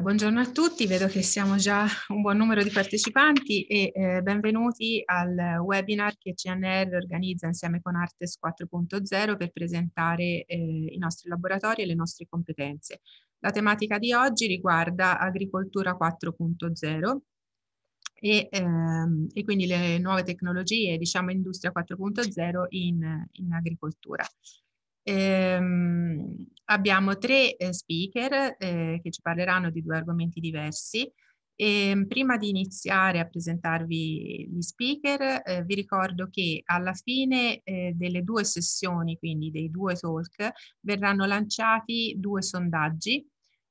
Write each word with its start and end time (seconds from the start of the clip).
Buongiorno 0.00 0.40
a 0.40 0.46
tutti, 0.46 0.86
vedo 0.86 1.08
che 1.08 1.20
siamo 1.20 1.56
già 1.56 1.84
un 2.08 2.22
buon 2.22 2.38
numero 2.38 2.62
di 2.62 2.70
partecipanti 2.70 3.64
e 3.64 3.92
eh, 3.94 4.22
benvenuti 4.22 5.02
al 5.04 5.58
webinar 5.62 6.16
che 6.16 6.32
CNR 6.32 6.94
organizza 6.94 7.46
insieme 7.46 7.82
con 7.82 7.96
Artes 7.96 8.38
4.0 8.42 9.36
per 9.36 9.52
presentare 9.52 10.46
eh, 10.46 10.56
i 10.56 10.96
nostri 10.96 11.28
laboratori 11.28 11.82
e 11.82 11.86
le 11.86 11.94
nostre 11.94 12.26
competenze. 12.26 13.02
La 13.40 13.50
tematica 13.50 13.98
di 13.98 14.14
oggi 14.14 14.46
riguarda 14.46 15.18
agricoltura 15.18 15.94
4.0 15.94 17.18
e, 18.14 18.48
ehm, 18.50 19.26
e, 19.34 19.44
quindi 19.44 19.66
le 19.66 19.98
nuove 19.98 20.22
tecnologie, 20.22 20.96
diciamo 20.96 21.30
industria 21.30 21.72
4.0 21.76 22.64
in, 22.70 23.26
in 23.32 23.52
agricoltura. 23.52 24.24
Ehm, 25.02 26.46
abbiamo 26.66 27.16
tre 27.18 27.56
eh, 27.56 27.72
speaker 27.72 28.56
eh, 28.58 29.00
che 29.02 29.10
ci 29.10 29.20
parleranno 29.22 29.70
di 29.70 29.82
due 29.82 29.96
argomenti 29.96 30.40
diversi. 30.40 31.10
E, 31.54 31.88
ehm, 31.88 32.06
prima 32.06 32.36
di 32.36 32.48
iniziare 32.48 33.18
a 33.18 33.26
presentarvi 33.26 34.48
gli 34.50 34.60
speaker, 34.60 35.42
eh, 35.44 35.62
vi 35.64 35.74
ricordo 35.74 36.28
che 36.30 36.62
alla 36.64 36.94
fine 36.94 37.60
eh, 37.62 37.92
delle 37.94 38.22
due 38.22 38.44
sessioni, 38.44 39.18
quindi 39.18 39.50
dei 39.50 39.70
due 39.70 39.94
talk, 39.94 40.50
verranno 40.80 41.26
lanciati 41.26 42.14
due 42.18 42.42
sondaggi 42.42 43.26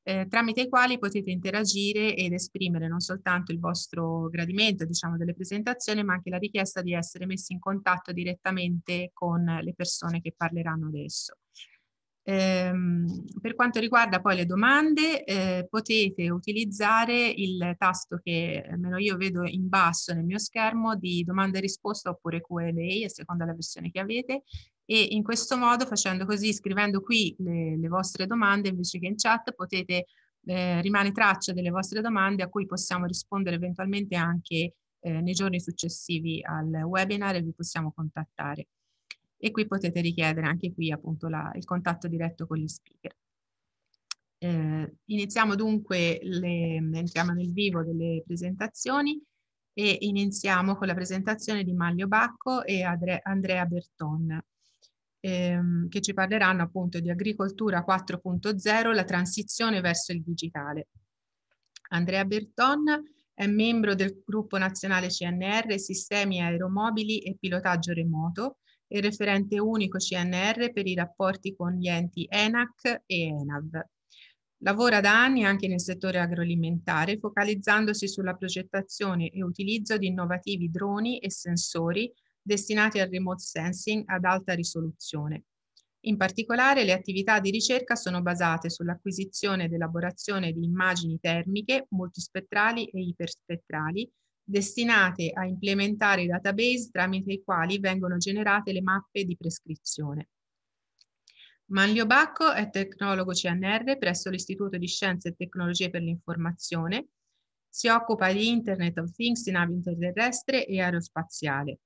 eh, 0.09 0.27
tramite 0.27 0.61
i 0.61 0.69
quali 0.69 0.97
potete 0.97 1.29
interagire 1.29 2.15
ed 2.15 2.33
esprimere 2.33 2.87
non 2.87 2.99
soltanto 2.99 3.51
il 3.51 3.59
vostro 3.59 4.27
gradimento 4.29 4.83
diciamo, 4.83 5.17
delle 5.17 5.35
presentazioni, 5.35 6.03
ma 6.03 6.13
anche 6.13 6.31
la 6.31 6.39
richiesta 6.39 6.81
di 6.81 6.93
essere 6.93 7.27
messi 7.27 7.53
in 7.53 7.59
contatto 7.59 8.11
direttamente 8.11 9.11
con 9.13 9.43
le 9.43 9.73
persone 9.75 10.19
che 10.19 10.33
parleranno 10.35 10.87
adesso. 10.87 11.35
Ehm, 12.23 13.25
per 13.39 13.53
quanto 13.53 13.79
riguarda 13.79 14.19
poi 14.19 14.35
le 14.35 14.45
domande, 14.47 15.23
eh, 15.23 15.67
potete 15.69 16.31
utilizzare 16.31 17.27
il 17.27 17.75
tasto 17.77 18.19
che 18.23 18.65
almeno 18.67 18.97
io 18.97 19.15
vedo 19.15 19.43
in 19.45 19.67
basso 19.69 20.13
nel 20.13 20.25
mio 20.25 20.39
schermo 20.39 20.95
di 20.95 21.23
domanda 21.23 21.59
e 21.59 21.61
risposta 21.61 22.09
oppure 22.09 22.41
Q&A 22.41 23.05
a 23.05 23.09
seconda 23.09 23.43
della 23.43 23.55
versione 23.55 23.91
che 23.91 23.99
avete 23.99 24.43
e 24.91 25.09
in 25.11 25.21
questo 25.21 25.55
modo, 25.55 25.85
facendo 25.85 26.25
così, 26.25 26.51
scrivendo 26.51 27.01
qui 27.01 27.35
le, 27.37 27.77
le 27.77 27.87
vostre 27.87 28.25
domande 28.25 28.69
invece 28.69 28.97
che 28.97 29.05
in 29.05 29.17
chat, 29.17 29.53
potete 29.53 30.07
eh, 30.45 30.81
rimane 30.81 31.11
traccia 31.11 31.53
delle 31.53 31.69
vostre 31.69 32.01
domande 32.01 32.41
a 32.41 32.49
cui 32.49 32.65
possiamo 32.65 33.05
rispondere 33.05 33.57
eventualmente 33.57 34.15
anche 34.15 34.73
eh, 34.99 35.21
nei 35.21 35.33
giorni 35.33 35.59
successivi 35.59 36.41
al 36.43 36.69
webinar 36.85 37.35
e 37.35 37.43
vi 37.43 37.53
possiamo 37.53 37.91
contattare 37.91 38.69
e 39.37 39.51
qui 39.51 39.67
potete 39.67 40.01
richiedere 40.01 40.47
anche 40.47 40.73
qui 40.73 40.91
appunto 40.91 41.27
la, 41.27 41.51
il 41.53 41.65
contatto 41.65 42.07
diretto 42.07 42.47
con 42.47 42.57
gli 42.57 42.67
speaker. 42.67 43.15
Eh, 44.39 44.95
iniziamo 45.05 45.53
dunque, 45.53 46.17
le, 46.23 46.77
entriamo 46.77 47.31
nel 47.33 47.53
vivo 47.53 47.83
delle 47.83 48.23
presentazioni 48.25 49.21
e 49.71 49.97
iniziamo 49.99 50.75
con 50.75 50.87
la 50.87 50.95
presentazione 50.95 51.63
di 51.63 51.73
Maglio 51.73 52.07
Bacco 52.07 52.63
e 52.63 52.81
Andre, 52.81 53.19
Andrea 53.21 53.67
Berton 53.67 54.41
ehm, 55.19 55.89
che 55.89 56.01
ci 56.01 56.13
parleranno 56.13 56.63
appunto 56.63 56.99
di 56.99 57.09
agricoltura 57.09 57.83
4.0, 57.87 58.93
la 58.93 59.03
transizione 59.03 59.81
verso 59.81 60.11
il 60.11 60.21
digitale. 60.21 60.87
Andrea 61.89 62.25
Berton 62.25 62.85
è 63.33 63.47
membro 63.47 63.95
del 63.95 64.21
gruppo 64.25 64.57
nazionale 64.57 65.07
CNR 65.07 65.79
Sistemi 65.79 66.41
Aeromobili 66.41 67.19
e 67.19 67.37
Pilotaggio 67.39 67.93
Remoto 67.93 68.57
e 68.85 69.01
referente 69.01 69.59
unico 69.59 69.97
CNR 69.97 70.73
per 70.73 70.87
i 70.87 70.95
rapporti 70.95 71.55
con 71.55 71.73
gli 71.73 71.87
enti 71.87 72.27
ENAC 72.29 73.03
e 73.05 73.21
ENAV. 73.21 73.87
Lavora 74.61 74.99
da 74.99 75.23
anni 75.23 75.45
anche 75.45 75.67
nel 75.67 75.79
settore 75.79 76.19
agroalimentare, 76.19 77.17
focalizzandosi 77.17 78.09
sulla 78.09 78.33
progettazione 78.33 79.29
e 79.29 79.41
utilizzo 79.41 79.97
di 79.97 80.07
innovativi 80.07 80.69
droni 80.69 81.19
e 81.19 81.31
sensori 81.31 82.11
destinati 82.41 82.99
al 82.99 83.09
remote 83.09 83.41
sensing 83.41 84.03
ad 84.07 84.23
alta 84.23 84.53
risoluzione. 84.53 85.43
In 86.03 86.17
particolare 86.17 86.83
le 86.85 86.93
attività 86.93 87.39
di 87.39 87.51
ricerca 87.51 87.95
sono 87.95 88.21
basate 88.21 88.69
sull'acquisizione 88.69 89.65
ed 89.65 89.73
elaborazione 89.73 90.53
di 90.53 90.63
immagini 90.63 91.19
termiche, 91.19 91.87
multispettrali 91.89 92.87
e 92.87 93.01
iperspettrali 93.01 94.09
destinate 94.49 95.31
a 95.31 95.45
implementare 95.45 96.23
i 96.23 96.27
database 96.27 96.89
tramite 96.91 97.33
i 97.33 97.43
quali 97.43 97.79
vengono 97.79 98.17
generate 98.17 98.71
le 98.71 98.81
mappe 98.81 99.23
di 99.23 99.37
prescrizione. 99.37 100.29
Manlio 101.65 102.07
Bacco 102.07 102.51
è 102.51 102.67
tecnologo 102.71 103.31
CNR 103.31 103.99
presso 103.99 104.31
l'Istituto 104.31 104.79
di 104.79 104.87
Scienze 104.87 105.29
e 105.29 105.35
Tecnologie 105.35 105.91
per 105.91 106.01
l'Informazione. 106.01 107.09
Si 107.69 107.87
occupa 107.89 108.31
di 108.33 108.47
Internet 108.47 108.97
of 108.97 109.11
Things 109.11 109.45
in 109.45 109.55
ambito 109.55 109.95
terrestre 109.95 110.65
e 110.65 110.81
aerospaziale. 110.81 111.81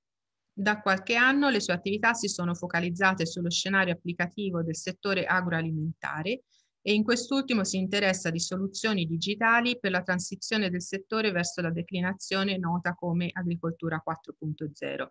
Da 0.56 0.80
qualche 0.80 1.16
anno 1.16 1.50
le 1.50 1.60
sue 1.60 1.74
attività 1.74 2.12
si 2.14 2.28
sono 2.28 2.54
focalizzate 2.54 3.26
sullo 3.26 3.50
scenario 3.50 3.92
applicativo 3.92 4.62
del 4.62 4.76
settore 4.76 5.24
agroalimentare 5.24 6.44
e 6.80 6.92
in 6.92 7.02
quest'ultimo 7.02 7.64
si 7.64 7.78
interessa 7.78 8.30
di 8.30 8.38
soluzioni 8.38 9.04
digitali 9.04 9.80
per 9.80 9.90
la 9.90 10.02
transizione 10.02 10.70
del 10.70 10.82
settore 10.82 11.32
verso 11.32 11.60
la 11.60 11.70
declinazione 11.70 12.56
nota 12.56 12.94
come 12.94 13.30
agricoltura 13.32 14.00
4.0 14.06 15.08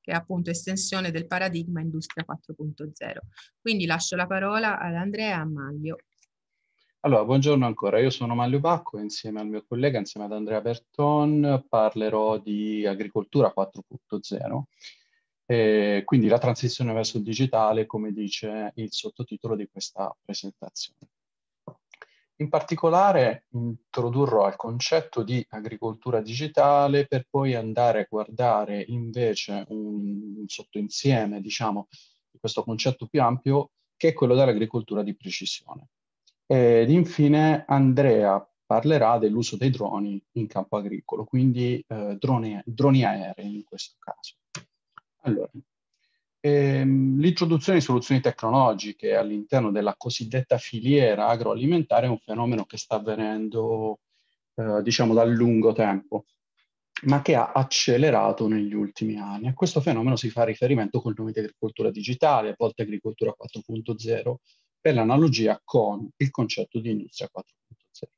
che 0.00 0.12
è 0.12 0.14
appunto 0.14 0.50
estensione 0.50 1.10
del 1.10 1.26
paradigma 1.26 1.80
industria 1.80 2.24
4.0. 2.26 3.18
Quindi 3.60 3.86
lascio 3.86 4.16
la 4.16 4.26
parola 4.26 4.78
ad 4.78 4.94
Andrea 4.94 5.28
e 5.28 5.32
a 5.32 5.44
Maglio. 5.44 5.96
Allora, 7.00 7.24
buongiorno 7.24 7.64
ancora, 7.64 8.00
io 8.00 8.10
sono 8.10 8.34
Maglio 8.34 8.58
Bacco 8.58 8.98
e 8.98 9.02
insieme 9.02 9.40
al 9.40 9.46
mio 9.46 9.64
collega, 9.64 9.98
insieme 9.98 10.26
ad 10.26 10.32
Andrea 10.32 10.60
Berton, 10.60 11.64
parlerò 11.68 12.38
di 12.38 12.84
agricoltura 12.84 13.52
4.0 13.56 14.62
e 15.46 16.02
quindi 16.04 16.26
la 16.26 16.38
transizione 16.38 16.92
verso 16.92 17.18
il 17.18 17.22
digitale, 17.22 17.86
come 17.86 18.10
dice 18.10 18.72
il 18.74 18.90
sottotitolo 18.90 19.54
di 19.54 19.68
questa 19.70 20.12
presentazione. 20.20 21.10
In 22.38 22.48
particolare 22.48 23.46
introdurrò 23.50 24.48
il 24.48 24.56
concetto 24.56 25.22
di 25.22 25.46
agricoltura 25.50 26.20
digitale 26.20 27.06
per 27.06 27.26
poi 27.30 27.54
andare 27.54 28.00
a 28.00 28.06
guardare 28.10 28.84
invece 28.88 29.64
un, 29.68 30.34
un 30.38 30.48
sottoinsieme, 30.48 31.40
diciamo, 31.40 31.86
di 32.28 32.38
questo 32.40 32.64
concetto 32.64 33.06
più 33.06 33.22
ampio, 33.22 33.70
che 33.96 34.08
è 34.08 34.12
quello 34.12 34.34
dell'agricoltura 34.34 35.04
di 35.04 35.14
precisione. 35.14 35.88
Ed 36.46 36.90
infine 36.90 37.64
Andrea 37.66 38.46
parlerà 38.64 39.18
dell'uso 39.18 39.56
dei 39.56 39.70
droni 39.70 40.20
in 40.32 40.46
campo 40.46 40.76
agricolo, 40.76 41.24
quindi 41.24 41.82
eh, 41.86 42.16
droni, 42.18 42.60
droni 42.64 43.04
aerei 43.04 43.56
in 43.56 43.64
questo 43.64 43.96
caso. 43.98 44.34
Allora, 45.22 45.50
ehm, 46.40 47.18
l'introduzione 47.18 47.78
di 47.78 47.84
soluzioni 47.84 48.20
tecnologiche 48.20 49.14
all'interno 49.14 49.70
della 49.70 49.94
cosiddetta 49.96 50.58
filiera 50.58 51.28
agroalimentare 51.28 52.06
è 52.06 52.10
un 52.10 52.18
fenomeno 52.18 52.64
che 52.64 52.76
sta 52.76 52.96
avvenendo, 52.96 54.00
eh, 54.54 54.82
diciamo, 54.82 55.14
da 55.14 55.24
lungo 55.24 55.72
tempo, 55.72 56.24
ma 57.04 57.22
che 57.22 57.34
ha 57.34 57.52
accelerato 57.52 58.48
negli 58.48 58.74
ultimi 58.74 59.18
anni. 59.18 59.48
A 59.48 59.54
questo 59.54 59.80
fenomeno 59.80 60.16
si 60.16 60.30
fa 60.30 60.44
riferimento 60.44 61.00
col 61.00 61.14
nome 61.16 61.32
di 61.32 61.40
agricoltura 61.40 61.90
digitale, 61.90 62.50
a 62.50 62.54
volte 62.56 62.82
agricoltura 62.82 63.34
4.0, 63.36 64.36
per 64.86 64.94
l'analogia 64.94 65.60
con 65.64 66.08
il 66.16 66.30
concetto 66.30 66.78
di 66.78 66.90
industria 66.90 67.28
4.0. 67.36 68.08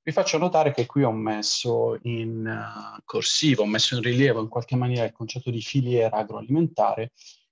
Vi 0.00 0.12
faccio 0.12 0.38
notare 0.38 0.72
che 0.72 0.86
qui 0.86 1.02
ho 1.02 1.10
messo 1.10 1.98
in 2.02 2.46
uh, 2.46 3.00
corsivo, 3.04 3.62
ho 3.62 3.66
messo 3.66 3.96
in 3.96 4.02
rilievo 4.02 4.40
in 4.40 4.46
qualche 4.46 4.76
maniera 4.76 5.06
il 5.06 5.10
concetto 5.10 5.50
di 5.50 5.60
filiera 5.60 6.18
agroalimentare 6.18 7.10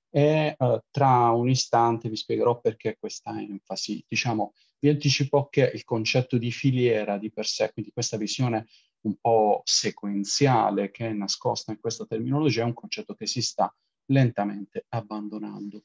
e 0.08 0.54
uh, 0.56 0.78
tra 0.92 1.30
un 1.30 1.48
istante 1.48 2.09
vi 2.09 2.15
spiegherò 2.15 2.60
perché 2.60 2.97
questa 3.00 3.36
enfasi. 3.36 4.04
Diciamo, 4.06 4.53
vi 4.78 4.91
anticipo 4.91 5.48
che 5.48 5.68
il 5.74 5.82
concetto 5.82 6.38
di 6.38 6.53
filiera 6.53 7.18
di 7.18 7.32
per 7.32 7.47
sé, 7.47 7.72
quindi 7.72 7.91
questa 7.91 8.16
visione 8.16 8.68
un 9.00 9.16
po' 9.16 9.62
sequenziale 9.65 10.92
che 10.92 11.09
è 11.09 11.12
nascosta 11.12 11.72
in 11.72 11.80
questa 11.80 12.06
terminologia, 12.06 12.62
è 12.62 12.66
un 12.66 12.74
concetto 12.74 13.15
che 13.15 13.26
si 13.26 13.42
sta 13.42 13.74
lentamente 14.12 14.86
abbandonando. 14.91 15.82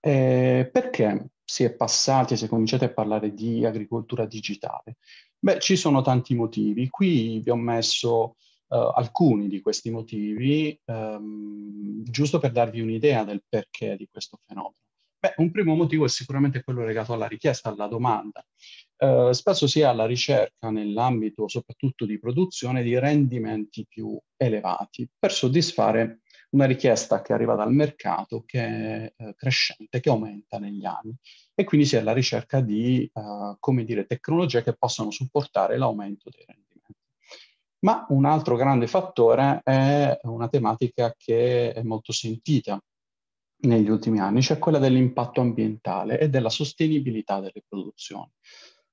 Eh, 0.00 0.68
perché 0.72 1.30
si 1.44 1.64
è 1.64 1.74
passati 1.74 2.36
si 2.36 2.46
è 2.46 2.48
cominciati 2.48 2.84
a 2.84 2.92
parlare 2.92 3.34
di 3.34 3.64
agricoltura 3.64 4.24
digitale? 4.24 4.96
Beh, 5.38 5.58
ci 5.58 5.76
sono 5.76 6.02
tanti 6.02 6.34
motivi. 6.34 6.88
Qui 6.88 7.40
vi 7.40 7.50
ho 7.50 7.56
messo 7.56 8.36
uh, 8.68 8.76
alcuni 8.94 9.48
di 9.48 9.60
questi 9.60 9.90
motivi, 9.90 10.78
um, 10.84 12.02
giusto 12.04 12.38
per 12.38 12.52
darvi 12.52 12.80
un'idea 12.80 13.24
del 13.24 13.42
perché 13.48 13.96
di 13.96 14.06
questo 14.10 14.38
fenomeno. 14.46 14.76
Beh, 15.18 15.34
un 15.36 15.50
primo 15.50 15.74
motivo 15.74 16.06
è 16.06 16.08
sicuramente 16.08 16.62
quello 16.62 16.84
legato 16.84 17.12
alla 17.12 17.26
richiesta, 17.26 17.68
alla 17.70 17.86
domanda. 17.86 18.44
Uh, 18.96 19.32
spesso 19.32 19.66
si 19.66 19.80
è 19.80 19.84
alla 19.84 20.06
ricerca 20.06 20.70
nell'ambito 20.70 21.48
soprattutto 21.48 22.06
di 22.06 22.18
produzione 22.18 22.82
di 22.82 22.98
rendimenti 22.98 23.86
più 23.88 24.18
elevati 24.36 25.08
per 25.18 25.32
soddisfare 25.32 26.20
una 26.50 26.64
richiesta 26.64 27.22
che 27.22 27.32
arriva 27.32 27.54
dal 27.54 27.72
mercato 27.72 28.42
che 28.44 28.60
è 28.60 29.12
eh, 29.16 29.34
crescente, 29.36 30.00
che 30.00 30.08
aumenta 30.08 30.58
negli 30.58 30.84
anni 30.84 31.14
e 31.54 31.64
quindi 31.64 31.86
si 31.86 31.96
è 31.96 32.00
alla 32.00 32.12
ricerca 32.12 32.60
di, 32.60 33.08
uh, 33.12 33.56
come 33.58 33.84
dire, 33.84 34.06
tecnologie 34.06 34.62
che 34.62 34.74
possano 34.76 35.10
supportare 35.10 35.76
l'aumento 35.76 36.30
dei 36.30 36.44
rendimenti. 36.46 36.68
Ma 37.80 38.04
un 38.08 38.24
altro 38.24 38.56
grande 38.56 38.86
fattore 38.86 39.60
è 39.62 40.18
una 40.22 40.48
tematica 40.48 41.14
che 41.16 41.72
è 41.72 41.82
molto 41.82 42.12
sentita 42.12 42.82
negli 43.62 43.88
ultimi 43.88 44.18
anni, 44.18 44.42
cioè 44.42 44.58
quella 44.58 44.78
dell'impatto 44.78 45.40
ambientale 45.40 46.18
e 46.18 46.28
della 46.28 46.50
sostenibilità 46.50 47.40
delle 47.40 47.62
produzioni. 47.66 48.30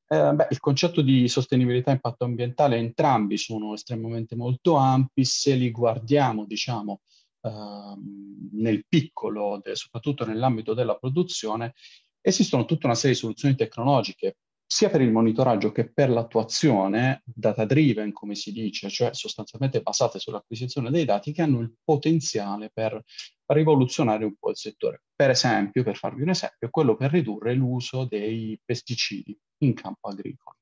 Eh, 0.09 0.33
beh, 0.33 0.47
il 0.51 0.59
concetto 0.59 1.01
di 1.01 1.27
sostenibilità 1.27 1.91
e 1.91 1.95
impatto 1.95 2.23
ambientale, 2.23 2.77
entrambi 2.77 3.37
sono 3.37 3.73
estremamente 3.73 4.35
molto 4.35 4.75
ampi, 4.75 5.25
se 5.25 5.55
li 5.55 5.69
guardiamo, 5.69 6.45
diciamo, 6.45 7.01
nel 7.41 8.85
piccolo, 8.87 9.61
soprattutto 9.73 10.25
nell'ambito 10.25 10.73
della 10.73 10.95
produzione, 10.95 11.73
esistono 12.21 12.65
tutta 12.65 12.87
una 12.87 12.95
serie 12.95 13.13
di 13.13 13.19
soluzioni 13.21 13.55
tecnologiche 13.55 14.37
sia 14.69 14.89
per 14.89 14.99
il 14.99 15.11
monitoraggio 15.11 15.71
che 15.71 15.89
per 15.89 16.09
l'attuazione 16.09 17.21
data 17.23 17.63
driven, 17.63 18.11
come 18.11 18.35
si 18.35 18.51
dice, 18.51 18.89
cioè 18.89 19.13
sostanzialmente 19.13 19.81
basate 19.81 20.19
sull'acquisizione 20.19 20.91
dei 20.91 21.05
dati, 21.05 21.31
che 21.31 21.41
hanno 21.41 21.61
il 21.61 21.73
potenziale 21.81 22.69
per 22.73 23.01
rivoluzionare 23.45 24.25
un 24.25 24.35
po' 24.37 24.49
il 24.49 24.57
settore. 24.57 25.03
Per 25.15 25.29
esempio, 25.29 25.83
per 25.83 25.95
farvi 25.95 26.21
un 26.21 26.29
esempio, 26.29 26.69
quello 26.69 26.97
per 26.97 27.11
ridurre 27.11 27.53
l'uso 27.53 28.03
dei 28.03 28.59
pesticidi 28.63 29.39
in 29.59 29.73
campo 29.73 30.09
agricolo. 30.09 30.57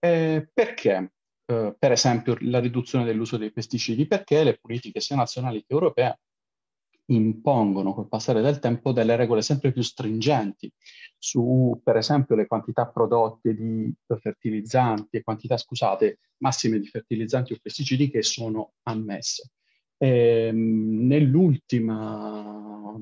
Eh, 0.00 0.50
perché? 0.52 1.13
Eh, 1.46 1.74
per 1.78 1.92
esempio, 1.92 2.36
la 2.40 2.60
riduzione 2.60 3.04
dell'uso 3.04 3.36
dei 3.36 3.52
pesticidi? 3.52 4.06
Perché 4.06 4.44
le 4.44 4.58
politiche 4.58 5.00
sia 5.00 5.16
nazionali 5.16 5.60
che 5.60 5.72
europee 5.72 6.18
impongono 7.06 7.92
col 7.92 8.08
passare 8.08 8.40
del 8.40 8.60
tempo 8.60 8.92
delle 8.92 9.16
regole 9.16 9.42
sempre 9.42 9.72
più 9.72 9.82
stringenti 9.82 10.72
su, 11.18 11.78
per 11.84 11.96
esempio, 11.96 12.34
le 12.34 12.46
quantità 12.46 12.86
prodotte 12.88 13.54
di 13.54 13.92
fertilizzanti 14.06 15.18
e 15.18 15.22
quantità, 15.22 15.56
scusate, 15.58 16.20
massime 16.38 16.78
di 16.78 16.86
fertilizzanti 16.86 17.52
o 17.52 17.58
pesticidi 17.60 18.10
che 18.10 18.22
sono 18.22 18.74
ammesse. 18.84 19.50
Eh, 19.96 20.50
nell'ultima, 20.52 22.94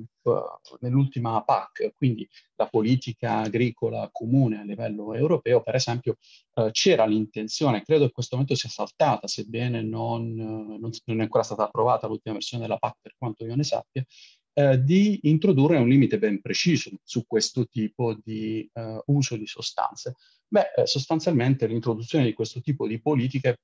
nell'ultima 0.80 1.42
PAC, 1.42 1.92
quindi 1.96 2.28
la 2.56 2.66
politica 2.66 3.38
agricola 3.38 4.08
comune 4.12 4.60
a 4.60 4.62
livello 4.62 5.14
europeo, 5.14 5.62
per 5.62 5.74
esempio, 5.74 6.16
eh, 6.54 6.70
c'era 6.70 7.06
l'intenzione, 7.06 7.82
credo 7.82 8.04
in 8.04 8.12
questo 8.12 8.36
momento 8.36 8.54
sia 8.54 8.68
saltata, 8.68 9.26
sebbene 9.26 9.82
non, 9.82 10.34
non, 10.34 10.90
non, 11.04 11.20
è 11.20 11.22
ancora 11.22 11.42
stata 11.42 11.64
approvata 11.64 12.06
l'ultima 12.06 12.34
versione 12.34 12.62
della 12.62 12.78
PAC 12.78 12.96
per 13.00 13.14
quanto 13.16 13.44
io 13.44 13.56
ne 13.56 13.64
sappia, 13.64 14.04
eh, 14.54 14.82
di 14.82 15.18
introdurre 15.22 15.78
un 15.78 15.88
limite 15.88 16.18
ben 16.18 16.40
preciso 16.40 16.90
su 17.02 17.24
questo 17.26 17.66
tipo 17.66 18.14
di 18.22 18.68
eh, 18.72 19.02
uso 19.06 19.36
di 19.36 19.46
sostanze. 19.46 20.14
Beh, 20.46 20.72
eh, 20.76 20.86
sostanzialmente 20.86 21.66
l'introduzione 21.66 22.26
di 22.26 22.34
questo 22.34 22.60
tipo 22.60 22.86
di 22.86 23.00
politiche 23.00 23.56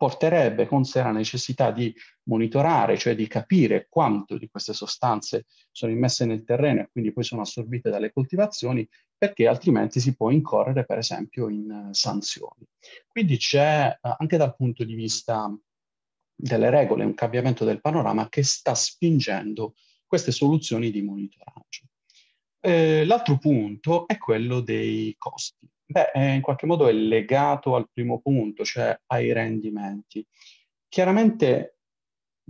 porterebbe 0.00 0.66
con 0.66 0.84
sé 0.84 1.02
la 1.02 1.10
necessità 1.10 1.70
di 1.70 1.94
monitorare, 2.22 2.96
cioè 2.96 3.14
di 3.14 3.26
capire 3.26 3.86
quanto 3.86 4.38
di 4.38 4.48
queste 4.48 4.72
sostanze 4.72 5.44
sono 5.70 5.92
immesse 5.92 6.24
nel 6.24 6.42
terreno 6.42 6.80
e 6.80 6.88
quindi 6.90 7.12
poi 7.12 7.22
sono 7.22 7.42
assorbite 7.42 7.90
dalle 7.90 8.10
coltivazioni, 8.10 8.88
perché 9.18 9.46
altrimenti 9.46 10.00
si 10.00 10.16
può 10.16 10.30
incorrere 10.30 10.86
per 10.86 10.96
esempio 10.96 11.50
in 11.50 11.70
uh, 11.70 11.92
sanzioni. 11.92 12.66
Quindi 13.06 13.36
c'è 13.36 13.94
uh, 14.00 14.14
anche 14.16 14.38
dal 14.38 14.56
punto 14.56 14.84
di 14.84 14.94
vista 14.94 15.54
delle 16.34 16.70
regole 16.70 17.04
un 17.04 17.12
cambiamento 17.12 17.66
del 17.66 17.82
panorama 17.82 18.26
che 18.30 18.42
sta 18.42 18.74
spingendo 18.74 19.74
queste 20.06 20.32
soluzioni 20.32 20.90
di 20.90 21.02
monitoraggio. 21.02 21.84
Eh, 22.58 23.04
l'altro 23.04 23.36
punto 23.36 24.08
è 24.08 24.16
quello 24.16 24.60
dei 24.60 25.14
costi. 25.18 25.68
Beh, 25.90 26.12
eh, 26.14 26.34
in 26.34 26.40
qualche 26.40 26.66
modo 26.66 26.86
è 26.86 26.92
legato 26.92 27.74
al 27.74 27.88
primo 27.92 28.20
punto, 28.20 28.64
cioè 28.64 28.96
ai 29.06 29.32
rendimenti. 29.32 30.24
Chiaramente 30.88 31.78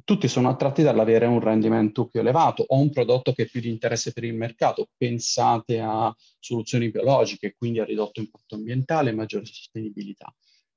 tutti 0.04 0.28
sono 0.28 0.50
attratti 0.50 0.82
dall'avere 0.82 1.24
un 1.24 1.40
rendimento 1.40 2.06
più 2.06 2.20
elevato 2.20 2.64
o 2.66 2.78
un 2.78 2.90
prodotto 2.90 3.32
che 3.32 3.44
è 3.44 3.46
più 3.46 3.62
di 3.62 3.70
interesse 3.70 4.12
per 4.12 4.24
il 4.24 4.34
mercato. 4.34 4.90
Pensate 4.94 5.80
a 5.80 6.14
soluzioni 6.38 6.90
biologiche, 6.90 7.54
quindi 7.56 7.80
a 7.80 7.84
ridotto 7.86 8.20
impatto 8.20 8.56
ambientale 8.56 9.08
e 9.08 9.14
maggiore 9.14 9.46
sostenibilità, 9.46 10.34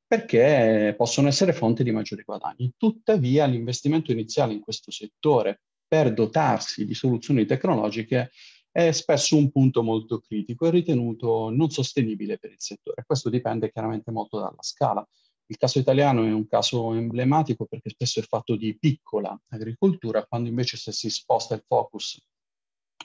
perché 0.08 0.94
possono 0.96 1.28
essere 1.28 1.52
fonte 1.52 1.84
di 1.84 1.92
maggiori 1.92 2.24
guadagni. 2.24 2.74
Tuttavia 2.78 3.46
l'investimento 3.46 4.14
iniziale 4.14 4.54
in 4.54 4.62
questo 4.62 4.90
settore 4.90 5.64
per 5.86 6.14
dotarsi 6.14 6.86
di 6.86 6.94
soluzioni 6.94 7.46
tecnologiche 7.46 8.32
è 8.74 8.92
spesso 8.92 9.38
un 9.38 9.52
punto 9.52 9.84
molto 9.84 10.20
critico 10.20 10.66
e 10.66 10.72
ritenuto 10.72 11.52
non 11.52 11.70
sostenibile 11.70 12.40
per 12.40 12.50
il 12.50 12.60
settore. 12.60 13.04
Questo 13.06 13.30
dipende 13.30 13.72
chiaramente 13.72 14.10
molto 14.10 14.40
dalla 14.40 14.62
scala. 14.62 15.08
Il 15.46 15.58
caso 15.58 15.78
italiano 15.78 16.24
è 16.24 16.32
un 16.32 16.48
caso 16.48 16.94
emblematico 16.94 17.66
perché 17.66 17.92
spesso 17.92 18.20
è 18.20 18.24
fatto 18.24 18.56
di 18.56 18.76
piccola 18.76 19.40
agricoltura, 19.50 20.26
quando 20.26 20.50
invece 20.50 20.78
se 20.78 20.92
si 20.92 21.12
sposta 21.12 21.54
il 21.54 21.64
focus 21.68 22.20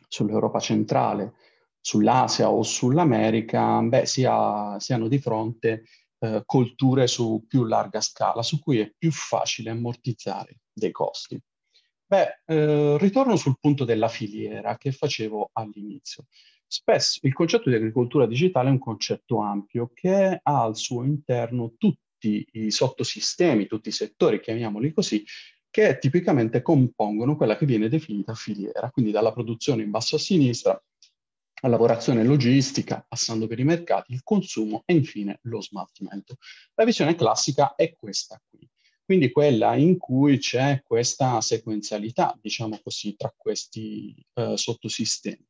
sull'Europa 0.09 0.59
centrale, 0.59 1.35
sull'Asia 1.79 2.49
o 2.49 2.63
sull'America, 2.63 3.83
beh, 3.83 4.07
si, 4.07 4.25
ha, 4.27 4.81
si 4.81 4.95
hanno 4.95 5.09
di 5.09 5.19
fronte 5.19 5.85
eh, 6.21 6.43
colture 6.47 7.07
su 7.07 7.45
più 7.47 7.65
larga 7.65 8.01
scala, 8.01 8.43
su 8.43 8.59
cui 8.59 8.79
è 8.79 8.91
più 8.97 9.13
facile 9.13 9.69
ammortizzare 9.69 10.61
dei 10.73 10.93
costi. 10.93 11.39
Beh, 12.11 12.41
eh, 12.47 12.97
ritorno 12.97 13.37
sul 13.37 13.59
punto 13.61 13.85
della 13.85 14.09
filiera 14.09 14.79
che 14.79 14.93
facevo 14.93 15.51
all'inizio. 15.53 16.25
Spesso 16.67 17.19
il 17.25 17.35
concetto 17.35 17.69
di 17.69 17.77
agricoltura 17.77 18.27
digitale 18.27 18.69
è 18.69 18.73
un 18.73 18.79
concetto 18.79 19.41
ampio 19.41 19.91
che 19.93 20.41
ha 20.43 20.63
al 20.63 20.75
suo 20.75 21.05
interno 21.05 21.75
tutti 21.77 22.47
i 22.53 22.71
sottosistemi, 22.71 23.67
tutti 23.67 23.91
i 23.91 23.93
settori, 23.93 24.41
chiamiamoli 24.41 24.91
così, 24.95 25.23
che 25.69 25.99
tipicamente 25.99 26.63
compongono 26.63 27.37
quella 27.37 27.59
che 27.59 27.67
viene 27.67 27.91
definita 27.91 28.33
filiera, 28.33 28.91
quindi 28.91 29.11
dalla 29.11 29.33
produzione 29.33 29.83
in 29.83 29.91
basso 29.91 30.17
a 30.17 30.19
sinistra, 30.19 30.83
la 31.61 31.69
lavorazione 31.69 32.25
logistica, 32.25 33.05
passando 33.07 33.47
per 33.47 33.59
i 33.59 33.65
mercati, 33.65 34.15
il 34.15 34.23
consumo 34.23 34.83
e 34.87 34.95
infine 34.95 35.41
lo 35.43 35.61
smaltimento. 35.61 36.37
La 36.75 36.85
visione 36.85 37.15
classica 37.15 37.75
è 37.75 37.95
questa 37.95 38.41
qui 38.49 38.67
quindi 39.09 39.33
quella 39.33 39.75
in 39.75 39.97
cui 39.97 40.37
c'è 40.37 40.83
questa 40.85 41.41
sequenzialità, 41.41 42.39
diciamo 42.39 42.79
così, 42.83 43.17
tra 43.17 43.33
questi 43.35 44.15
eh, 44.35 44.55
sottosistemi. 44.55 45.43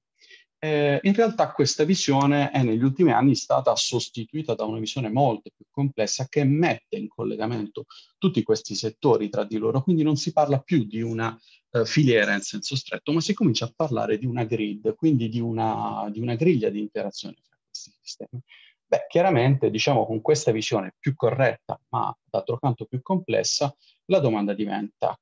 Eh, 0.60 1.00
in 1.02 1.12
realtà 1.12 1.50
questa 1.50 1.82
visione 1.82 2.52
è 2.52 2.62
negli 2.62 2.84
ultimi 2.84 3.10
anni 3.10 3.34
stata 3.34 3.74
sostituita 3.74 4.54
da 4.54 4.62
una 4.62 4.78
visione 4.78 5.10
molto 5.10 5.50
più 5.56 5.64
complessa 5.72 6.28
che 6.28 6.44
mette 6.44 6.98
in 6.98 7.08
collegamento 7.08 7.86
tutti 8.16 8.44
questi 8.44 8.76
settori 8.76 9.28
tra 9.28 9.42
di 9.42 9.56
loro, 9.56 9.82
quindi 9.82 10.04
non 10.04 10.14
si 10.14 10.30
parla 10.30 10.60
più 10.60 10.84
di 10.84 11.02
una 11.02 11.36
uh, 11.70 11.84
filiera 11.84 12.34
in 12.34 12.42
senso 12.42 12.76
stretto, 12.76 13.10
ma 13.10 13.20
si 13.20 13.34
comincia 13.34 13.64
a 13.64 13.72
parlare 13.74 14.18
di 14.18 14.26
una 14.26 14.44
grid, 14.44 14.94
quindi 14.94 15.28
di 15.28 15.40
una, 15.40 16.08
di 16.12 16.20
una 16.20 16.36
griglia 16.36 16.68
di 16.68 16.78
interazione 16.78 17.34
tra 17.42 17.58
questi 17.66 17.90
sistemi. 18.02 18.40
Beh, 18.90 19.04
chiaramente, 19.06 19.68
diciamo, 19.70 20.06
con 20.06 20.22
questa 20.22 20.50
visione 20.50 20.94
più 20.98 21.14
corretta, 21.14 21.78
ma 21.90 22.14
d'altro 22.24 22.58
canto 22.58 22.86
più 22.86 23.02
complessa, 23.02 23.74
la 24.06 24.18
domanda 24.18 24.54
diventa 24.54 25.14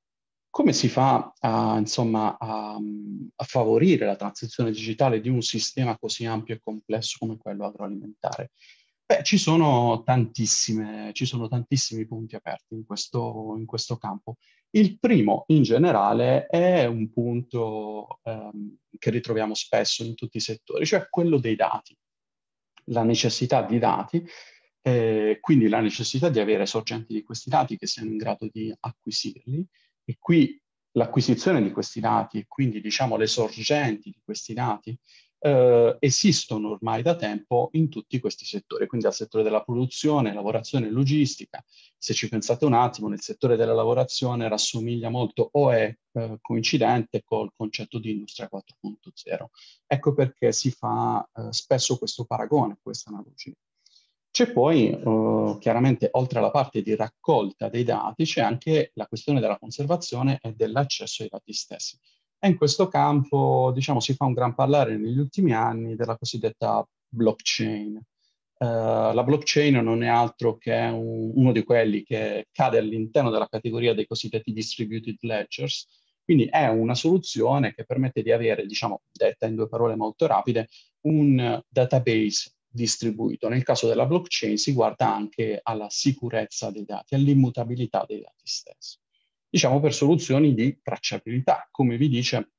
come 0.49 0.73
si 0.73 0.89
fa 0.89 1.35
a, 1.41 1.77
insomma, 1.77 2.39
a, 2.39 2.77
a, 2.77 3.45
favorire 3.45 4.07
la 4.07 4.15
transizione 4.15 4.71
digitale 4.71 5.21
di 5.21 5.29
un 5.29 5.43
sistema 5.43 5.99
così 5.99 6.27
ampio 6.27 6.55
e 6.55 6.61
complesso 6.63 7.17
come 7.19 7.37
quello 7.39 7.67
agroalimentare? 7.67 8.53
Beh, 9.05 9.25
ci 9.25 9.37
sono, 9.37 10.05
ci 10.33 11.27
sono 11.27 11.49
tantissimi 11.49 12.07
punti 12.07 12.37
aperti 12.37 12.75
in 12.75 12.87
questo, 12.87 13.55
in 13.59 13.67
questo, 13.67 13.97
campo. 13.97 14.37
Il 14.71 14.99
primo, 15.01 15.45
in 15.49 15.63
generale, 15.63 16.47
è 16.47 16.87
un 16.87 17.13
punto 17.13 18.21
ehm, 18.23 18.77
che 18.97 19.11
ritroviamo 19.11 19.55
spesso 19.55 20.05
in 20.05 20.15
tutti 20.15 20.37
i 20.37 20.41
settori, 20.41 20.87
cioè 20.87 21.09
quello 21.11 21.39
dei 21.39 21.57
dati 21.57 21.97
la 22.87 23.03
necessità 23.03 23.63
di 23.63 23.79
dati, 23.79 24.25
eh, 24.83 25.39
quindi 25.41 25.69
la 25.69 25.81
necessità 25.81 26.29
di 26.29 26.41
avere 26.41 26.67
sorgenti 26.67 27.13
di 27.13 27.23
questi 27.23 27.51
dati 27.51 27.77
che 27.77 27.87
siano 27.87 28.11
in 28.11 28.17
grado 28.17 28.49
di 28.51 28.75
acquisirli. 28.79 29.67
E 30.05 30.17
qui 30.19 30.61
l'acquisizione 30.93 31.63
di 31.63 31.73
questi 31.73 32.01
dati 32.01 32.39
e 32.39 32.45
quindi 32.47 32.81
diciamo 32.81 33.17
le 33.17 33.27
sorgenti 33.27 34.11
di 34.11 34.21
questi 34.25 34.55
dati 34.55 34.97
eh, 35.39 35.97
esistono 36.01 36.71
ormai 36.71 37.03
da 37.03 37.15
tempo 37.15 37.69
in 37.73 37.89
tutti 37.89 38.19
questi 38.19 38.45
settori, 38.45 38.87
quindi 38.87 39.07
al 39.07 39.15
settore 39.15 39.45
della 39.45 39.63
produzione, 39.63 40.33
lavorazione 40.33 40.87
e 40.87 40.91
logistica. 40.91 41.65
Se 41.97 42.15
ci 42.15 42.29
pensate 42.29 42.65
un 42.65 42.75
attimo, 42.75 43.09
nel 43.09 43.21
settore 43.21 43.57
della 43.57 43.75
lavorazione 43.75 44.49
rassomiglia 44.49 45.09
molto 45.09 45.49
o 45.53 45.71
è 45.71 45.95
eh, 46.13 46.39
coincidente 46.41 47.23
col 47.25 47.53
concetto 47.55 47.99
di 47.99 48.11
industria 48.11 48.49
4.0. 48.53 49.45
Ecco 49.87 50.15
perché 50.15 50.53
si 50.53 50.71
fa 50.71 51.27
eh, 51.35 51.53
spesso 51.53 51.99
questo 51.99 52.25
paragone, 52.25 52.79
questa 52.83 53.11
analogia. 53.11 53.53
C'è 54.37 54.53
poi, 54.53 54.91
uh, 54.93 55.57
chiaramente, 55.59 56.11
oltre 56.13 56.41
alla 56.41 56.51
parte 56.51 56.83
di 56.83 56.95
raccolta 56.95 57.71
dei 57.71 57.85
dati, 57.85 58.25
c'è 58.25 58.43
anche 58.43 58.91
la 58.93 59.07
questione 59.07 59.41
della 59.41 59.59
conservazione 59.59 60.39
e 60.43 60.53
dell'accesso 60.53 61.23
ai 61.23 61.31
dati 61.31 61.55
stessi. 61.55 61.99
E 62.47 62.51
in 62.51 62.57
questo 62.57 62.87
campo, 62.87 63.73
diciamo, 63.75 63.99
si 63.99 64.15
fa 64.15 64.25
un 64.25 64.33
gran 64.33 64.55
parlare 64.55 64.97
negli 64.97 65.19
ultimi 65.19 65.53
anni 65.53 65.97
della 65.97 66.17
cosiddetta 66.17 66.89
blockchain. 67.09 68.01
Uh, 68.59 69.13
la 69.13 69.25
blockchain 69.25 69.75
non 69.83 70.05
è 70.05 70.07
altro 70.07 70.57
che 70.57 70.73
un, 70.73 71.33
uno 71.35 71.51
di 71.51 71.65
quelli 71.65 72.05
che 72.05 72.47
cade 72.53 72.79
all'interno 72.79 73.31
della 73.31 73.49
categoria 73.49 73.95
dei 73.95 74.07
cosiddetti 74.07 74.53
distributed 74.53 75.17
ledgers, 75.23 75.89
quindi 76.23 76.45
è 76.45 76.69
una 76.69 76.95
soluzione 76.95 77.75
che 77.75 77.85
permette 77.85 78.23
di 78.23 78.31
avere, 78.31 78.65
diciamo, 78.65 79.01
detta 79.11 79.47
in 79.47 79.57
due 79.57 79.69
parole 79.69 79.97
molto 79.97 80.29
rapide, 80.29 80.69
un 81.01 81.61
database 81.69 82.53
distribuito. 82.69 83.49
Nel 83.49 83.65
caso 83.65 83.89
della 83.89 84.07
blockchain 84.07 84.57
si 84.57 84.73
guarda 84.73 85.13
anche 85.13 85.59
alla 85.61 85.91
sicurezza 85.91 86.71
dei 86.71 86.85
dati, 86.85 87.17
all'immutabilità 87.17 88.05
dei 88.07 88.21
dati 88.21 88.45
stessi. 88.45 88.99
Diciamo 89.57 89.81
per 89.81 89.95
soluzioni 89.95 90.53
di 90.53 90.81
tracciabilità, 90.83 91.67
come 91.71 91.97
vi 91.97 92.11
dice 92.11 92.51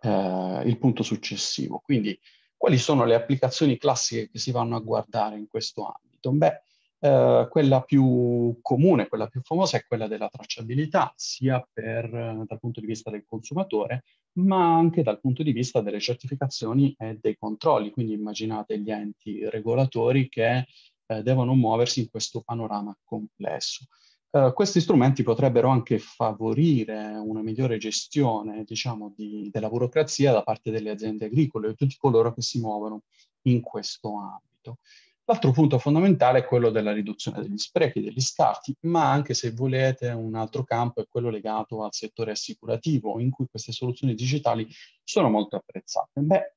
eh, 0.00 0.62
il 0.66 0.76
punto 0.76 1.04
successivo. 1.04 1.78
Quindi 1.78 2.18
quali 2.56 2.78
sono 2.78 3.04
le 3.04 3.14
applicazioni 3.14 3.78
classiche 3.78 4.28
che 4.28 4.40
si 4.40 4.50
vanno 4.50 4.74
a 4.74 4.80
guardare 4.80 5.38
in 5.38 5.46
questo 5.46 5.84
ambito? 5.84 6.32
Beh, 6.32 6.62
eh, 6.98 7.46
quella 7.48 7.82
più 7.82 8.58
comune, 8.60 9.06
quella 9.06 9.28
più 9.28 9.40
famosa 9.44 9.76
è 9.76 9.84
quella 9.86 10.08
della 10.08 10.28
tracciabilità, 10.28 11.12
sia 11.14 11.64
per, 11.72 12.12
eh, 12.12 12.42
dal 12.44 12.58
punto 12.58 12.80
di 12.80 12.86
vista 12.86 13.08
del 13.08 13.24
consumatore, 13.24 14.02
ma 14.38 14.74
anche 14.74 15.04
dal 15.04 15.20
punto 15.20 15.44
di 15.44 15.52
vista 15.52 15.80
delle 15.80 16.00
certificazioni 16.00 16.92
e 16.98 17.18
dei 17.20 17.36
controlli. 17.38 17.92
Quindi 17.92 18.14
immaginate 18.14 18.80
gli 18.80 18.90
enti 18.90 19.48
regolatori 19.48 20.28
che 20.28 20.66
eh, 21.06 21.22
devono 21.22 21.54
muoversi 21.54 22.00
in 22.00 22.10
questo 22.10 22.40
panorama 22.40 22.98
complesso. 23.04 23.84
Uh, 24.32 24.52
questi 24.52 24.80
strumenti 24.80 25.24
potrebbero 25.24 25.68
anche 25.70 25.98
favorire 25.98 27.16
una 27.16 27.42
migliore 27.42 27.78
gestione, 27.78 28.62
diciamo, 28.62 29.12
di, 29.16 29.48
della 29.50 29.68
burocrazia 29.68 30.30
da 30.30 30.44
parte 30.44 30.70
delle 30.70 30.90
aziende 30.90 31.24
agricole 31.24 31.70
e 31.70 31.74
tutti 31.74 31.96
coloro 31.98 32.32
che 32.32 32.40
si 32.40 32.60
muovono 32.60 33.02
in 33.42 33.60
questo 33.60 34.16
ambito. 34.16 34.78
L'altro 35.24 35.50
punto 35.52 35.78
fondamentale 35.78 36.40
è 36.40 36.44
quello 36.44 36.70
della 36.70 36.92
riduzione 36.92 37.40
degli 37.40 37.56
sprechi, 37.56 38.02
degli 38.02 38.20
scarti, 38.20 38.74
ma 38.82 39.10
anche 39.10 39.34
se 39.34 39.52
volete 39.52 40.08
un 40.10 40.34
altro 40.34 40.64
campo 40.64 41.00
è 41.00 41.06
quello 41.08 41.30
legato 41.30 41.84
al 41.84 41.92
settore 41.92 42.32
assicurativo, 42.32 43.20
in 43.20 43.30
cui 43.30 43.46
queste 43.48 43.72
soluzioni 43.72 44.14
digitali 44.14 44.66
sono 45.04 45.28
molto 45.28 45.56
apprezzate. 45.56 46.20
Beh, 46.20 46.54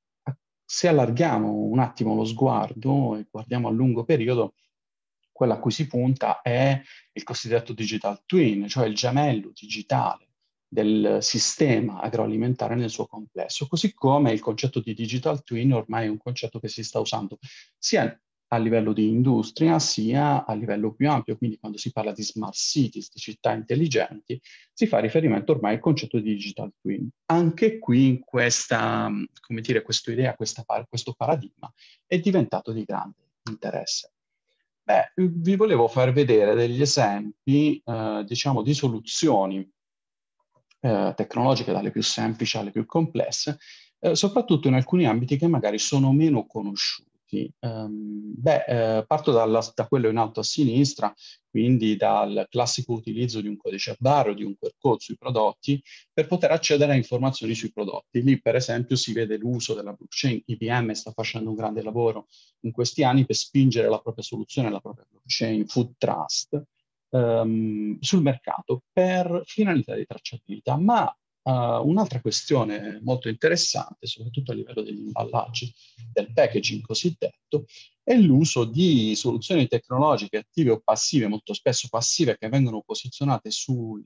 se 0.63 0.87
allarghiamo 0.87 1.51
un 1.51 1.77
attimo 1.79 2.15
lo 2.15 2.25
sguardo 2.25 3.15
e 3.15 3.27
guardiamo 3.29 3.67
a 3.67 3.71
lungo 3.71 4.03
periodo, 4.05 4.53
quello 5.33 5.53
a 5.53 5.59
cui 5.59 5.71
si 5.71 5.87
punta 5.87 6.41
è 6.41 6.81
il 7.11 7.23
cosiddetto 7.23 7.73
digital 7.73 8.21
twin, 8.25 8.67
cioè 8.69 8.87
il 8.87 8.95
gemello 8.95 9.51
digitale 9.53 10.29
del 10.73 11.17
sistema 11.21 11.99
agroalimentare 11.99 12.75
nel 12.75 12.89
suo 12.89 13.05
complesso, 13.05 13.67
così 13.67 13.93
come 13.93 14.31
il 14.31 14.39
concetto 14.39 14.79
di 14.79 14.93
digital 14.93 15.43
twin 15.43 15.73
ormai 15.73 16.05
è 16.05 16.09
un 16.09 16.17
concetto 16.17 16.59
che 16.59 16.67
si 16.67 16.83
sta 16.83 16.99
usando 16.99 17.37
sia 17.77 18.17
a 18.53 18.57
livello 18.57 18.93
di 18.93 19.07
industria 19.07 19.79
sia 19.79 20.45
a 20.45 20.53
livello 20.53 20.93
più 20.93 21.09
ampio, 21.09 21.37
quindi 21.37 21.57
quando 21.57 21.77
si 21.77 21.91
parla 21.91 22.11
di 22.11 22.21
smart 22.21 22.53
cities, 22.53 23.11
di 23.11 23.19
città 23.19 23.51
intelligenti, 23.51 24.39
si 24.71 24.85
fa 24.85 24.99
riferimento 24.99 25.53
ormai 25.53 25.73
al 25.73 25.79
concetto 25.79 26.19
di 26.19 26.33
digital 26.33 26.71
twin. 26.79 27.09
Anche 27.25 27.79
qui 27.79 28.07
in 28.07 28.19
questa, 28.19 29.09
come 29.41 29.61
dire, 29.61 29.81
questa 29.81 30.11
idea, 30.11 30.35
questa, 30.35 30.63
questo 30.87 31.13
paradigma 31.13 31.71
è 32.05 32.19
diventato 32.19 32.71
di 32.71 32.83
grande 32.83 33.31
interesse. 33.49 34.12
Beh, 34.85 35.13
vi 35.15 35.55
volevo 35.55 35.87
far 35.87 36.11
vedere 36.11 36.55
degli 36.55 36.81
esempi, 36.81 37.81
eh, 37.85 38.23
diciamo, 38.27 38.61
di 38.61 38.73
soluzioni 38.73 39.65
eh, 40.81 41.13
tecnologiche, 41.15 41.71
dalle 41.71 41.91
più 41.91 42.03
semplici 42.03 42.57
alle 42.57 42.71
più 42.71 42.85
complesse, 42.85 43.59
eh, 43.99 44.15
soprattutto 44.15 44.67
in 44.67 44.73
alcuni 44.73 45.05
ambiti 45.05 45.37
che 45.37 45.47
magari 45.47 45.79
sono 45.79 46.11
meno 46.11 46.45
conosciuti. 46.45 47.12
Um, 47.59 48.33
beh, 48.35 48.65
eh, 48.67 49.05
parto 49.05 49.31
dalla, 49.31 49.65
da 49.73 49.87
quello 49.87 50.09
in 50.09 50.17
alto 50.17 50.41
a 50.41 50.43
sinistra, 50.43 51.13
quindi 51.49 51.95
dal 51.95 52.47
classico 52.49 52.93
utilizzo 52.93 53.41
di 53.41 53.47
un 53.47 53.57
codice 53.57 53.91
a 53.91 53.95
barre 53.99 54.31
o 54.31 54.33
di 54.33 54.43
un 54.43 54.55
QR 54.55 54.73
code 54.77 54.99
sui 54.99 55.17
prodotti 55.17 55.81
per 56.11 56.27
poter 56.27 56.51
accedere 56.51 56.93
a 56.93 56.95
informazioni 56.95 57.53
sui 57.53 57.71
prodotti. 57.71 58.21
Lì, 58.21 58.41
per 58.41 58.55
esempio, 58.55 58.95
si 58.95 59.13
vede 59.13 59.37
l'uso 59.37 59.73
della 59.73 59.93
blockchain. 59.93 60.41
IBM 60.45 60.91
sta 60.91 61.11
facendo 61.11 61.49
un 61.49 61.55
grande 61.55 61.81
lavoro 61.81 62.27
in 62.61 62.71
questi 62.71 63.03
anni 63.03 63.25
per 63.25 63.35
spingere 63.35 63.89
la 63.89 63.99
propria 63.99 64.23
soluzione, 64.23 64.69
la 64.69 64.79
propria 64.79 65.05
blockchain, 65.09 65.67
Food 65.67 65.93
Trust, 65.97 66.61
um, 67.09 67.97
sul 67.99 68.21
mercato 68.21 68.83
per 68.91 69.43
finalità 69.45 69.95
di 69.95 70.05
tracciabilità, 70.05 70.77
ma 70.77 71.15
Uh, 71.43 71.85
un'altra 71.85 72.21
questione 72.21 73.01
molto 73.03 73.27
interessante, 73.27 74.07
soprattutto 74.07 74.53
a 74.53 74.55
livello 74.55 74.81
degli 74.81 75.01
imballaggi, 75.01 75.73
del 76.11 76.31
packaging 76.31 76.81
cosiddetto, 76.81 77.65
è 78.01 78.15
l'uso 78.15 78.63
di 78.63 79.13
soluzioni 79.15 79.67
tecnologiche 79.67 80.37
attive 80.37 80.71
o 80.71 80.81
passive, 80.81 81.27
molto 81.27 81.53
spesso 81.53 81.89
passive, 81.89 82.37
che 82.37 82.47
vengono 82.47 82.81
posizionate 82.81 83.51
sul, 83.51 84.05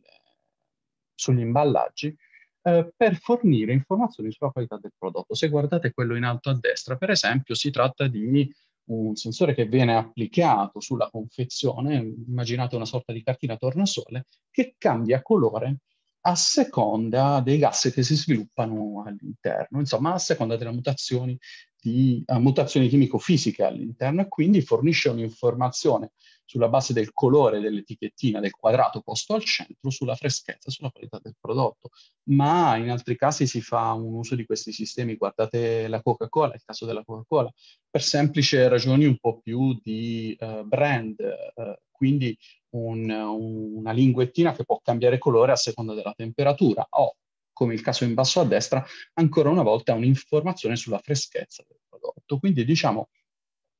sugli 1.13 1.41
imballaggi 1.41 2.15
eh, 2.63 2.91
per 2.95 3.17
fornire 3.17 3.71
informazioni 3.71 4.31
sulla 4.31 4.51
qualità 4.51 4.77
del 4.77 4.93
prodotto. 4.97 5.35
Se 5.35 5.47
guardate 5.49 5.91
quello 5.91 6.15
in 6.15 6.23
alto 6.23 6.49
a 6.49 6.57
destra, 6.59 6.97
per 6.97 7.11
esempio, 7.11 7.53
si 7.55 7.69
tratta 7.69 8.07
di 8.07 8.51
un 8.85 9.15
sensore 9.15 9.53
che 9.53 9.65
viene 9.65 9.95
applicato 9.95 10.79
sulla 10.79 11.09
confezione, 11.09 11.97
immaginate 11.97 12.75
una 12.75 12.85
sorta 12.85 13.13
di 13.13 13.21
cartina 13.21 13.57
tornasole, 13.57 14.25
che 14.49 14.75
cambia 14.77 15.21
colore 15.21 15.81
a 16.21 16.35
seconda 16.35 17.39
dei 17.41 17.57
gas 17.57 17.89
che 17.93 18.03
si 18.03 18.15
sviluppano 18.15 19.03
all'interno, 19.05 19.79
insomma 19.79 20.13
a 20.13 20.19
seconda 20.19 20.57
delle 20.57 20.71
mutazioni, 20.71 21.37
di, 21.79 22.23
mutazioni 22.39 22.87
chimico-fisiche 22.87 23.63
all'interno 23.63 24.21
e 24.21 24.27
quindi 24.27 24.61
fornisce 24.61 25.09
un'informazione 25.09 26.11
sulla 26.47 26.69
base 26.69 26.93
del 26.93 27.11
colore 27.13 27.59
dell'etichettina 27.59 28.39
del 28.39 28.51
quadrato 28.51 29.01
posto 29.01 29.33
al 29.33 29.43
centro 29.43 29.89
sulla 29.89 30.15
freschezza, 30.15 30.71
sulla 30.71 30.91
qualità 30.91 31.19
del 31.21 31.35
prodotto. 31.39 31.89
Ma 32.29 32.77
in 32.77 32.89
altri 32.89 33.17
casi 33.17 33.45
si 33.45 33.61
fa 33.61 33.91
un 33.91 34.13
uso 34.13 34.35
di 34.35 34.45
questi 34.45 34.71
sistemi, 34.71 35.15
guardate 35.15 35.87
la 35.87 36.01
Coca-Cola, 36.01 36.55
il 36.55 36.63
caso 36.63 36.85
della 36.85 37.03
Coca-Cola, 37.03 37.51
per 37.89 38.01
semplici 38.01 38.55
ragioni 38.67 39.05
un 39.05 39.17
po' 39.17 39.39
più 39.41 39.77
di 39.83 40.35
uh, 40.39 40.63
brand, 40.63 41.15
uh, 41.19 41.73
quindi 41.91 42.37
un, 42.69 43.09
una 43.09 43.91
linguettina 43.91 44.53
che 44.53 44.63
può 44.63 44.79
cambiare 44.81 45.17
colore 45.17 45.51
a 45.51 45.57
seconda 45.57 45.93
della 45.93 46.13
temperatura 46.15 46.85
o, 46.91 47.15
come 47.57 47.73
il 47.73 47.81
caso 47.81 48.03
in 48.03 48.13
basso 48.13 48.39
a 48.39 48.45
destra, 48.45 48.85
ancora 49.13 49.49
una 49.49 49.63
volta 49.63 49.95
un'informazione 49.95 50.75
sulla 50.75 50.99
freschezza 50.99 51.63
del 51.67 51.79
prodotto. 51.89 52.37
Quindi 52.37 52.63
diciamo 52.63 53.09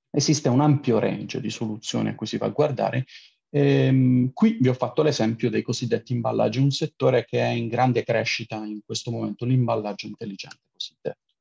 esiste 0.09 0.49
un 0.49 0.61
ampio 0.61 0.97
range 0.97 1.39
di 1.39 1.51
soluzioni 1.51 2.09
a 2.09 2.15
cui 2.15 2.25
si 2.25 2.37
va 2.37 2.47
a 2.47 2.49
guardare. 2.49 3.05
Ehm, 3.51 4.33
qui 4.33 4.57
vi 4.59 4.67
ho 4.67 4.73
fatto 4.73 5.03
l'esempio 5.03 5.51
dei 5.51 5.61
cosiddetti 5.61 6.11
imballaggi, 6.13 6.57
un 6.57 6.71
settore 6.71 7.23
che 7.23 7.39
è 7.39 7.49
in 7.49 7.67
grande 7.67 8.03
crescita 8.03 8.55
in 8.65 8.79
questo 8.83 9.11
momento, 9.11 9.45
l'imballaggio 9.45 10.07
intelligente 10.07 10.63
cosiddetto. 10.73 11.35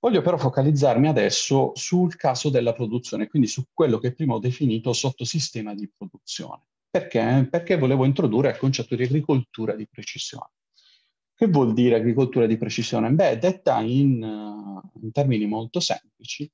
Voglio 0.00 0.22
però 0.22 0.38
focalizzarmi 0.38 1.08
adesso 1.08 1.72
sul 1.74 2.16
caso 2.16 2.48
della 2.48 2.72
produzione, 2.72 3.28
quindi 3.28 3.48
su 3.48 3.64
quello 3.70 3.98
che 3.98 4.14
prima 4.14 4.32
ho 4.32 4.38
definito 4.38 4.94
sottosistema 4.94 5.74
di 5.74 5.90
produzione. 5.94 6.62
Perché? 6.88 7.46
Perché 7.50 7.76
volevo 7.76 8.06
introdurre 8.06 8.48
il 8.48 8.56
concetto 8.56 8.96
di 8.96 9.02
agricoltura 9.02 9.74
di 9.74 9.86
precisione. 9.86 10.52
Che 11.38 11.46
vuol 11.46 11.72
dire 11.72 11.94
agricoltura 11.94 12.46
di 12.46 12.56
precisione? 12.56 13.12
Beh, 13.12 13.38
detta 13.38 13.78
in, 13.78 14.20
uh, 14.20 14.98
in 15.00 15.12
termini 15.12 15.46
molto 15.46 15.78
semplici, 15.78 16.50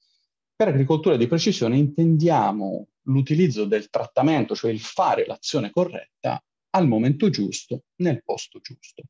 per 0.55 0.69
agricoltura 0.69 1.17
di 1.17 1.27
precisione 1.27 1.79
intendiamo 1.79 2.89
l'utilizzo 3.05 3.65
del 3.65 3.89
trattamento, 3.89 4.55
cioè 4.55 4.71
il 4.71 4.81
fare 4.81 5.25
l'azione 5.25 5.71
corretta 5.71 6.39
al 6.73 6.87
momento 6.87 7.31
giusto, 7.31 7.85
nel 8.03 8.23
posto 8.23 8.61
giusto. 8.61 9.05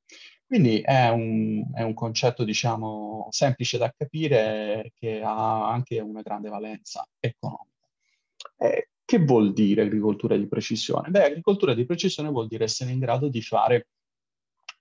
Quindi 0.47 0.81
è 0.81 1.09
un, 1.09 1.65
è 1.75 1.83
un, 1.83 1.93
concetto, 1.93 2.45
diciamo, 2.45 3.27
semplice 3.31 3.77
da 3.77 3.93
capire 3.97 4.93
che 4.95 5.23
ha 5.23 5.69
anche 5.69 5.99
una 5.99 6.23
grande 6.23 6.51
valenza 6.51 7.05
economica. 7.19 7.89
Eh, 8.59 8.91
che 9.05 9.19
vuol 9.19 9.53
dire 9.53 9.83
agricoltura 9.83 10.37
di 10.37 10.47
precisione? 10.47 11.11
Beh, 11.11 11.25
agricoltura 11.25 11.75
di 11.75 11.85
precisione 11.85 12.29
vuol 12.29 12.47
dire 12.47 12.63
essere 12.63 12.93
in 12.93 13.01
grado 13.01 13.29
di 13.29 13.43
fare 13.43 13.89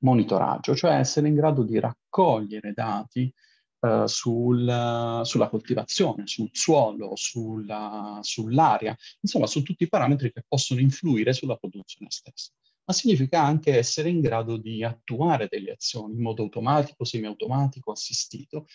monitoraggio, 0.04 0.76
cioè 0.76 0.98
essere 0.98 1.28
in 1.28 1.36
grado 1.36 1.64
di 1.64 1.80
raccogliere 1.80 2.74
dati 2.74 3.34
uh, 3.80 4.06
sul, 4.06 5.22
sulla 5.24 5.50
coltivazione, 5.50 6.28
sul 6.28 6.50
suolo, 6.52 7.16
sulla, 7.16 8.20
sull'aria, 8.22 8.96
insomma 9.22 9.48
su 9.48 9.64
tutti 9.64 9.84
i 9.84 9.90
parametri 9.90 10.32
che 10.32 10.44
possono 10.48 10.80
influire 10.80 11.34
sulla 11.34 11.56
produzione 11.56 12.12
stessa. 12.12 12.52
Ma 12.86 12.94
significa 12.94 13.42
anche 13.42 13.78
essere 13.78 14.10
in 14.10 14.20
grado 14.20 14.58
di 14.58 14.84
attuare 14.84 15.48
delle 15.50 15.72
azioni 15.72 16.16
in 16.16 16.22
modo 16.22 16.44
automatico, 16.44 17.06
semiautomatico, 17.06 17.92
assistito, 17.92 18.68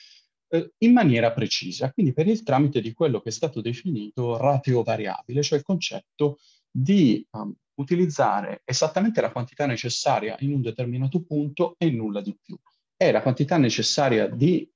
eh, 0.49 0.73
in 0.79 0.93
maniera 0.93 1.31
precisa, 1.33 1.93
quindi 1.93 2.15
per 2.15 2.27
il 2.27 2.43
tramite 2.43 2.81
di 2.81 2.95
quello 2.95 3.21
che 3.21 3.29
è 3.29 3.33
stato 3.33 3.61
definito 3.61 4.39
ratio 4.39 4.83
variabile, 4.83 5.43
cioè 5.43 5.59
il 5.59 5.65
concetto 5.65 6.39
di 6.71 7.27
um, 7.33 7.55
utilizzare 7.79 8.63
esattamente 8.65 9.21
la 9.21 9.33
quantità 9.33 9.67
necessaria 9.67 10.37
in 10.41 10.53
un 10.53 10.61
determinato 10.61 11.23
punto 11.23 11.75
e 11.79 11.91
nulla 11.91 12.21
di 12.21 12.37
più. 12.41 12.59
E 12.97 13.11
la 13.11 13.23
quantità 13.23 13.57
necessaria 13.57 14.27
di 14.27 14.69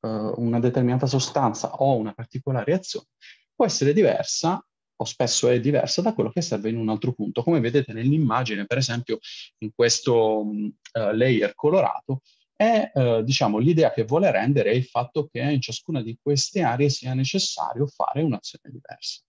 uh, 0.00 0.08
una 0.36 0.60
determinata 0.60 1.06
sostanza 1.06 1.74
o 1.76 1.96
una 1.96 2.12
particolare 2.12 2.72
azione 2.72 3.06
può 3.54 3.64
essere 3.64 3.92
diversa 3.92 4.64
o 4.94 5.04
spesso 5.04 5.48
è 5.48 5.58
diversa 5.58 6.00
da 6.00 6.14
quello 6.14 6.30
che 6.30 6.42
serve 6.42 6.68
in 6.68 6.76
un 6.76 6.88
altro 6.88 7.12
punto. 7.12 7.42
Come 7.42 7.60
vedete 7.60 7.92
nell'immagine, 7.92 8.66
per 8.66 8.78
esempio, 8.78 9.18
in 9.58 9.70
questo 9.74 10.40
uh, 10.40 10.70
layer 10.92 11.54
colorato, 11.54 12.20
è 12.54 12.92
uh, 12.94 13.22
diciamo, 13.22 13.58
l'idea 13.58 13.92
che 13.92 14.04
vuole 14.04 14.30
rendere 14.30 14.70
è 14.70 14.74
il 14.74 14.84
fatto 14.84 15.26
che 15.26 15.40
in 15.40 15.60
ciascuna 15.60 16.02
di 16.02 16.16
queste 16.22 16.62
aree 16.62 16.88
sia 16.88 17.14
necessario 17.14 17.86
fare 17.86 18.22
un'azione 18.22 18.70
diversa. 18.70 19.22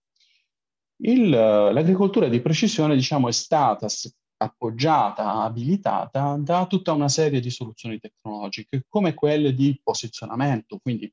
L'agricoltura 0.96 2.28
di 2.28 2.40
precisione 2.40 2.94
diciamo, 2.94 3.28
è 3.28 3.32
stata 3.32 3.88
appoggiata, 4.36 5.42
abilitata 5.42 6.36
da 6.38 6.66
tutta 6.66 6.92
una 6.92 7.08
serie 7.08 7.40
di 7.40 7.50
soluzioni 7.50 7.98
tecnologiche, 7.98 8.84
come 8.88 9.14
quelle 9.14 9.54
di 9.54 9.78
posizionamento, 9.82 10.78
quindi 10.78 11.12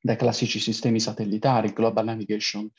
dai 0.00 0.16
classici 0.16 0.60
sistemi 0.60 1.00
satellitari, 1.00 1.72
Global 1.72 2.04
Navigation 2.04 2.70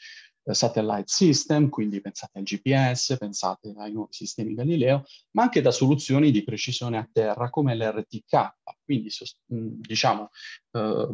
eh, 0.43 0.53
Satellite 0.53 1.07
System, 1.07 1.69
quindi 1.69 1.99
pensate 1.99 2.39
al 2.39 2.45
GPS, 2.45 3.17
pensate 3.19 3.73
ai 3.77 3.91
nuovi 3.91 4.13
sistemi 4.13 4.53
Galileo, 4.53 5.03
ma 5.31 5.43
anche 5.43 5.61
da 5.61 5.71
soluzioni 5.71 6.31
di 6.31 6.43
precisione 6.43 6.97
a 6.97 7.09
terra 7.11 7.49
come 7.49 7.75
l'RTK, 7.75 8.55
quindi 8.83 9.09
diciamo 9.49 10.29
eh, 10.71 11.07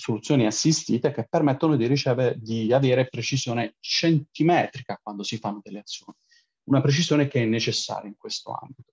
soluzioni 0.00 0.46
assistite 0.46 1.12
che 1.12 1.26
permettono 1.28 1.76
di, 1.76 1.86
ricevere, 1.86 2.36
di 2.38 2.72
avere 2.72 3.08
precisione 3.08 3.76
centimetrica 3.78 4.98
quando 5.02 5.22
si 5.22 5.36
fanno 5.36 5.60
delle 5.62 5.80
azioni, 5.80 6.16
una 6.64 6.80
precisione 6.80 7.28
che 7.28 7.42
è 7.42 7.44
necessaria 7.44 8.08
in 8.08 8.16
questo 8.16 8.52
ambito. 8.52 8.92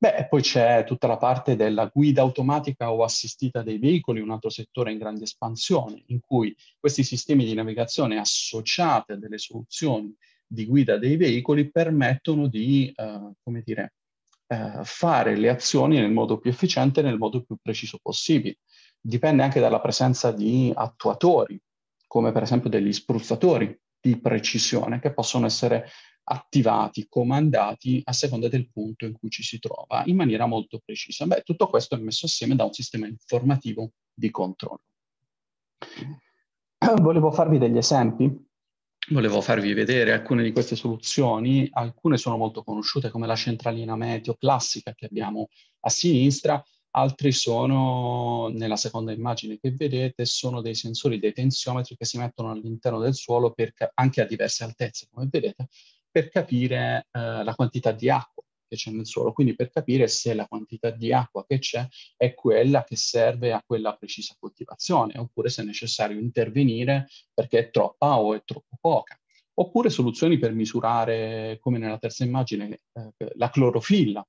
Beh, 0.00 0.28
poi 0.28 0.42
c'è 0.42 0.84
tutta 0.84 1.08
la 1.08 1.16
parte 1.16 1.56
della 1.56 1.86
guida 1.86 2.22
automatica 2.22 2.92
o 2.92 3.02
assistita 3.02 3.62
dei 3.62 3.78
veicoli, 3.78 4.20
un 4.20 4.30
altro 4.30 4.48
settore 4.48 4.92
in 4.92 4.98
grande 4.98 5.24
espansione, 5.24 6.04
in 6.06 6.20
cui 6.20 6.54
questi 6.78 7.02
sistemi 7.02 7.44
di 7.44 7.54
navigazione 7.54 8.18
associati 8.18 9.12
a 9.12 9.16
delle 9.16 9.38
soluzioni 9.38 10.14
di 10.46 10.66
guida 10.66 10.98
dei 10.98 11.16
veicoli 11.16 11.70
permettono 11.70 12.46
di, 12.46 12.92
eh, 12.94 13.32
come 13.42 13.62
dire, 13.64 13.94
eh, 14.46 14.80
fare 14.84 15.36
le 15.36 15.48
azioni 15.48 15.96
nel 15.98 16.12
modo 16.12 16.38
più 16.38 16.50
efficiente 16.50 17.00
e 17.00 17.02
nel 17.02 17.18
modo 17.18 17.42
più 17.42 17.56
preciso 17.60 17.98
possibile. 18.00 18.58
Dipende 19.00 19.42
anche 19.42 19.60
dalla 19.60 19.80
presenza 19.80 20.32
di 20.32 20.72
attuatori, 20.74 21.60
come 22.06 22.32
per 22.32 22.42
esempio 22.42 22.70
degli 22.70 22.92
spruzzatori 22.92 23.78
di 24.00 24.18
precisione, 24.18 25.00
che 25.00 25.12
possono 25.12 25.46
essere 25.46 25.88
attivati, 26.30 27.06
comandati 27.08 28.02
a 28.04 28.12
seconda 28.12 28.48
del 28.48 28.70
punto 28.70 29.06
in 29.06 29.12
cui 29.12 29.30
ci 29.30 29.42
si 29.42 29.58
trova, 29.58 30.02
in 30.06 30.16
maniera 30.16 30.46
molto 30.46 30.80
precisa. 30.84 31.26
Beh, 31.26 31.42
tutto 31.42 31.68
questo 31.68 31.94
è 31.94 31.98
messo 31.98 32.26
assieme 32.26 32.54
da 32.54 32.64
un 32.64 32.72
sistema 32.72 33.06
informativo 33.06 33.92
di 34.12 34.30
controllo. 34.30 34.82
Volevo 37.00 37.30
farvi 37.30 37.58
degli 37.58 37.76
esempi, 37.76 38.46
volevo 39.10 39.40
farvi 39.40 39.72
vedere 39.72 40.12
alcune 40.12 40.42
di 40.42 40.52
queste 40.52 40.76
soluzioni, 40.76 41.68
alcune 41.72 42.16
sono 42.16 42.36
molto 42.36 42.62
conosciute 42.62 43.10
come 43.10 43.26
la 43.26 43.34
centralina 43.34 43.96
meteo 43.96 44.34
classica 44.34 44.92
che 44.94 45.06
abbiamo 45.06 45.48
a 45.80 45.90
sinistra, 45.90 46.62
altri 46.92 47.32
sono, 47.32 48.48
nella 48.48 48.76
seconda 48.76 49.12
immagine 49.12 49.58
che 49.58 49.72
vedete, 49.72 50.24
sono 50.24 50.60
dei 50.60 50.74
sensori, 50.74 51.18
dei 51.18 51.32
tensiometri 51.32 51.96
che 51.96 52.04
si 52.04 52.18
mettono 52.18 52.50
all'interno 52.50 52.98
del 52.98 53.14
suolo 53.14 53.52
per, 53.52 53.72
anche 53.94 54.20
a 54.20 54.26
diverse 54.26 54.64
altezze, 54.64 55.06
come 55.10 55.28
vedete, 55.30 55.68
per 56.10 56.28
capire 56.28 57.06
eh, 57.10 57.44
la 57.44 57.54
quantità 57.54 57.92
di 57.92 58.10
acqua 58.10 58.42
che 58.68 58.76
c'è 58.76 58.90
nel 58.90 59.06
suolo, 59.06 59.32
quindi 59.32 59.54
per 59.54 59.70
capire 59.70 60.08
se 60.08 60.34
la 60.34 60.46
quantità 60.46 60.90
di 60.90 61.12
acqua 61.12 61.44
che 61.46 61.58
c'è 61.58 61.86
è 62.16 62.34
quella 62.34 62.84
che 62.84 62.96
serve 62.96 63.52
a 63.52 63.62
quella 63.64 63.96
precisa 63.96 64.34
coltivazione, 64.38 65.18
oppure 65.18 65.48
se 65.48 65.62
è 65.62 65.64
necessario 65.64 66.18
intervenire 66.18 67.08
perché 67.32 67.58
è 67.58 67.70
troppa 67.70 68.18
o 68.18 68.34
è 68.34 68.42
troppo 68.44 68.76
poca. 68.80 69.18
Oppure 69.54 69.90
soluzioni 69.90 70.38
per 70.38 70.52
misurare, 70.52 71.58
come 71.60 71.78
nella 71.78 71.98
terza 71.98 72.24
immagine, 72.24 72.78
eh, 72.92 73.32
la 73.34 73.50
clorofilla 73.50 74.24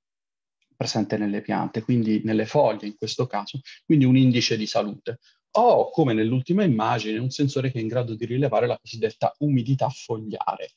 presente 0.79 1.17
nelle 1.17 1.41
piante, 1.41 1.81
quindi 1.81 2.21
nelle 2.23 2.45
foglie 2.45 2.87
in 2.87 2.95
questo 2.95 3.27
caso, 3.27 3.59
quindi 3.85 4.05
un 4.05 4.15
indice 4.15 4.55
di 4.55 4.65
salute. 4.65 5.19
O, 5.57 5.89
come 5.89 6.13
nell'ultima 6.13 6.63
immagine, 6.63 7.17
un 7.17 7.31
sensore 7.31 7.69
che 7.69 7.79
è 7.79 7.81
in 7.81 7.89
grado 7.89 8.15
di 8.15 8.25
rilevare 8.25 8.65
la 8.65 8.79
cosiddetta 8.79 9.35
umidità 9.39 9.89
fogliare, 9.89 10.71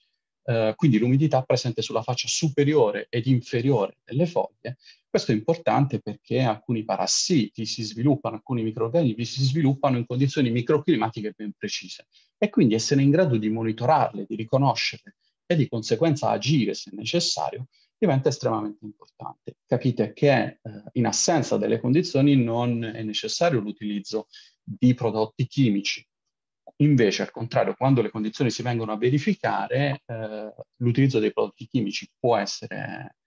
eh, 0.45 0.73
quindi 0.75 0.99
l'umidità 0.99 1.43
presente 1.43 1.83
sulla 1.83 2.03
faccia 2.03 2.27
superiore 2.27 3.07
ed 3.11 3.27
inferiore 3.27 3.99
delle 4.03 4.27
foglie. 4.27 4.79
Questo 5.09 5.31
è 5.31 5.37
importante 5.37 6.01
perché 6.01 6.41
alcuni 6.41 6.83
parassiti 6.83 7.65
si 7.65 7.85
sviluppano, 7.85 8.35
alcuni 8.35 8.65
microorganismi 8.65 9.25
si 9.25 9.45
sviluppano 9.45 9.99
in 9.99 10.07
condizioni 10.07 10.51
microclimatiche 10.51 11.33
ben 11.37 11.53
precise 11.57 12.09
e 12.37 12.51
quindi 12.51 12.75
essere 12.75 13.03
in 13.03 13.11
grado 13.11 13.37
di 13.37 13.51
monitorarle, 13.51 14.25
di 14.27 14.35
riconoscerle 14.35 15.15
e 15.47 15.55
di 15.55 15.69
conseguenza 15.69 16.31
agire 16.31 16.75
se 16.75 16.91
necessario 16.93 17.69
diventa 18.07 18.29
estremamente 18.29 18.85
importante. 18.85 19.59
Capite 19.65 20.13
che 20.13 20.33
eh, 20.33 20.59
in 20.93 21.07
assenza 21.07 21.57
delle 21.57 21.79
condizioni 21.79 22.37
non 22.37 22.83
è 22.85 23.03
necessario 23.03 23.61
l'utilizzo 23.61 24.27
di 24.63 24.95
prodotti 24.95 25.47
chimici, 25.47 26.05
Invece, 26.77 27.23
al 27.23 27.31
contrario, 27.31 27.75
quando 27.75 28.03
le 28.03 28.11
condizioni 28.11 28.51
si 28.51 28.63
vengono 28.63 28.93
a 28.93 28.97
verificare, 28.97 30.03
eh, 30.05 30.53
l'utilizzo 30.77 31.21
dei 31.21 31.33
prodotti 31.33 31.67
chimici 31.67 32.11
può 32.19 32.37
essere, 32.37 33.19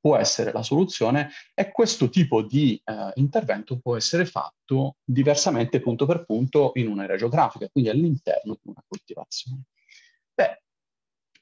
può 0.00 0.16
essere, 0.16 0.52
la 0.52 0.62
soluzione 0.62 1.30
e 1.54 1.70
questo 1.72 2.08
tipo 2.08 2.42
di 2.42 2.80
eh, 2.82 3.12
intervento 3.16 3.78
può 3.78 3.96
essere 3.96 4.24
fatto 4.24 4.96
diversamente 5.04 5.80
punto 5.80 6.06
per 6.06 6.24
punto 6.24 6.72
in 6.74 6.88
un'area 6.88 7.16
geografica, 7.16 7.68
quindi 7.68 7.90
all'interno 7.90 8.54
di 8.62 8.70
una 8.70 8.84
coltivazione. 8.86 9.64
Beh, 10.32 10.62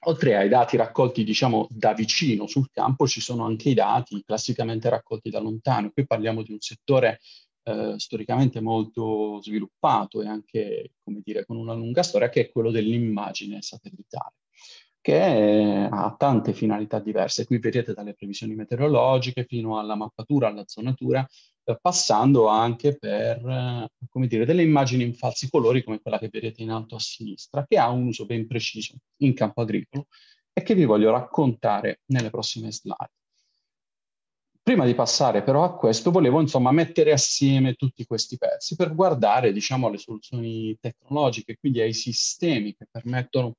oltre 0.05 0.37
ai 0.37 0.49
dati 0.49 0.77
raccolti, 0.77 1.25
diciamo, 1.25 1.67
da 1.71 1.93
vicino 1.93 2.47
sul 2.47 2.71
campo, 2.71 3.07
ci 3.07 3.21
sono 3.21 3.45
anche 3.45 3.71
i 3.71 3.75
dati 3.75 4.23
classicamente 4.25 4.89
raccolti 4.89 5.31
da 5.31 5.41
lontano. 5.41 5.91
Qui 5.91 6.07
parliamo 6.07 6.43
di 6.43 6.53
un 6.53 6.61
settore 6.61 7.21
eh, 7.65 7.95
storicamente 7.99 8.61
molto 8.61 9.41
sviluppato 9.43 10.23
e 10.23 10.27
anche, 10.27 10.93
come 11.03 11.21
dire, 11.23 11.45
con 11.45 11.57
una 11.57 11.75
lunga 11.75 12.03
storia, 12.03 12.31
che 12.31 12.43
è 12.43 12.51
quello 12.51 12.71
dell'immagine 12.71 13.61
satellitare, 13.61 14.35
che 15.01 15.89
ha 15.91 16.15
tante 16.19 16.55
finalità 16.55 16.99
diverse. 16.99 17.45
Qui 17.45 17.59
vedete 17.59 17.93
dalle 17.93 18.15
previsioni 18.15 18.55
meteorologiche 18.55 19.45
fino 19.45 19.79
alla 19.79 19.97
mappatura, 19.97 20.49
alla 20.49 20.65
zonatura, 20.67 21.27
passando 21.81 22.47
anche 22.49 22.97
per, 22.99 23.47
eh, 23.47 24.27
dire, 24.27 24.45
delle 24.45 24.63
immagini 24.63 25.05
in 25.05 25.15
falsi 25.15 25.49
colori 25.49 25.85
come 25.85 26.01
quella 26.01 26.19
che 26.19 26.29
vedete 26.31 26.63
in 26.63 26.71
alto 26.71 26.97
a 26.97 26.99
sinistra, 26.99 27.65
che 27.67 27.79
ha 27.79 27.89
un 27.89 28.07
uso 28.07 28.27
ben 28.27 28.47
preciso 28.47 28.95
in 29.19 29.35
campo 29.35 29.61
agricolo 29.61 30.07
e 30.53 30.63
che 30.63 30.75
vi 30.75 30.85
voglio 30.85 31.11
raccontare 31.11 32.01
nelle 32.07 32.31
prossime 32.31 32.73
slide. 32.73 33.13
Prima 34.63 34.85
di 34.85 34.95
passare 34.95 35.43
però 35.43 35.65
a 35.65 35.75
questo, 35.75 36.11
volevo 36.11 36.41
insomma 36.41 36.71
mettere 36.71 37.13
assieme 37.13 37.75
tutti 37.75 38.05
questi 38.05 38.37
pezzi 38.37 38.77
per 38.77 38.95
guardare, 38.95 39.53
diciamo, 39.53 39.87
alle 39.87 39.99
soluzioni 39.99 40.77
tecnologiche, 40.79 41.57
quindi 41.59 41.81
ai 41.81 41.95
sistemi 41.95 42.75
che 42.77 42.87
permettono 42.91 43.55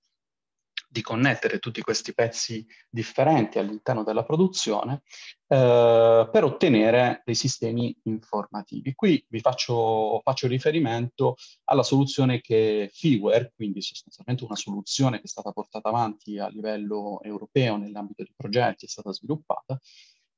di 0.91 1.01
connettere 1.01 1.59
tutti 1.59 1.81
questi 1.81 2.13
pezzi 2.13 2.65
differenti 2.89 3.59
all'interno 3.59 4.03
della 4.03 4.25
produzione 4.25 5.03
eh, 5.47 6.29
per 6.29 6.43
ottenere 6.43 7.21
dei 7.23 7.35
sistemi 7.35 7.97
informativi. 8.03 8.93
Qui 8.93 9.25
vi 9.29 9.39
faccio, 9.39 10.19
faccio, 10.21 10.47
riferimento 10.47 11.35
alla 11.65 11.83
soluzione 11.83 12.41
che 12.41 12.89
Figware, 12.91 13.53
quindi 13.55 13.81
sostanzialmente 13.81 14.43
una 14.43 14.57
soluzione 14.57 15.17
che 15.17 15.23
è 15.23 15.27
stata 15.27 15.51
portata 15.51 15.87
avanti 15.87 16.37
a 16.39 16.49
livello 16.49 17.21
europeo 17.21 17.77
nell'ambito 17.77 18.23
di 18.23 18.33
progetti, 18.35 18.85
è 18.85 18.89
stata 18.89 19.13
sviluppata, 19.13 19.79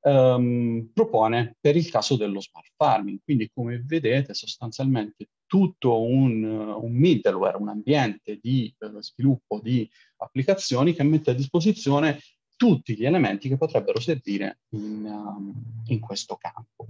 ehm, 0.04 0.89
propone 0.94 1.56
per 1.60 1.76
il 1.76 1.89
caso 1.89 2.16
dello 2.16 2.42
smart 2.42 2.72
farming. 2.76 3.20
Quindi 3.24 3.50
come 3.54 3.82
vedete 3.84 4.34
sostanzialmente 4.34 5.30
tutto 5.46 6.02
un, 6.02 6.44
un 6.44 6.92
middleware, 6.92 7.58
un 7.58 7.70
ambiente 7.70 8.39
di 8.42 8.74
eh, 8.78 9.02
sviluppo 9.02 9.60
di 9.62 9.89
applicazioni 10.18 10.94
che 10.94 11.04
mette 11.04 11.32
a 11.32 11.36
disposizione 11.36 12.20
tutti 12.56 12.96
gli 12.96 13.06
elementi 13.06 13.50
che 13.50 13.58
potrebbero 13.58 14.00
servire 14.00 14.60
in, 14.70 15.04
um, 15.06 15.54
in 15.88 16.00
questo 16.00 16.38
campo. 16.38 16.88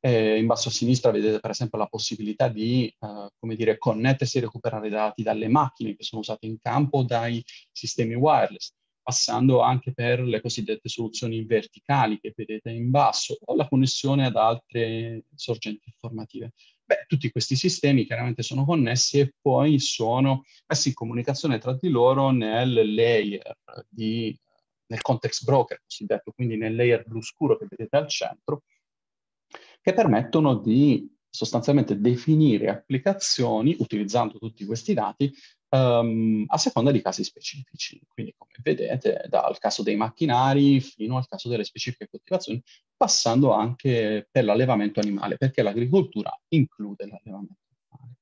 Eh, 0.00 0.38
in 0.38 0.46
basso 0.46 0.68
a 0.68 0.72
sinistra 0.72 1.12
vedete 1.12 1.38
per 1.38 1.50
esempio 1.50 1.78
la 1.78 1.86
possibilità 1.86 2.48
di, 2.48 2.92
uh, 2.98 3.28
come 3.38 3.54
dire, 3.54 3.78
connettersi 3.78 4.38
e 4.38 4.40
recuperare 4.40 4.88
dati 4.88 5.22
dalle 5.22 5.48
macchine 5.48 5.94
che 5.94 6.02
sono 6.02 6.22
usate 6.22 6.46
in 6.46 6.58
campo, 6.58 7.04
dai 7.04 7.42
sistemi 7.70 8.14
wireless 8.14 8.72
passando 9.02 9.60
anche 9.60 9.92
per 9.92 10.20
le 10.20 10.40
cosiddette 10.40 10.88
soluzioni 10.88 11.44
verticali 11.44 12.20
che 12.20 12.32
vedete 12.34 12.70
in 12.70 12.90
basso 12.90 13.36
o 13.44 13.56
la 13.56 13.68
connessione 13.68 14.26
ad 14.26 14.36
altre 14.36 15.24
sorgenti 15.34 15.88
informative. 15.88 16.52
Beh, 16.84 17.04
tutti 17.06 17.30
questi 17.30 17.56
sistemi 17.56 18.04
chiaramente 18.04 18.42
sono 18.42 18.64
connessi 18.64 19.18
e 19.18 19.34
poi 19.40 19.78
sono 19.78 20.44
messi 20.66 20.88
in 20.88 20.94
comunicazione 20.94 21.58
tra 21.58 21.76
di 21.78 21.88
loro 21.88 22.30
nel 22.30 22.94
layer 22.94 23.56
di, 23.88 24.38
nel 24.86 25.00
context 25.00 25.44
broker 25.44 25.80
cosiddetto, 25.82 26.32
quindi 26.32 26.56
nel 26.56 26.74
layer 26.74 27.04
blu 27.04 27.20
scuro 27.22 27.56
che 27.56 27.66
vedete 27.68 27.96
al 27.96 28.08
centro, 28.08 28.62
che 29.80 29.92
permettono 29.92 30.56
di 30.56 31.10
sostanzialmente 31.28 31.98
definire 31.98 32.68
applicazioni 32.68 33.74
utilizzando 33.78 34.38
tutti 34.38 34.66
questi 34.66 34.92
dati 34.92 35.32
um, 35.72 36.44
a 36.46 36.58
seconda 36.58 36.90
di 36.90 37.02
casi 37.02 37.24
specifici. 37.24 38.00
Quindi, 38.08 38.34
come 38.36 38.52
vedete, 38.62 39.24
dal 39.28 39.58
caso 39.58 39.82
dei 39.82 39.96
macchinari 39.96 40.80
fino 40.80 41.16
al 41.16 41.26
caso 41.26 41.48
delle 41.48 41.64
specifiche 41.64 42.08
coltivazioni, 42.08 42.62
passando 42.96 43.52
anche 43.52 44.28
per 44.30 44.44
l'allevamento 44.44 45.00
animale, 45.00 45.36
perché 45.36 45.62
l'agricoltura 45.62 46.38
include 46.48 47.06
l'allevamento 47.06 47.60
animale. 47.88 48.16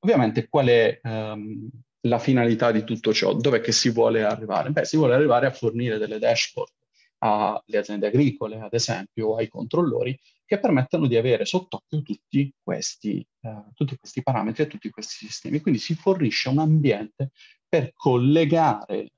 Ovviamente, 0.00 0.48
qual 0.48 0.66
è 0.66 1.00
um, 1.02 1.68
la 2.02 2.18
finalità 2.18 2.70
di 2.72 2.84
tutto 2.84 3.12
ciò? 3.12 3.34
Dove 3.34 3.60
che 3.60 3.72
si 3.72 3.90
vuole 3.90 4.22
arrivare? 4.22 4.70
Beh, 4.70 4.84
si 4.84 4.96
vuole 4.96 5.14
arrivare 5.14 5.46
a 5.46 5.52
fornire 5.52 5.98
delle 5.98 6.18
dashboard 6.18 6.72
alle 7.18 7.78
aziende 7.78 8.08
agricole, 8.08 8.58
ad 8.58 8.74
esempio, 8.74 9.36
ai 9.36 9.46
controllori, 9.46 10.18
che 10.52 10.58
permettano 10.58 11.06
di 11.06 11.16
avere 11.16 11.46
sott'occhio 11.46 12.02
tutti 12.02 12.52
questi, 12.62 13.26
eh, 13.40 13.64
tutti 13.72 13.96
questi 13.96 14.22
parametri 14.22 14.64
e 14.64 14.66
tutti 14.66 14.90
questi 14.90 15.24
sistemi. 15.24 15.62
Quindi 15.62 15.80
si 15.80 15.94
fornisce 15.94 16.50
un 16.50 16.58
ambiente 16.58 17.30
per 17.66 17.92
collegare 17.94 18.98
eh, 18.98 19.12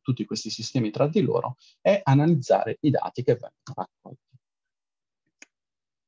tutti 0.00 0.24
questi 0.24 0.48
sistemi 0.48 0.92
tra 0.92 1.08
di 1.08 1.22
loro 1.22 1.56
e 1.80 2.00
analizzare 2.04 2.76
i 2.82 2.90
dati 2.90 3.24
che 3.24 3.32
vengono 3.32 3.74
raccolti. 3.74 4.35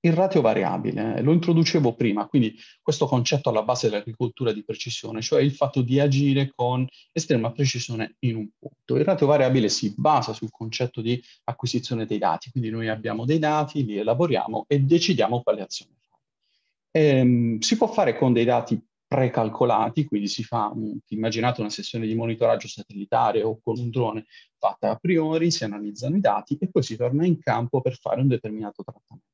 Il 0.01 0.13
ratio 0.13 0.41
variabile, 0.41 1.17
eh, 1.17 1.23
lo 1.23 1.33
introducevo 1.33 1.95
prima, 1.95 2.27
quindi 2.27 2.55
questo 2.81 3.07
concetto 3.07 3.49
alla 3.49 3.65
base 3.65 3.89
dell'agricoltura 3.89 4.53
di 4.53 4.63
precisione, 4.63 5.21
cioè 5.21 5.43
il 5.43 5.53
fatto 5.53 5.83
di 5.83 5.99
agire 5.99 6.53
con 6.55 6.87
estrema 7.13 7.51
precisione 7.51 8.15
in 8.21 8.37
un 8.37 8.49
punto. 8.57 8.97
Il 8.97 9.05
ratio 9.05 9.27
variabile 9.27 9.69
si 9.69 9.93
basa 9.97 10.33
sul 10.33 10.51
concetto 10.53 11.01
di 11.01 11.21
acquisizione 11.45 12.07
dei 12.07 12.19
dati, 12.19 12.51
quindi 12.51 12.71
noi 12.71 12.89
abbiamo 12.89 13.25
dei 13.25 13.41
dati, 13.41 13.85
li 13.85 13.97
elaboriamo 13.99 14.67
e 14.69 14.79
decidiamo 14.79 15.43
quale 15.43 15.63
azione 15.63 15.97
fare. 16.07 16.23
Ehm, 16.93 17.59
si 17.59 17.77
può 17.77 17.89
fare 17.89 18.17
con 18.17 18.33
dei 18.33 18.45
dati 18.45 18.81
precalcolati, 19.05 20.05
quindi 20.05 20.29
si 20.29 20.45
fa, 20.45 20.73
immaginate 21.09 21.61
una 21.61 21.71
sessione 21.71 22.07
di 22.07 22.15
monitoraggio 22.15 22.69
satellitare 22.69 23.43
o 23.43 23.59
con 23.61 23.79
un 23.79 23.91
drone 23.91 24.27
fatta 24.59 24.91
a 24.91 24.97
priori, 24.97 25.51
si 25.51 25.65
analizzano 25.65 26.17
i 26.17 26.21
dati 26.21 26.57
e 26.61 26.69
poi 26.69 26.83
si 26.83 26.97
torna 26.97 27.27
in 27.27 27.39
campo 27.41 27.81
per 27.81 27.97
fare 27.99 28.21
un 28.21 28.29
determinato 28.29 28.85
trattamento 28.85 29.28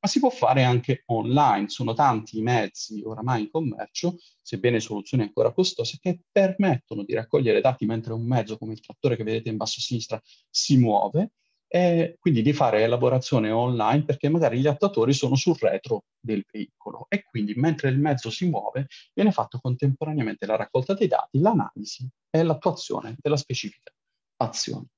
ma 0.00 0.08
si 0.08 0.18
può 0.18 0.30
fare 0.30 0.64
anche 0.64 1.02
online. 1.06 1.68
Sono 1.68 1.94
tanti 1.94 2.38
i 2.38 2.42
mezzi 2.42 3.02
oramai 3.04 3.42
in 3.42 3.50
commercio, 3.50 4.16
sebbene 4.40 4.80
soluzioni 4.80 5.22
ancora 5.22 5.52
costose, 5.52 5.98
che 6.00 6.20
permettono 6.30 7.04
di 7.04 7.14
raccogliere 7.14 7.60
dati 7.60 7.86
mentre 7.86 8.12
un 8.12 8.26
mezzo 8.26 8.58
come 8.58 8.72
il 8.72 8.80
trattore 8.80 9.16
che 9.16 9.24
vedete 9.24 9.48
in 9.48 9.56
basso 9.56 9.78
a 9.78 9.82
sinistra 9.82 10.20
si 10.50 10.76
muove 10.76 11.32
e 11.74 12.16
quindi 12.20 12.42
di 12.42 12.52
fare 12.52 12.82
elaborazione 12.82 13.50
online 13.50 14.04
perché 14.04 14.28
magari 14.28 14.60
gli 14.60 14.66
attuatori 14.66 15.14
sono 15.14 15.36
sul 15.36 15.56
retro 15.58 16.04
del 16.20 16.44
veicolo 16.52 17.06
e 17.08 17.24
quindi 17.24 17.54
mentre 17.54 17.88
il 17.88 17.98
mezzo 17.98 18.28
si 18.28 18.46
muove 18.46 18.88
viene 19.14 19.32
fatto 19.32 19.58
contemporaneamente 19.58 20.44
la 20.44 20.56
raccolta 20.56 20.92
dei 20.92 21.08
dati, 21.08 21.40
l'analisi 21.40 22.06
e 22.28 22.42
l'attuazione 22.42 23.16
della 23.18 23.38
specifica 23.38 23.90
azione. 24.36 24.88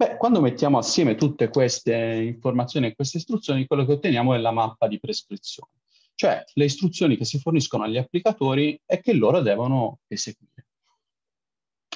Beh, 0.00 0.16
quando 0.16 0.40
mettiamo 0.40 0.78
assieme 0.78 1.16
tutte 1.16 1.48
queste 1.48 1.92
informazioni 1.92 2.86
e 2.86 2.94
queste 2.94 3.16
istruzioni, 3.16 3.66
quello 3.66 3.84
che 3.84 3.94
otteniamo 3.94 4.32
è 4.32 4.38
la 4.38 4.52
mappa 4.52 4.86
di 4.86 5.00
prescrizione, 5.00 5.72
cioè 6.14 6.44
le 6.52 6.64
istruzioni 6.64 7.16
che 7.16 7.24
si 7.24 7.40
forniscono 7.40 7.82
agli 7.82 7.96
applicatori 7.96 8.80
e 8.86 9.00
che 9.00 9.12
loro 9.12 9.40
devono 9.40 9.98
eseguire. 10.06 10.66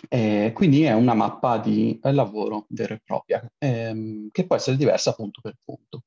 E 0.08 0.50
quindi 0.52 0.82
è 0.82 0.92
una 0.94 1.14
mappa 1.14 1.58
di 1.58 1.96
lavoro 2.02 2.66
vera 2.70 2.94
e 2.94 3.00
propria, 3.04 3.48
ehm, 3.56 4.30
che 4.32 4.46
può 4.46 4.56
essere 4.56 4.76
diversa 4.76 5.14
punto 5.14 5.40
per 5.40 5.54
punto. 5.64 6.02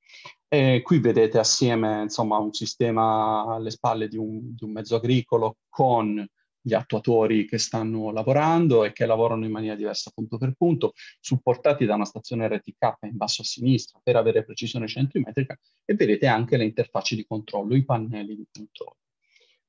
E 0.49 0.81
qui 0.83 0.99
vedete 0.99 1.39
assieme 1.39 2.01
insomma, 2.01 2.37
un 2.39 2.51
sistema 2.51 3.45
alle 3.55 3.71
spalle 3.71 4.09
di 4.09 4.17
un, 4.17 4.53
di 4.53 4.65
un 4.65 4.71
mezzo 4.71 4.97
agricolo 4.97 5.59
con 5.69 6.27
gli 6.65 6.73
attuatori 6.73 7.45
che 7.45 7.59
stanno 7.59 8.09
lavorando 8.11 8.85
e 8.85 8.91
che 8.91 9.05
lavorano 9.05 9.45
in 9.45 9.51
maniera 9.51 9.75
diversa 9.75 10.09
punto 10.11 10.39
per 10.39 10.53
punto, 10.57 10.93
supportati 11.19 11.85
da 11.85 11.93
una 11.93 12.05
stazione 12.05 12.47
RTK 12.47 12.97
in 13.03 13.17
basso 13.17 13.43
a 13.43 13.45
sinistra 13.45 13.99
per 14.01 14.15
avere 14.15 14.43
precisione 14.43 14.87
centimetrica 14.87 15.55
e 15.85 15.93
vedete 15.93 16.25
anche 16.25 16.57
le 16.57 16.63
interfacce 16.63 17.15
di 17.15 17.23
controllo, 17.23 17.75
i 17.75 17.85
pannelli 17.85 18.35
di 18.35 18.47
controllo. 18.51 18.97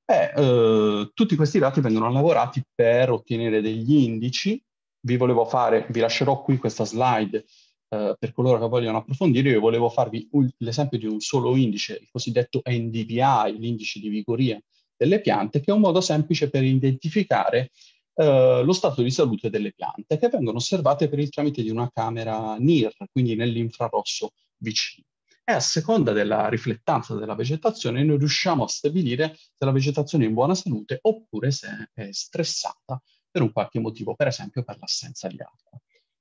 Eh, 0.06 0.32
eh, 0.34 1.10
tutti 1.12 1.36
questi 1.36 1.58
dati 1.58 1.82
vengono 1.82 2.10
lavorati 2.10 2.62
per 2.74 3.10
ottenere 3.10 3.60
degli 3.60 3.96
indici. 3.96 4.62
Vi 4.98 5.16
volevo 5.18 5.44
fare, 5.44 5.86
vi 5.90 6.00
lascerò 6.00 6.40
qui 6.42 6.56
questa 6.56 6.86
slide 6.86 7.44
eh, 7.88 8.16
per 8.18 8.32
coloro 8.32 8.58
che 8.58 8.68
vogliono 8.68 8.98
approfondire. 8.98 9.50
Io 9.50 9.60
volevo 9.60 9.90
farvi 9.90 10.26
l'esempio 10.58 10.96
di 10.96 11.06
un 11.06 11.20
solo 11.20 11.54
indice, 11.56 11.98
il 12.00 12.08
cosiddetto 12.10 12.62
NDVI, 12.64 13.58
l'indice 13.58 14.00
di 14.00 14.08
vigoria 14.08 14.58
delle 14.96 15.20
piante, 15.20 15.60
che 15.60 15.70
è 15.70 15.74
un 15.74 15.80
modo 15.80 16.00
semplice 16.00 16.50
per 16.50 16.64
identificare 16.64 17.70
eh, 18.14 18.62
lo 18.64 18.72
stato 18.72 19.02
di 19.02 19.10
salute 19.10 19.50
delle 19.50 19.72
piante, 19.72 20.18
che 20.18 20.28
vengono 20.28 20.56
osservate 20.56 21.08
per 21.08 21.18
il 21.18 21.28
tramite 21.28 21.62
di 21.62 21.70
una 21.70 21.90
camera 21.92 22.56
NIR, 22.56 22.94
quindi 23.12 23.34
nell'infrarosso 23.34 24.32
vicino. 24.58 25.06
E 25.44 25.52
a 25.52 25.60
seconda 25.60 26.12
della 26.12 26.48
riflettanza 26.48 27.14
della 27.14 27.34
vegetazione 27.34 28.02
noi 28.02 28.18
riusciamo 28.18 28.64
a 28.64 28.68
stabilire 28.68 29.36
se 29.36 29.64
la 29.64 29.70
vegetazione 29.70 30.24
è 30.24 30.28
in 30.28 30.34
buona 30.34 30.54
salute 30.56 30.98
oppure 31.02 31.52
se 31.52 31.90
è 31.92 32.08
stressata 32.10 33.00
per 33.30 33.42
un 33.42 33.52
qualche 33.52 33.78
motivo, 33.78 34.16
per 34.16 34.26
esempio 34.26 34.64
per 34.64 34.78
l'assenza 34.80 35.28
di 35.28 35.38
acqua. 35.40 35.78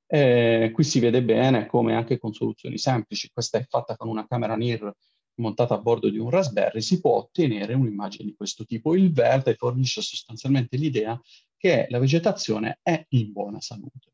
Eh, 0.07 0.69
qui 0.71 0.83
si 0.83 0.99
vede 0.99 1.23
bene 1.23 1.65
come 1.65 1.95
anche 1.95 2.19
con 2.19 2.33
soluzioni 2.33 2.77
semplici, 2.77 3.31
questa 3.33 3.57
è 3.57 3.65
fatta 3.67 3.95
con 3.95 4.09
una 4.09 4.27
camera 4.27 4.55
NIR 4.55 4.93
montata 5.35 5.75
a 5.75 5.79
bordo 5.79 6.09
di 6.09 6.17
un 6.17 6.29
Raspberry, 6.29 6.81
si 6.81 6.99
può 6.99 7.17
ottenere 7.17 7.73
un'immagine 7.73 8.25
di 8.25 8.35
questo 8.35 8.65
tipo. 8.65 8.95
Il 8.95 9.11
verde 9.11 9.55
fornisce 9.55 10.01
sostanzialmente 10.01 10.77
l'idea 10.77 11.19
che 11.57 11.87
la 11.89 11.99
vegetazione 11.99 12.79
è 12.81 13.05
in 13.09 13.31
buona 13.31 13.59
salute. 13.61 14.11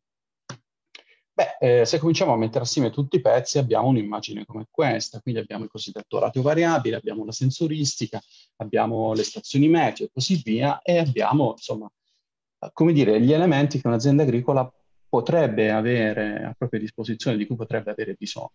Beh, 1.34 1.80
eh, 1.82 1.86
se 1.86 1.98
cominciamo 1.98 2.34
a 2.34 2.38
mettere 2.38 2.66
assieme 2.66 2.90
tutti 2.90 3.16
i 3.16 3.22
pezzi 3.22 3.58
abbiamo 3.58 3.88
un'immagine 3.88 4.46
come 4.46 4.68
questa, 4.70 5.22
quindi 5.22 5.40
abbiamo 5.40 5.64
il 5.64 5.70
cosiddetto 5.70 6.20
ratio 6.20 6.42
variabile, 6.42 6.98
abbiamo 6.98 7.24
la 7.24 7.32
sensoristica, 7.32 8.22
abbiamo 8.58 9.14
le 9.14 9.24
stazioni 9.24 9.70
meteo 9.70 10.08
e 10.08 10.10
così 10.14 10.42
via, 10.44 10.82
e 10.82 10.98
abbiamo, 10.98 11.52
insomma, 11.52 11.90
come 12.74 12.94
dire, 12.94 13.20
gli 13.22 13.32
elementi 13.32 13.80
che 13.80 13.88
un'azienda 13.88 14.24
agricola 14.24 14.72
potrebbe 15.08 15.72
avere 15.72 16.44
a 16.44 16.54
propria 16.58 16.80
disposizione, 16.80 17.38
di 17.38 17.46
cui 17.48 17.56
potrebbe 17.56 17.92
avere 17.92 18.14
bisogno. 18.14 18.52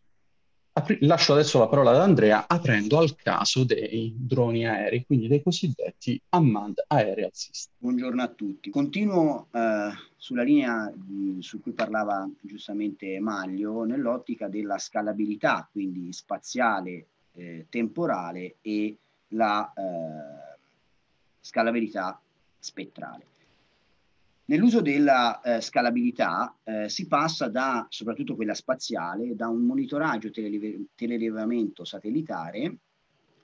Lascio 1.01 1.33
adesso 1.33 1.59
la 1.59 1.69
parola 1.69 1.93
ad 1.93 2.01
Andrea 2.01 2.45
aprendo 2.47 2.99
al 2.99 3.17
caso 3.17 3.65
dei 3.65 4.15
droni 4.15 4.67
aerei, 4.67 5.07
quindi 5.07 5.27
dei 5.27 5.43
cosiddetti 5.43 6.21
Unmanned 6.31 6.85
Aerial 6.89 7.31
System. 7.33 7.73
Buongiorno 7.79 8.23
a 8.23 8.29
tutti. 8.29 8.69
Continuo 8.69 9.47
eh, 9.53 9.91
sulla 10.17 10.43
linea 10.43 10.93
di, 10.95 11.39
su 11.41 11.62
cui 11.62 11.73
parlava 11.73 12.29
giustamente 12.43 13.19
Maglio, 13.21 13.85
nell'ottica 13.85 14.49
della 14.49 14.77
scalabilità, 14.77 15.67
quindi 15.73 16.12
spaziale, 16.12 17.07
eh, 17.33 17.65
temporale 17.71 18.57
e 18.61 18.97
la 19.29 19.73
eh, 19.73 20.59
scalabilità 21.41 22.21
spettrale. 22.59 23.25
Nell'uso 24.49 24.81
della 24.81 25.41
eh, 25.41 25.61
scalabilità 25.61 26.57
eh, 26.63 26.89
si 26.89 27.09
passa 27.09 27.49
da, 27.49 27.85
soprattutto 27.89 28.37
quella 28.37 28.55
spaziale, 28.55 29.35
da 29.35 29.49
un 29.49 29.63
monitoraggio 29.63 30.31
telerilevamento 30.31 31.85
satellitare 31.85 32.77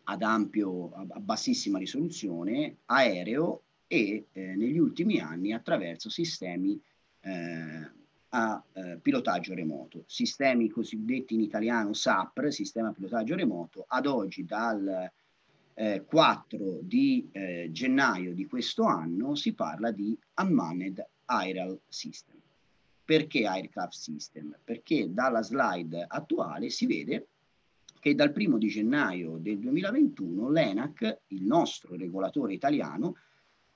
ad 0.05 0.23
ampio, 0.23 0.93
a 0.93 1.19
bassissima 1.19 1.79
risoluzione, 1.79 2.77
aereo 2.87 3.62
e 3.88 4.27
eh, 4.31 4.55
negli 4.55 4.79
ultimi 4.79 5.19
anni 5.19 5.53
attraverso 5.53 6.09
sistemi 6.09 6.81
eh, 7.21 7.91
a 8.29 8.65
eh, 8.73 8.99
pilotaggio 9.03 9.55
remoto. 9.55 10.05
Sistemi 10.07 10.69
cosiddetti 10.69 11.35
in 11.35 11.41
italiano 11.41 11.93
SAPR, 11.95 12.53
sistema 12.53 12.93
pilotaggio 12.93 13.35
remoto, 13.35 13.85
ad 13.88 14.07
oggi 14.07 14.45
dal 14.45 15.11
eh, 15.74 16.04
4 16.04 16.80
di 16.82 17.28
eh, 17.32 17.68
gennaio 17.70 18.35
di 18.35 18.46
questo 18.46 18.85
anno 18.85 19.35
si 19.35 19.52
parla 19.52 19.90
di 19.90 20.16
Unmanned 20.37 21.04
Aerial 21.26 21.78
System. 21.88 22.37
Perché 23.04 23.46
Aircraft 23.46 23.94
System? 23.94 24.56
Perché 24.62 25.12
dalla 25.12 25.42
slide 25.42 26.04
attuale 26.08 26.70
si 26.70 26.87
vede 26.87 27.26
che 28.00 28.14
dal 28.14 28.32
1 28.35 28.58
di 28.58 28.68
gennaio 28.68 29.37
del 29.37 29.58
2021 29.58 30.50
l'ENAC, 30.50 31.20
il 31.28 31.44
nostro 31.44 31.94
regolatore 31.94 32.52
italiano, 32.52 33.16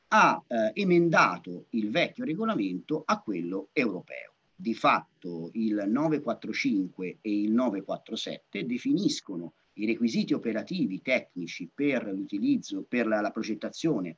ha 0.08 0.42
eh, 0.46 0.72
emendato 0.74 1.66
il 1.70 1.90
vecchio 1.90 2.24
regolamento 2.24 3.02
a 3.04 3.20
quello 3.20 3.68
europeo. 3.72 4.32
Di 4.54 4.74
fatto 4.74 5.50
il 5.52 5.84
945 5.86 7.18
e 7.20 7.40
il 7.40 7.52
947 7.52 8.66
definiscono 8.66 9.52
i 9.78 9.86
requisiti 9.86 10.32
operativi 10.32 11.02
tecnici 11.02 11.68
per 11.72 12.06
l'utilizzo, 12.12 12.84
per 12.88 13.06
la, 13.06 13.20
la 13.20 13.30
progettazione 13.30 14.16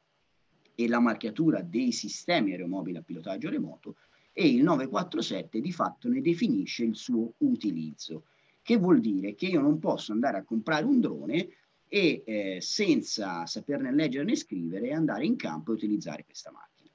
e 0.75 0.87
la 0.88 1.01
marchiatura 1.01 1.61
dei 1.62 1.92
sistemi 1.92 2.53
aeromobili 2.53 2.99
a 2.99 3.03
pilotaggio 3.03 3.51
remoto 3.51 3.97
e 4.33 4.47
il 4.47 4.62
947 4.62 5.61
di 5.61 5.73
fatto 5.73 6.09
ne 6.09 6.21
definisce 6.21 6.85
il 6.85 6.94
suo 6.94 7.33
utilizzo, 7.38 8.27
che 8.62 8.77
vuol 8.77 9.01
dire 9.01 9.35
che 9.35 9.47
io 9.47 9.61
non 9.61 9.81
posso 9.81 10.12
andare 10.12 10.38
a 10.38 10.44
comprare 10.44 10.85
un 10.85 11.01
drone 11.01 11.49
e 11.88 12.23
eh, 12.25 12.59
senza 12.61 13.47
saperne 13.47 13.92
leggere 13.92 14.25
né 14.25 14.37
scrivere 14.37 14.92
andare 14.92 15.27
in 15.27 15.35
campo 15.35 15.73
e 15.73 15.75
utilizzare 15.75 16.25
questa 16.25 16.53
macchina. 16.53 16.90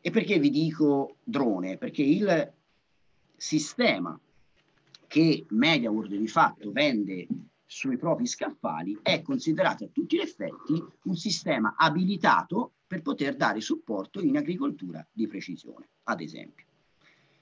E 0.00 0.10
perché 0.10 0.38
vi 0.38 0.48
dico 0.48 1.16
drone? 1.22 1.76
Perché 1.76 2.02
il 2.02 2.52
sistema 3.36 4.18
che 5.06 5.44
MediaWorld 5.46 6.14
di 6.14 6.28
fatto 6.28 6.72
vende 6.72 7.26
sui 7.72 7.96
propri 7.96 8.26
scaffali 8.26 8.98
è 9.00 9.22
considerato 9.22 9.84
a 9.84 9.88
tutti 9.90 10.16
gli 10.16 10.20
effetti 10.20 10.84
un 11.04 11.16
sistema 11.16 11.74
abilitato 11.74 12.72
per 12.86 13.00
poter 13.00 13.34
dare 13.34 13.62
supporto 13.62 14.20
in 14.20 14.36
agricoltura 14.36 15.04
di 15.10 15.26
precisione, 15.26 15.88
ad 16.02 16.20
esempio. 16.20 16.66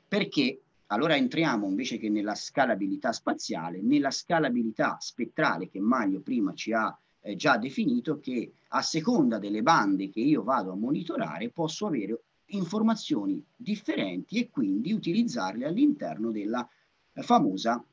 Perché 0.06 0.60
allora 0.86 1.16
entriamo 1.16 1.66
invece 1.66 1.98
che 1.98 2.08
nella 2.08 2.36
scalabilità 2.36 3.10
spaziale, 3.10 3.82
nella 3.82 4.12
scalabilità 4.12 4.98
spettrale 5.00 5.68
che 5.68 5.80
Maglio 5.80 6.20
prima 6.20 6.54
ci 6.54 6.72
ha 6.72 6.96
eh, 7.22 7.34
già 7.34 7.56
definito, 7.56 8.20
che 8.20 8.52
a 8.68 8.82
seconda 8.82 9.40
delle 9.40 9.62
bande 9.62 10.10
che 10.10 10.20
io 10.20 10.44
vado 10.44 10.70
a 10.70 10.76
monitorare 10.76 11.50
posso 11.50 11.88
avere 11.88 12.22
informazioni 12.52 13.44
differenti 13.56 14.38
e 14.38 14.48
quindi 14.48 14.92
utilizzarle 14.92 15.66
all'interno 15.66 16.30
della 16.30 16.66
eh, 17.12 17.22
famosa 17.22 17.84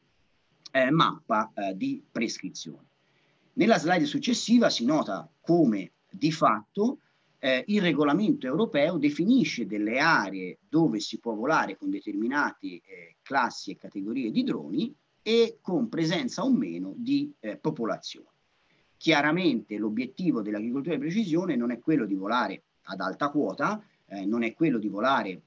eh, 0.71 0.91
mappa 0.91 1.51
eh, 1.53 1.75
di 1.75 2.03
prescrizione. 2.11 2.85
Nella 3.53 3.77
slide 3.77 4.05
successiva 4.05 4.69
si 4.69 4.85
nota 4.85 5.29
come 5.41 5.93
di 6.09 6.31
fatto 6.31 6.99
eh, 7.39 7.63
il 7.67 7.81
regolamento 7.81 8.47
europeo 8.47 8.97
definisce 8.97 9.65
delle 9.65 9.99
aree 9.99 10.59
dove 10.67 10.99
si 10.99 11.19
può 11.19 11.33
volare 11.33 11.77
con 11.77 11.89
determinate 11.89 12.67
eh, 12.67 12.81
classi 13.21 13.71
e 13.71 13.77
categorie 13.77 14.31
di 14.31 14.43
droni 14.43 14.95
e 15.21 15.57
con 15.61 15.89
presenza 15.89 16.43
o 16.43 16.51
meno 16.51 16.93
di 16.95 17.33
eh, 17.39 17.57
popolazione. 17.57 18.27
Chiaramente 18.97 19.77
l'obiettivo 19.77 20.41
dell'agricoltura 20.41 20.95
di 20.95 21.01
precisione 21.01 21.55
non 21.55 21.71
è 21.71 21.79
quello 21.79 22.05
di 22.05 22.15
volare 22.15 22.63
ad 22.83 23.01
alta 23.01 23.29
quota, 23.29 23.83
eh, 24.05 24.25
non 24.25 24.43
è 24.43 24.53
quello 24.53 24.79
di 24.79 24.87
volare 24.87 25.41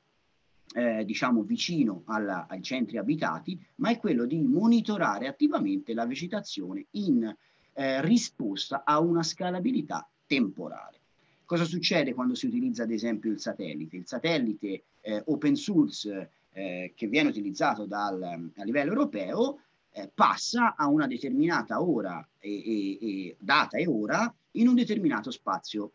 eh, 0.74 1.04
diciamo 1.04 1.42
vicino 1.42 2.02
alla, 2.06 2.46
ai 2.48 2.62
centri 2.62 2.98
abitati, 2.98 3.59
ma 3.76 3.90
è 3.90 3.98
quello 3.98 4.24
di 4.24 4.40
monitorare 4.40 5.26
attivamente 5.26 5.94
la 5.94 6.06
vegetazione 6.06 6.87
in 6.92 7.35
eh, 7.72 8.02
risposta 8.02 8.83
a 8.85 9.00
una 9.00 9.22
scalabilità 9.22 10.09
temporale. 10.26 10.98
Cosa 11.44 11.64
succede 11.64 12.14
quando 12.14 12.35
si 12.35 12.46
utilizza 12.46 12.85
ad 12.85 12.92
esempio 12.92 13.33
il 13.33 13.40
satellite? 13.40 13.96
Il 13.96 14.06
satellite 14.06 14.83
eh, 15.00 15.22
open 15.26 15.56
source 15.56 16.30
eh, 16.52 16.92
che 16.94 17.06
viene 17.09 17.30
utilizzato 17.30 17.87
dal, 17.87 18.22
a 18.22 18.64
livello 18.64 18.92
europeo 18.92 19.59
eh, 19.92 20.09
passa 20.14 20.76
a 20.76 20.87
una 20.87 21.09
determinata 21.09 21.83
ora 21.83 22.24
e, 22.38 22.50
e, 22.50 22.98
e, 23.00 23.37
data 23.40 23.76
e 23.76 23.87
ora 23.88 24.33
in 24.52 24.68
un 24.68 24.74
determinato 24.76 25.33
spazio 25.33 25.90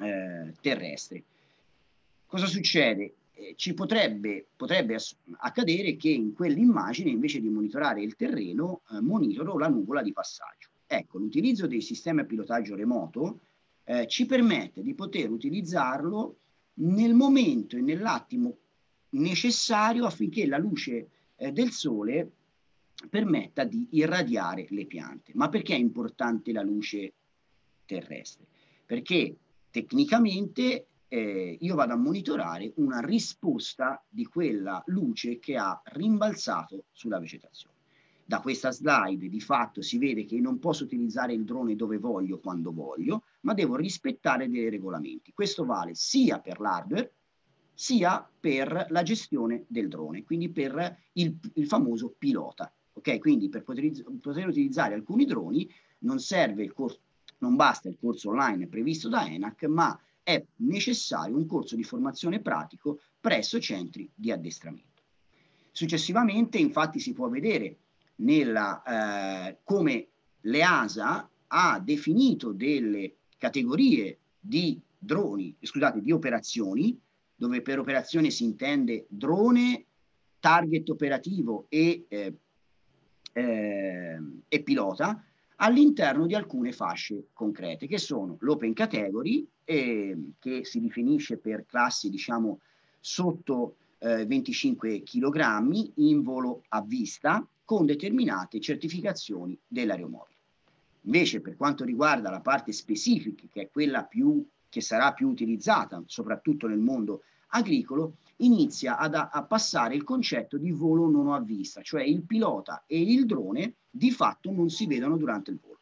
eh, 0.00 0.52
terrestre. 0.60 1.22
Cosa 2.26 2.46
succede? 2.46 3.14
Eh, 3.42 3.54
ci 3.56 3.74
potrebbe, 3.74 4.46
potrebbe 4.54 4.96
accadere 5.38 5.96
che 5.96 6.10
in 6.10 6.32
quell'immagine 6.32 7.10
invece 7.10 7.40
di 7.40 7.48
monitorare 7.48 8.00
il 8.00 8.14
terreno 8.14 8.82
eh, 8.90 9.00
monitoro 9.00 9.58
la 9.58 9.68
nuvola 9.68 10.00
di 10.00 10.12
passaggio. 10.12 10.68
Ecco, 10.86 11.18
l'utilizzo 11.18 11.66
dei 11.66 11.80
sistemi 11.80 12.20
a 12.20 12.24
pilotaggio 12.24 12.76
remoto 12.76 13.40
eh, 13.84 14.06
ci 14.06 14.26
permette 14.26 14.82
di 14.82 14.94
poter 14.94 15.30
utilizzarlo 15.30 16.36
nel 16.74 17.14
momento 17.14 17.76
e 17.76 17.80
nell'attimo 17.80 18.58
necessario 19.10 20.06
affinché 20.06 20.46
la 20.46 20.58
luce 20.58 21.08
eh, 21.34 21.50
del 21.50 21.70
sole 21.70 22.30
permetta 23.10 23.64
di 23.64 23.88
irradiare 23.90 24.66
le 24.68 24.86
piante. 24.86 25.32
Ma 25.34 25.48
perché 25.48 25.74
è 25.74 25.78
importante 25.78 26.52
la 26.52 26.62
luce 26.62 27.12
terrestre? 27.86 28.46
Perché 28.86 29.36
tecnicamente 29.70 30.86
eh, 31.12 31.58
io 31.60 31.74
vado 31.74 31.92
a 31.92 31.96
monitorare 31.96 32.72
una 32.76 33.00
risposta 33.00 34.02
di 34.08 34.24
quella 34.24 34.82
luce 34.86 35.38
che 35.38 35.58
ha 35.58 35.78
rimbalzato 35.84 36.84
sulla 36.90 37.18
vegetazione. 37.18 37.76
Da 38.24 38.40
questa 38.40 38.70
slide 38.70 39.28
di 39.28 39.40
fatto 39.40 39.82
si 39.82 39.98
vede 39.98 40.24
che 40.24 40.40
non 40.40 40.58
posso 40.58 40.84
utilizzare 40.84 41.34
il 41.34 41.44
drone 41.44 41.76
dove 41.76 41.98
voglio, 41.98 42.38
quando 42.38 42.72
voglio, 42.72 43.24
ma 43.40 43.52
devo 43.52 43.76
rispettare 43.76 44.48
dei 44.48 44.70
regolamenti. 44.70 45.34
Questo 45.34 45.66
vale 45.66 45.94
sia 45.94 46.40
per 46.40 46.60
l'hardware, 46.60 47.12
sia 47.74 48.26
per 48.40 48.86
la 48.88 49.02
gestione 49.02 49.66
del 49.68 49.88
drone, 49.88 50.24
quindi 50.24 50.48
per 50.48 50.96
il, 51.12 51.38
il 51.54 51.66
famoso 51.66 52.14
pilota. 52.16 52.72
Ok, 52.94 53.18
quindi 53.18 53.50
per 53.50 53.64
poter, 53.64 53.90
poter 54.18 54.48
utilizzare 54.48 54.94
alcuni 54.94 55.26
droni 55.26 55.70
non 55.98 56.20
serve 56.20 56.62
il 56.62 56.72
corso, 56.72 57.00
non 57.38 57.54
basta 57.54 57.90
il 57.90 57.98
corso 58.00 58.30
online 58.30 58.66
previsto 58.66 59.10
da 59.10 59.26
ENAC, 59.26 59.64
ma 59.64 59.98
è 60.22 60.44
necessario 60.56 61.36
un 61.36 61.46
corso 61.46 61.76
di 61.76 61.84
formazione 61.84 62.40
pratico 62.40 63.00
presso 63.20 63.60
centri 63.60 64.10
di 64.14 64.30
addestramento. 64.30 65.02
Successivamente, 65.70 66.58
infatti, 66.58 67.00
si 67.00 67.12
può 67.12 67.28
vedere 67.28 67.78
nella, 68.16 68.82
eh, 69.48 69.58
come 69.64 70.08
l'EASA 70.42 71.30
ha 71.48 71.80
definito 71.80 72.52
delle 72.52 73.16
categorie 73.38 74.18
di 74.38 74.80
droni, 74.98 75.54
scusate, 75.60 76.00
di 76.00 76.12
operazioni, 76.12 76.98
dove 77.34 77.62
per 77.62 77.78
operazione 77.78 78.30
si 78.30 78.44
intende 78.44 79.06
drone, 79.08 79.86
target 80.38 80.88
operativo 80.90 81.66
e, 81.68 82.04
eh, 82.08 82.34
eh, 83.32 84.20
e 84.48 84.62
pilota, 84.62 85.24
all'interno 85.62 86.26
di 86.26 86.34
alcune 86.34 86.72
fasce 86.72 87.28
concrete, 87.32 87.86
che 87.86 87.98
sono 87.98 88.36
l'open 88.40 88.72
category, 88.72 89.46
eh, 89.64 90.32
che 90.40 90.64
si 90.64 90.80
definisce 90.80 91.38
per 91.38 91.64
classi, 91.66 92.10
diciamo, 92.10 92.58
sotto 92.98 93.76
eh, 93.98 94.26
25 94.26 95.02
kg 95.02 95.92
in 95.96 96.22
volo 96.22 96.62
a 96.68 96.82
vista, 96.82 97.46
con 97.64 97.86
determinate 97.86 98.60
certificazioni 98.60 99.56
dell'aeromobile. 99.66 100.36
Invece 101.02 101.40
per 101.40 101.56
quanto 101.56 101.84
riguarda 101.84 102.30
la 102.30 102.40
parte 102.40 102.72
specifica, 102.72 103.46
che 103.50 103.62
è 103.62 103.70
quella 103.70 104.04
più, 104.04 104.44
che 104.68 104.80
sarà 104.80 105.12
più 105.12 105.28
utilizzata, 105.28 106.02
soprattutto 106.06 106.66
nel 106.66 106.78
mondo 106.78 107.22
agricolo, 107.48 108.16
inizia 108.38 108.98
ad, 108.98 109.14
a 109.14 109.44
passare 109.44 109.94
il 109.94 110.02
concetto 110.02 110.58
di 110.58 110.72
volo 110.72 111.08
non 111.08 111.32
a 111.32 111.38
vista, 111.38 111.82
cioè 111.82 112.02
il 112.02 112.22
pilota 112.22 112.82
e 112.86 113.00
il 113.00 113.26
drone 113.26 113.74
di 113.94 114.10
fatto 114.10 114.50
non 114.50 114.70
si 114.70 114.86
vedono 114.86 115.18
durante 115.18 115.50
il 115.50 115.58
volo. 115.62 115.78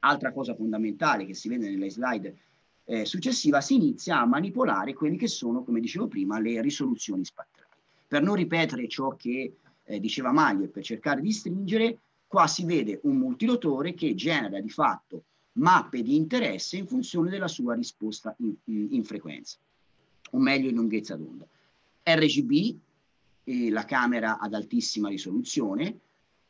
Altra 0.00 0.32
cosa 0.32 0.54
fondamentale 0.54 1.24
che 1.24 1.34
si 1.34 1.48
vede 1.48 1.70
nelle 1.70 1.88
slide 1.88 2.36
eh, 2.84 3.04
successiva, 3.04 3.60
si 3.60 3.76
inizia 3.76 4.20
a 4.20 4.26
manipolare 4.26 4.92
quelle 4.92 5.16
che 5.16 5.28
sono, 5.28 5.62
come 5.62 5.78
dicevo 5.78 6.08
prima, 6.08 6.40
le 6.40 6.60
risoluzioni 6.60 7.24
spaziali. 7.24 7.70
Per 8.08 8.22
non 8.22 8.34
ripetere 8.34 8.88
ciò 8.88 9.14
che 9.14 9.56
eh, 9.84 10.00
diceva 10.00 10.32
Maglio 10.32 10.64
e 10.64 10.68
per 10.68 10.82
cercare 10.82 11.20
di 11.20 11.30
stringere, 11.30 11.98
qua 12.26 12.48
si 12.48 12.64
vede 12.64 12.98
un 13.04 13.16
multirotore 13.16 13.94
che 13.94 14.14
genera 14.14 14.60
di 14.60 14.68
fatto 14.68 15.24
mappe 15.52 16.02
di 16.02 16.16
interesse 16.16 16.76
in 16.76 16.86
funzione 16.86 17.30
della 17.30 17.48
sua 17.48 17.74
risposta 17.74 18.34
in, 18.38 18.54
in, 18.64 18.88
in 18.90 19.04
frequenza, 19.04 19.58
o 20.30 20.38
meglio 20.38 20.68
in 20.68 20.74
lunghezza 20.74 21.14
d'onda. 21.14 21.46
RGB, 22.02 22.76
eh, 23.44 23.70
la 23.70 23.84
camera 23.84 24.38
ad 24.38 24.54
altissima 24.54 25.08
risoluzione, 25.08 25.98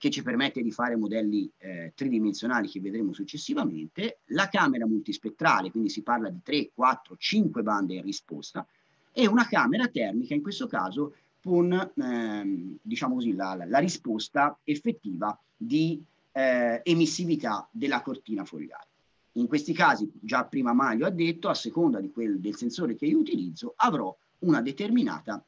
che 0.02 0.10
ci 0.10 0.24
permette 0.24 0.62
di 0.62 0.72
fare 0.72 0.96
modelli 0.96 1.48
eh, 1.58 1.92
tridimensionali 1.94 2.68
che 2.68 2.80
vedremo 2.80 3.12
successivamente, 3.12 4.18
la 4.30 4.48
camera 4.48 4.84
multispettrale, 4.84 5.70
quindi 5.70 5.90
si 5.90 6.02
parla 6.02 6.28
di 6.28 6.40
3, 6.42 6.72
4, 6.74 7.16
5 7.16 7.62
bande 7.62 7.94
in 7.94 8.02
risposta, 8.02 8.66
e 9.12 9.28
una 9.28 9.46
camera 9.46 9.86
termica, 9.86 10.34
in 10.34 10.42
questo 10.42 10.66
caso 10.66 11.14
con 11.40 11.72
ehm, 11.72 12.78
diciamo 12.82 13.14
così, 13.14 13.32
la, 13.32 13.54
la, 13.64 13.78
risposta 13.78 14.58
effettiva 14.64 15.40
di 15.56 16.02
eh, 16.32 16.80
emissività 16.82 17.68
della 17.70 18.02
cortina 18.02 18.44
fogliare. 18.44 18.88
In 19.34 19.46
questi 19.46 19.72
casi, 19.72 20.10
già 20.20 20.44
prima 20.46 20.72
Maglio 20.72 21.06
ha 21.06 21.10
detto, 21.10 21.48
a 21.48 21.54
seconda 21.54 22.02
quel, 22.12 22.40
del 22.40 22.56
sensore 22.56 22.96
che 22.96 23.06
io 23.06 23.18
utilizzo, 23.18 23.74
avrò 23.76 24.12
una 24.40 24.60
determinata 24.62 25.40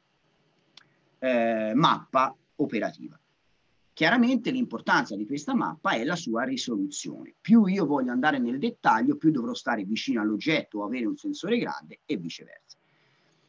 eh, 1.19 1.73
mappa 1.75 2.33
operativa. 2.55 3.19
Chiaramente 3.95 4.51
l'importanza 4.51 5.15
di 5.15 5.25
questa 5.25 5.55
mappa 5.55 5.91
è 5.91 6.03
la 6.03 6.17
sua 6.17 6.43
risoluzione. 6.43 7.33
Più 7.39 7.63
io 7.63 7.85
voglio 7.85 8.11
andare 8.11 8.39
nel 8.39 8.59
dettaglio, 8.59 9.15
più 9.15 9.31
dovrò 9.31 9.53
stare 9.53 9.85
vicino 9.85 10.19
all'oggetto 10.19 10.79
o 10.79 10.83
avere 10.83 11.05
un 11.05 11.15
sensore 11.15 11.57
grande 11.57 12.01
e 12.05 12.17
viceversa. 12.17 12.75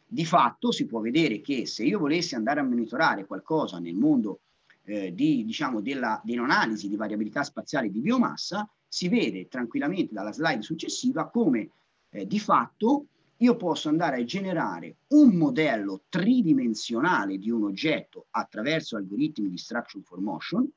Di 0.06 0.24
fatto 0.24 0.70
si 0.70 0.87
può 0.87 1.00
vedere 1.00 1.40
che 1.40 1.66
se 1.66 1.82
io 1.82 1.98
volessi 1.98 2.37
andare 2.37 2.61
a 2.61 2.62
monitorare 2.62 3.26
qualcosa 3.26 3.80
nel 3.80 3.96
mondo 3.96 4.42
eh, 4.85 5.12
di, 5.12 5.44
diciamo, 5.44 5.80
della, 5.80 6.20
dell'analisi 6.22 6.88
di 6.88 6.94
variabilità 6.94 7.42
spaziale 7.42 7.90
di 7.90 7.98
biomassa, 7.98 8.70
si 8.87 9.09
vede 9.09 9.48
tranquillamente 9.48 10.14
dalla 10.14 10.32
slide 10.32 10.62
successiva 10.62 11.28
come 11.28 11.70
eh, 12.11 12.24
di 12.24 12.38
fatto 12.38 13.06
io 13.38 13.57
posso 13.57 13.88
andare 13.88 14.20
a 14.20 14.25
generare 14.25 14.96
un 15.09 15.35
modello 15.35 16.03
tridimensionale 16.09 17.38
di 17.38 17.51
un 17.51 17.64
oggetto 17.64 18.27
attraverso 18.31 18.96
algoritmi 18.96 19.51
di 19.51 19.59
structure 19.59 20.05
for 20.05 20.20
motion 20.20 20.70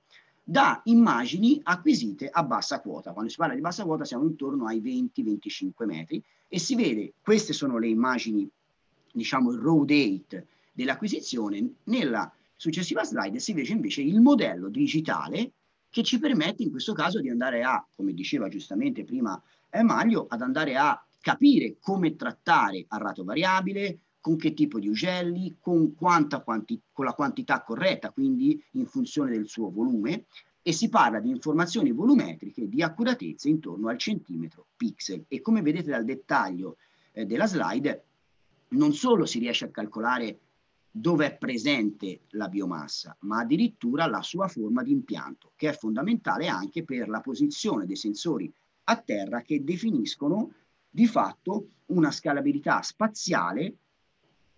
da 0.43 0.81
immagini 0.85 1.59
acquisite 1.63 2.27
a 2.27 2.43
bassa 2.43 2.81
quota. 2.81 3.11
Quando 3.13 3.29
si 3.29 3.37
parla 3.37 3.53
di 3.53 3.61
bassa 3.61 3.83
quota 3.85 4.03
siamo 4.03 4.25
intorno 4.25 4.65
ai 4.65 4.81
20-25 4.81 5.85
metri 5.85 6.23
e 6.47 6.57
si 6.57 6.75
vede, 6.75 7.13
queste 7.21 7.53
sono 7.53 7.77
le 7.77 7.87
immagini, 7.87 8.49
diciamo 9.11 9.51
il 9.51 9.59
raw 9.59 9.85
date 9.85 10.47
dell'acquisizione, 10.71 11.75
nella 11.83 12.33
successiva 12.55 13.03
slide 13.03 13.37
si 13.39 13.53
vede 13.53 13.69
invece 13.69 14.01
il 14.01 14.19
modello 14.21 14.69
digitale 14.69 15.51
che 15.89 16.03
ci 16.03 16.19
permette 16.19 16.63
in 16.63 16.71
questo 16.71 16.93
caso 16.93 17.21
di 17.21 17.29
andare 17.29 17.63
a, 17.63 17.85
come 17.95 18.13
diceva 18.13 18.49
giustamente 18.49 19.03
prima 19.03 19.39
eh, 19.69 19.83
Mario, 19.83 20.25
ad 20.27 20.41
andare 20.41 20.75
a 20.75 20.99
capire 21.21 21.77
come 21.79 22.15
trattare 22.15 22.85
a 22.87 22.97
rato 22.97 23.23
variabile, 23.23 23.99
con 24.19 24.35
che 24.35 24.53
tipo 24.53 24.79
di 24.79 24.87
ugelli, 24.87 25.57
con, 25.59 25.95
quanta 25.95 26.41
quanti, 26.41 26.81
con 26.91 27.05
la 27.05 27.13
quantità 27.13 27.61
corretta, 27.63 28.11
quindi 28.11 28.61
in 28.71 28.85
funzione 28.85 29.31
del 29.31 29.47
suo 29.47 29.69
volume, 29.69 30.25
e 30.61 30.71
si 30.73 30.89
parla 30.89 31.19
di 31.19 31.29
informazioni 31.29 31.91
volumetriche 31.91 32.67
di 32.67 32.83
accuratezza 32.83 33.47
intorno 33.47 33.87
al 33.87 33.97
centimetro 33.97 34.67
pixel. 34.75 35.25
E 35.27 35.41
come 35.41 35.61
vedete 35.61 35.89
dal 35.89 36.03
dettaglio 36.03 36.77
eh, 37.13 37.25
della 37.25 37.47
slide, 37.47 38.03
non 38.69 38.93
solo 38.93 39.25
si 39.25 39.39
riesce 39.39 39.65
a 39.65 39.71
calcolare 39.71 40.39
dove 40.91 41.25
è 41.27 41.37
presente 41.37 42.21
la 42.29 42.49
biomassa, 42.49 43.15
ma 43.21 43.39
addirittura 43.39 44.05
la 44.07 44.21
sua 44.21 44.47
forma 44.47 44.83
di 44.83 44.91
impianto, 44.91 45.53
che 45.55 45.69
è 45.69 45.73
fondamentale 45.73 46.47
anche 46.47 46.83
per 46.83 47.07
la 47.07 47.21
posizione 47.21 47.85
dei 47.85 47.95
sensori 47.95 48.51
a 48.85 48.97
terra 48.97 49.41
che 49.41 49.63
definiscono 49.63 50.51
di 50.89 51.07
fatto 51.07 51.67
una 51.87 52.11
scalabilità 52.11 52.81
spaziale 52.81 53.75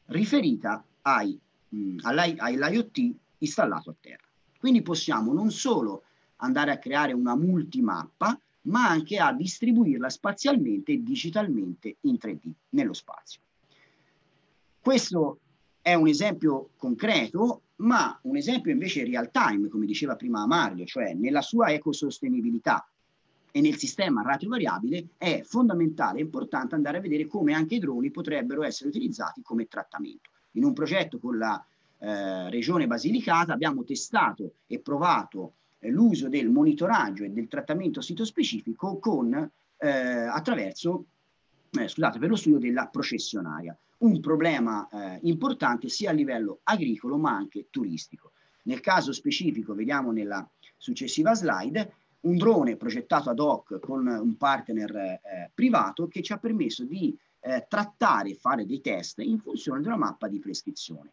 riferita 0.06 0.84
ai, 1.02 1.40
mh, 1.70 1.98
all'IoT 2.02 3.16
installato 3.40 3.90
a 3.90 3.96
terra. 4.00 4.26
Quindi 4.58 4.82
possiamo 4.82 5.34
non 5.34 5.52
solo 5.52 6.04
andare 6.38 6.72
a 6.72 6.78
creare 6.78 7.14
una 7.14 7.36
multimappa, 7.36 8.40
ma 8.64 8.88
anche 8.88 9.18
a 9.18 9.34
distribuirla 9.34 10.10
spazialmente 10.10 10.92
e 10.92 11.04
digitalmente 11.04 11.98
in 12.02 12.18
3D 12.22 12.52
nello 12.70 12.94
spazio. 12.94 13.42
Questo 14.80 15.40
è 15.82 15.94
un 15.96 16.08
esempio 16.08 16.70
concreto, 16.78 17.62
ma 17.78 18.18
un 18.24 18.36
esempio 18.36 18.72
invece 18.72 19.04
real 19.04 19.32
time, 19.32 19.68
come 19.68 19.86
diceva 19.86 20.16
prima 20.16 20.46
Mario, 20.46 20.86
cioè 20.86 21.14
nella 21.14 21.42
sua 21.42 21.72
ecosostenibilità 21.72 22.88
e 23.52 23.62
nel 23.62 23.78
sistema 23.78 24.22
ratio 24.22 24.50
variabile 24.50 25.10
è 25.18 25.42
fondamentale 25.44 26.20
e 26.20 26.24
importante 26.24 26.76
andare 26.76 26.98
a 26.98 27.02
vedere 27.02 27.28
come 27.28 27.54
anche 27.54 27.76
i 27.76 27.80
droni 27.80 28.10
potrebbero 28.10 28.64
essere 28.64 28.90
utilizzati 28.90 29.42
come 29.42 29.68
trattamento. 29.68 30.30
In 30.52 30.64
un 30.64 30.74
progetto 30.74 31.20
con 31.20 31.38
la 31.38 31.64
eh, 32.00 32.50
regione 32.50 32.88
Basilicata 32.88 33.54
abbiamo 33.54 33.84
testato 33.84 34.54
e 34.68 34.80
provato 34.80 35.54
eh, 35.80 35.90
l'uso 35.90 36.30
del 36.30 36.50
monitoraggio 36.50 37.24
e 37.24 37.30
del 37.30 37.48
trattamento 37.48 38.02
sito-specifico 38.02 38.98
con, 38.98 39.34
eh, 39.78 39.90
attraverso, 39.90 41.06
eh, 41.72 41.88
scusate, 41.88 42.20
per 42.20 42.30
lo 42.30 42.36
studio 42.36 42.60
della 42.60 42.88
processionaria. 42.88 43.78
Un 44.00 44.20
problema 44.20 44.88
eh, 44.90 45.20
importante 45.24 45.90
sia 45.90 46.10
a 46.10 46.14
livello 46.14 46.62
agricolo 46.64 47.18
ma 47.18 47.32
anche 47.32 47.68
turistico. 47.70 48.32
Nel 48.64 48.80
caso 48.80 49.12
specifico, 49.12 49.74
vediamo 49.74 50.12
nella 50.12 50.48
successiva 50.78 51.34
slide, 51.34 51.94
un 52.22 52.38
drone 52.38 52.76
progettato 52.76 53.30
ad 53.30 53.40
hoc 53.40 53.80
con 53.80 54.06
un 54.06 54.38
partner 54.38 54.96
eh, 54.96 55.52
privato 55.54 56.08
che 56.08 56.22
ci 56.22 56.34
ha 56.34 56.38
permesso 56.38 56.84
di 56.84 57.18
eh, 57.40 57.66
trattare 57.68 58.30
e 58.30 58.36
fare 58.36 58.66
dei 58.66 58.82
test 58.82 59.20
in 59.20 59.40
funzione 59.40 59.82
di 59.82 59.88
una 59.88 59.98
mappa 59.98 60.28
di 60.28 60.40
prescrizione. 60.40 61.12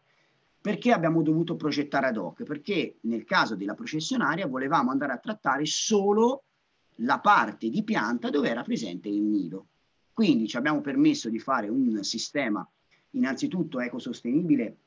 Perché 0.61 0.91
abbiamo 0.91 1.21
dovuto 1.21 1.55
progettare 1.55 2.07
ad 2.07 2.17
hoc? 2.17 2.43
Perché 2.43 2.97
nel 3.01 3.23
caso 3.23 3.55
della 3.55 3.73
processionaria 3.73 4.45
volevamo 4.45 4.91
andare 4.91 5.13
a 5.13 5.17
trattare 5.17 5.65
solo 5.65 6.43
la 7.01 7.19
parte 7.19 7.69
di 7.69 7.83
pianta 7.83 8.29
dove 8.29 8.49
era 8.49 8.61
presente 8.61 9.07
il 9.07 9.21
nido. 9.21 9.67
Quindi 10.13 10.47
ci 10.47 10.57
abbiamo 10.57 10.81
permesso 10.81 11.29
di 11.29 11.39
fare 11.39 11.69
un 11.69 12.03
sistema 12.03 12.67
innanzitutto 13.11 13.79
ecosostenibile 13.79 14.77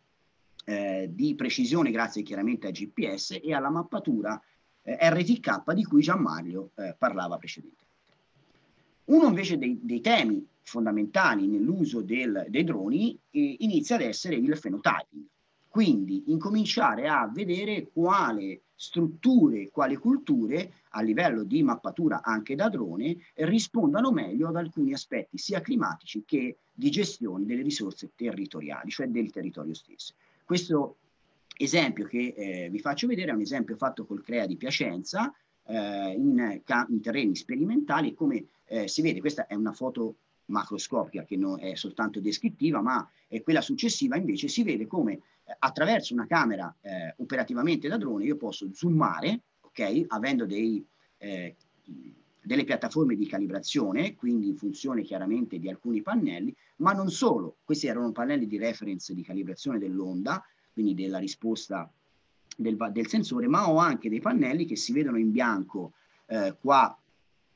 eh, 0.64 1.10
di 1.12 1.34
precisione 1.34 1.90
grazie 1.90 2.22
chiaramente 2.22 2.68
a 2.68 2.70
GPS 2.70 3.40
e 3.42 3.52
alla 3.54 3.70
mappatura 3.70 4.40
eh, 4.82 4.98
RTK 5.00 5.72
di 5.72 5.84
cui 5.84 6.02
Gianmario 6.02 6.70
eh, 6.76 6.94
parlava 6.98 7.38
precedentemente. 7.38 7.90
Uno 9.04 9.26
invece 9.26 9.58
dei, 9.58 9.78
dei 9.82 10.00
temi 10.00 10.46
fondamentali 10.62 11.46
nell'uso 11.46 12.02
del, 12.02 12.46
dei 12.48 12.64
droni 12.64 13.18
eh, 13.30 13.56
inizia 13.60 13.96
ad 13.96 14.02
essere 14.02 14.36
il 14.36 14.58
phenotyping, 14.58 15.24
quindi 15.68 16.24
incominciare 16.26 17.08
a 17.08 17.28
vedere 17.32 17.88
quale 17.92 18.62
strutture, 18.74 19.70
quali 19.70 19.96
culture 19.96 20.72
a 20.90 21.02
livello 21.02 21.44
di 21.44 21.62
mappatura 21.62 22.22
anche 22.22 22.54
da 22.54 22.68
drone 22.68 23.16
rispondano 23.34 24.10
meglio 24.10 24.48
ad 24.48 24.56
alcuni 24.56 24.92
aspetti 24.92 25.38
sia 25.38 25.60
climatici 25.60 26.24
che 26.26 26.58
di 26.72 26.90
gestione 26.90 27.44
delle 27.44 27.62
risorse 27.62 28.10
territoriali, 28.14 28.90
cioè 28.90 29.06
del 29.06 29.30
territorio 29.30 29.74
stesso. 29.74 30.14
Questo 30.44 30.96
esempio 31.62 32.06
che 32.06 32.34
eh, 32.36 32.68
vi 32.70 32.78
faccio 32.78 33.06
vedere 33.06 33.30
è 33.30 33.34
un 33.34 33.40
esempio 33.40 33.76
fatto 33.76 34.04
col 34.04 34.22
CREA 34.22 34.46
di 34.46 34.56
Piacenza 34.56 35.32
eh, 35.64 36.12
in, 36.16 36.60
in, 36.88 37.00
terreni 37.00 37.36
sperimentali 37.36 38.14
come 38.14 38.46
eh, 38.66 38.88
si 38.88 39.02
vede, 39.02 39.20
questa 39.20 39.46
è 39.46 39.54
una 39.54 39.72
foto 39.72 40.16
macroscopica 40.46 41.24
che 41.24 41.36
non 41.36 41.60
è 41.60 41.74
soltanto 41.74 42.20
descrittiva, 42.20 42.80
ma 42.80 43.08
è 43.28 43.42
quella 43.42 43.60
successiva 43.60 44.16
invece 44.16 44.48
si 44.48 44.62
vede 44.62 44.86
come 44.86 45.12
eh, 45.12 45.20
attraverso 45.58 46.12
una 46.14 46.26
camera 46.26 46.74
eh, 46.80 47.14
operativamente 47.18 47.88
da 47.88 47.96
drone 47.96 48.24
io 48.24 48.36
posso 48.36 48.68
zoomare, 48.72 49.40
ok, 49.60 50.04
avendo 50.08 50.46
dei, 50.46 50.84
eh, 51.18 51.56
delle 52.42 52.64
piattaforme 52.64 53.14
di 53.14 53.26
calibrazione, 53.26 54.14
quindi 54.14 54.48
in 54.48 54.56
funzione 54.56 55.02
chiaramente 55.02 55.58
di 55.58 55.68
alcuni 55.68 56.02
pannelli, 56.02 56.54
ma 56.76 56.92
non 56.92 57.10
solo, 57.10 57.58
questi 57.64 57.86
erano 57.86 58.10
pannelli 58.12 58.46
di 58.46 58.58
reference 58.58 59.14
di 59.14 59.22
calibrazione 59.22 59.78
dell'onda, 59.78 60.44
quindi 60.72 60.94
della 60.94 61.18
risposta 61.18 61.90
del, 62.56 62.76
del, 62.92 63.06
sensore, 63.08 63.46
ma 63.46 63.68
ho 63.68 63.78
anche 63.78 64.08
dei 64.08 64.20
pannelli 64.20 64.64
che 64.64 64.76
si 64.76 64.92
vedono 64.92 65.18
in 65.18 65.30
bianco 65.30 65.92
eh, 66.26 66.56
qua 66.60 66.96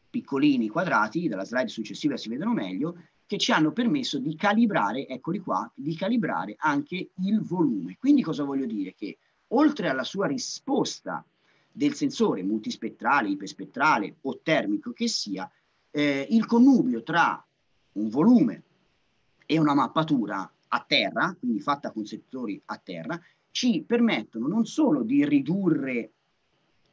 piccolini 0.08 0.68
quadrati, 0.68 1.28
dalla 1.28 1.44
slide 1.44 1.68
successiva 1.68 2.16
si 2.16 2.28
vedono 2.28 2.52
meglio, 2.52 2.96
che 3.26 3.38
ci 3.38 3.52
hanno 3.52 3.72
permesso 3.72 4.18
di 4.18 4.36
calibrare, 4.36 5.06
eccoli 5.06 5.40
qua, 5.40 5.70
di 5.74 5.94
calibrare 5.96 6.54
anche 6.58 7.10
il 7.14 7.40
volume. 7.42 7.96
Quindi 7.98 8.22
cosa 8.22 8.44
voglio 8.44 8.66
dire? 8.66 8.94
Che 8.94 9.18
oltre 9.48 9.88
alla 9.88 10.04
sua 10.04 10.26
risposta 10.26 11.24
del 11.70 11.94
sensore 11.94 12.42
multispettrale, 12.42 13.28
iperspettrale 13.28 14.16
o 14.22 14.40
termico 14.42 14.92
che 14.92 15.08
sia, 15.08 15.50
eh, 15.90 16.26
il 16.30 16.46
connubio 16.46 17.02
tra 17.02 17.44
un 17.92 18.08
volume 18.08 18.62
e 19.44 19.58
una 19.58 19.74
mappatura 19.74 20.50
a 20.76 20.84
terra, 20.86 21.34
quindi 21.38 21.60
fatta 21.60 21.90
con 21.90 22.04
settori 22.04 22.60
a 22.66 22.76
terra, 22.76 23.18
ci 23.50 23.82
permettono 23.86 24.46
non 24.46 24.66
solo 24.66 25.02
di 25.02 25.26
ridurre 25.26 26.10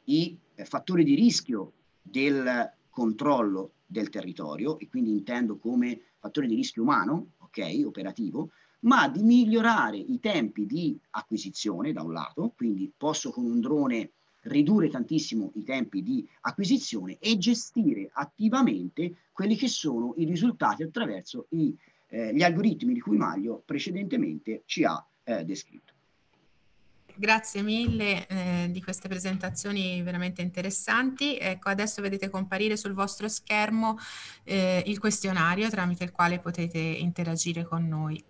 i 0.04 0.36
fattori 0.54 1.04
di 1.04 1.14
rischio 1.14 1.72
del 2.00 2.72
controllo 2.88 3.72
del 3.86 4.08
territorio, 4.08 4.78
e 4.78 4.88
quindi 4.88 5.10
intendo 5.10 5.58
come 5.58 6.00
fattore 6.18 6.46
di 6.46 6.54
rischio 6.54 6.82
umano, 6.82 7.32
ok, 7.38 7.82
operativo, 7.84 8.50
ma 8.80 9.08
di 9.08 9.22
migliorare 9.22 9.98
i 9.98 10.18
tempi 10.20 10.66
di 10.66 10.98
acquisizione 11.10 11.92
da 11.92 12.02
un 12.02 12.12
lato, 12.12 12.52
quindi 12.56 12.90
posso 12.96 13.30
con 13.30 13.44
un 13.44 13.60
drone 13.60 14.12
ridurre 14.44 14.88
tantissimo 14.88 15.52
i 15.54 15.64
tempi 15.64 16.02
di 16.02 16.26
acquisizione 16.42 17.18
e 17.18 17.36
gestire 17.38 18.10
attivamente 18.12 19.28
quelli 19.32 19.56
che 19.56 19.68
sono 19.68 20.14
i 20.16 20.24
risultati 20.24 20.82
attraverso 20.82 21.46
i 21.50 21.74
eh, 22.08 22.34
gli 22.34 22.42
algoritmi 22.42 22.94
di 22.94 23.00
cui 23.00 23.16
Maglio 23.16 23.62
precedentemente 23.64 24.62
ci 24.66 24.84
ha 24.84 25.04
eh, 25.24 25.44
descritto. 25.44 25.92
Grazie 27.16 27.62
mille 27.62 28.26
eh, 28.26 28.68
di 28.70 28.82
queste 28.82 29.06
presentazioni 29.06 30.02
veramente 30.02 30.42
interessanti. 30.42 31.38
Ecco, 31.38 31.68
adesso 31.68 32.02
vedete 32.02 32.28
comparire 32.28 32.76
sul 32.76 32.92
vostro 32.92 33.28
schermo 33.28 33.96
eh, 34.42 34.82
il 34.86 34.98
questionario 34.98 35.70
tramite 35.70 36.02
il 36.02 36.10
quale 36.10 36.40
potete 36.40 36.78
interagire 36.78 37.64
con 37.64 37.86
noi. 37.86 38.22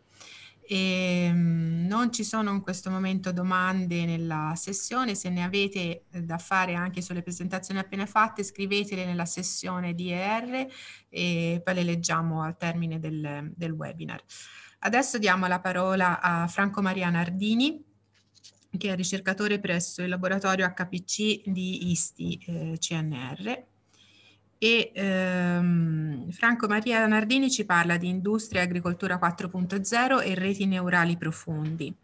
E, 0.67 1.27
ehm, 1.27 1.87
non 1.87 2.12
ci 2.12 2.25
sono 2.25 2.51
in 2.51 2.61
questo 2.62 2.91
momento 2.91 3.33
domande 3.33 4.05
nella 4.05 4.55
sessione, 4.57 5.15
se 5.15 5.29
ne 5.29 5.43
avete 5.43 6.05
eh, 6.11 6.23
da 6.23 6.39
fare 6.39 6.75
anche 6.75 7.03
sulle 7.03 7.23
presentazioni 7.23 7.81
appena 7.81 8.07
fatte 8.07 8.43
scrivetele 8.43 9.05
nella 9.05 9.27
sessione 9.27 9.95
DER 9.95 10.67
e 11.09 11.61
poi 11.62 11.75
le 11.75 11.83
leggiamo 11.83 12.43
al 12.43 12.57
termine 12.57 12.99
del, 12.99 13.53
del 13.55 13.73
webinar. 13.73 14.23
Adesso 14.81 15.19
diamo 15.19 15.47
la 15.47 15.61
parola 15.61 16.21
a 16.21 16.47
Franco 16.47 16.83
Maria 16.83 17.09
Nardini 17.11 17.93
che 18.77 18.91
è 18.91 18.97
ricercatore 18.97 19.61
presso 19.61 20.03
il 20.03 20.09
laboratorio 20.09 20.67
HPC 20.69 21.49
di 21.49 21.91
ISTI 21.91 22.45
eh, 22.47 22.77
CNR. 22.79 23.65
E 24.59 24.93
ehm, 24.95 26.31
Franco 26.31 26.67
Maria 26.67 27.07
Nardini 27.07 27.51
ci 27.51 27.65
parla 27.65 27.97
di 27.97 28.09
industria 28.09 28.61
e 28.61 28.65
agricoltura 28.65 29.19
4.0 29.19 30.25
e 30.25 30.35
reti 30.35 30.67
neurali 30.67 31.17
profondi. 31.17 31.95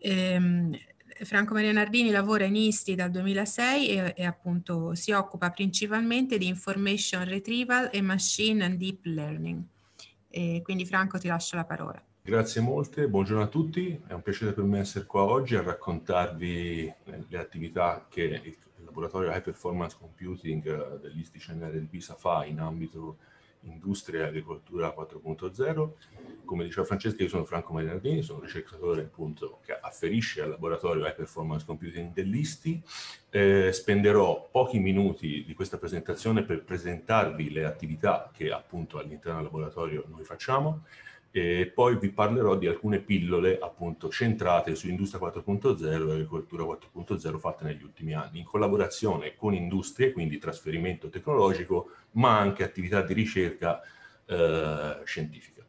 Ehm, 0.00 0.76
Franco 1.22 1.54
Maria 1.54 1.72
Nardini 1.72 2.10
lavora 2.10 2.44
in 2.44 2.56
ISTI 2.56 2.94
dal 2.94 3.10
2006 3.10 3.88
e, 3.88 4.14
e, 4.16 4.24
appunto 4.24 4.94
si 4.94 5.12
occupa 5.12 5.50
principalmente 5.50 6.38
di 6.38 6.46
information 6.46 7.24
retrieval 7.24 7.88
e 7.92 8.00
machine 8.02 8.64
and 8.64 8.76
deep 8.76 9.04
learning. 9.04 9.62
E 10.28 10.60
quindi 10.64 10.84
Franco 10.84 11.18
ti 11.18 11.28
lascio 11.28 11.56
la 11.56 11.64
parola. 11.64 12.02
Grazie 12.26 12.62
molte, 12.62 13.06
buongiorno 13.06 13.42
a 13.42 13.48
tutti, 13.48 14.00
è 14.06 14.14
un 14.14 14.22
piacere 14.22 14.54
per 14.54 14.64
me 14.64 14.78
essere 14.78 15.04
qua 15.04 15.24
oggi 15.24 15.56
a 15.56 15.62
raccontarvi 15.62 16.92
le 17.28 17.38
attività 17.38 18.06
che 18.08 18.22
il 18.22 18.56
laboratorio 18.94 19.30
High 19.30 19.42
Performance 19.42 19.96
Computing 19.98 20.64
eh, 20.66 20.98
dell'ISTI 21.00 21.38
CNR 21.38 21.72
di 21.72 21.86
Pisa 21.86 22.14
fa 22.14 22.44
in 22.44 22.60
ambito 22.60 23.18
industria 23.64 24.20
e 24.20 24.28
agricoltura 24.28 24.94
4.0. 24.96 25.90
Come 26.44 26.64
diceva 26.64 26.86
Francesca, 26.86 27.22
io 27.22 27.28
sono 27.28 27.44
Franco 27.44 27.72
Marinardini, 27.72 28.22
sono 28.22 28.40
ricercatore 28.40 29.02
appunto 29.02 29.60
che 29.64 29.72
afferisce 29.72 30.42
al 30.42 30.50
laboratorio 30.50 31.06
High 31.06 31.14
Performance 31.14 31.64
Computing 31.64 32.12
dell'ISTI. 32.12 32.82
Eh, 33.30 33.72
spenderò 33.72 34.48
pochi 34.50 34.78
minuti 34.78 35.44
di 35.44 35.54
questa 35.54 35.78
presentazione 35.78 36.42
per 36.42 36.62
presentarvi 36.62 37.50
le 37.50 37.64
attività 37.64 38.30
che 38.32 38.52
appunto 38.52 38.98
all'interno 38.98 39.36
del 39.36 39.46
laboratorio 39.46 40.04
noi 40.08 40.24
facciamo 40.24 40.84
e 41.36 41.66
poi 41.66 41.98
vi 41.98 42.10
parlerò 42.10 42.54
di 42.54 42.68
alcune 42.68 43.00
pillole 43.00 43.58
appunto 43.58 44.08
centrate 44.08 44.76
su 44.76 44.88
Industria 44.88 45.20
4.0 45.20 45.84
e 45.84 46.12
Agricoltura 46.12 46.62
4.0 46.62 47.38
fatte 47.38 47.64
negli 47.64 47.82
ultimi 47.82 48.14
anni, 48.14 48.38
in 48.38 48.44
collaborazione 48.44 49.34
con 49.34 49.52
industrie, 49.52 50.12
quindi 50.12 50.38
trasferimento 50.38 51.08
tecnologico, 51.08 51.90
ma 52.12 52.38
anche 52.38 52.62
attività 52.62 53.02
di 53.02 53.14
ricerca 53.14 53.80
eh, 54.26 55.00
scientifica. 55.02 55.62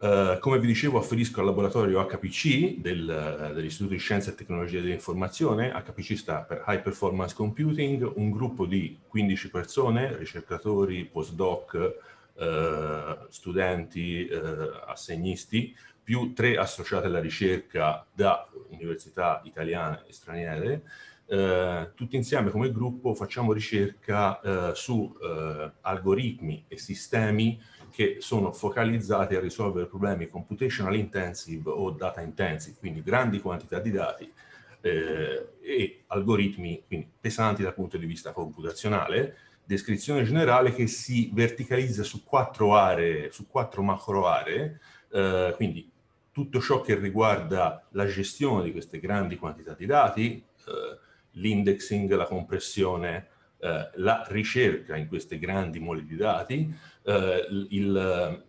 Uh, 0.00 0.38
come 0.38 0.60
vi 0.60 0.68
dicevo, 0.68 0.96
afferisco 0.96 1.40
al 1.40 1.46
laboratorio 1.46 2.02
HPC 2.06 2.76
del, 2.76 3.50
dell'Istituto 3.52 3.92
di 3.92 3.98
Scienza 3.98 4.30
e 4.30 4.34
Tecnologia 4.34 4.80
dell'Informazione. 4.80 5.72
HPC 5.72 6.16
sta 6.16 6.38
per 6.40 6.64
High 6.66 6.80
Performance 6.80 7.34
Computing, 7.34 8.12
un 8.14 8.30
gruppo 8.30 8.64
di 8.64 8.96
15 9.08 9.50
persone, 9.50 10.16
ricercatori, 10.16 11.04
postdoc, 11.04 12.16
eh, 12.38 13.26
studenti, 13.30 14.26
eh, 14.26 14.38
assegnisti, 14.86 15.74
più 16.02 16.32
tre 16.32 16.56
associati 16.56 17.06
alla 17.06 17.20
ricerca 17.20 18.06
da 18.12 18.48
università 18.70 19.40
italiane 19.44 20.04
e 20.06 20.12
straniere. 20.12 20.82
Eh, 21.26 21.90
tutti 21.94 22.16
insieme 22.16 22.50
come 22.50 22.72
gruppo 22.72 23.12
facciamo 23.12 23.52
ricerca 23.52 24.40
eh, 24.40 24.74
su 24.74 25.14
eh, 25.20 25.70
algoritmi 25.82 26.64
e 26.68 26.78
sistemi 26.78 27.60
che 27.90 28.16
sono 28.20 28.52
focalizzati 28.52 29.34
a 29.34 29.40
risolvere 29.40 29.86
problemi 29.86 30.28
computational 30.28 30.94
intensive 30.94 31.68
o 31.68 31.90
data 31.90 32.20
intensive, 32.20 32.76
quindi 32.78 33.02
grandi 33.02 33.40
quantità 33.40 33.80
di 33.80 33.90
dati 33.90 34.32
e 34.80 36.04
algoritmi 36.06 36.84
quindi 36.86 37.10
pesanti 37.20 37.62
dal 37.62 37.74
punto 37.74 37.98
di 37.98 38.06
vista 38.06 38.32
computazionale, 38.32 39.36
descrizione 39.68 40.22
generale 40.22 40.72
che 40.72 40.86
si 40.86 41.30
verticalizza 41.30 42.02
su 42.02 42.24
quattro 42.24 42.74
aree, 42.74 43.30
su 43.30 43.46
quattro 43.46 43.82
macro 43.82 44.26
aree, 44.26 44.80
eh, 45.12 45.52
quindi 45.56 45.92
tutto 46.32 46.58
ciò 46.58 46.80
che 46.80 46.94
riguarda 46.94 47.86
la 47.90 48.06
gestione 48.06 48.64
di 48.64 48.72
queste 48.72 48.98
grandi 48.98 49.36
quantità 49.36 49.74
di 49.74 49.84
dati, 49.84 50.42
eh, 50.42 50.98
l'indexing, 51.32 52.10
la 52.14 52.24
compressione, 52.24 53.28
eh, 53.58 53.90
la 53.96 54.24
ricerca 54.28 54.96
in 54.96 55.06
queste 55.06 55.38
grandi 55.38 55.80
mole 55.80 56.02
di 56.02 56.16
dati, 56.16 56.74
eh, 57.02 57.46
il, 57.50 58.44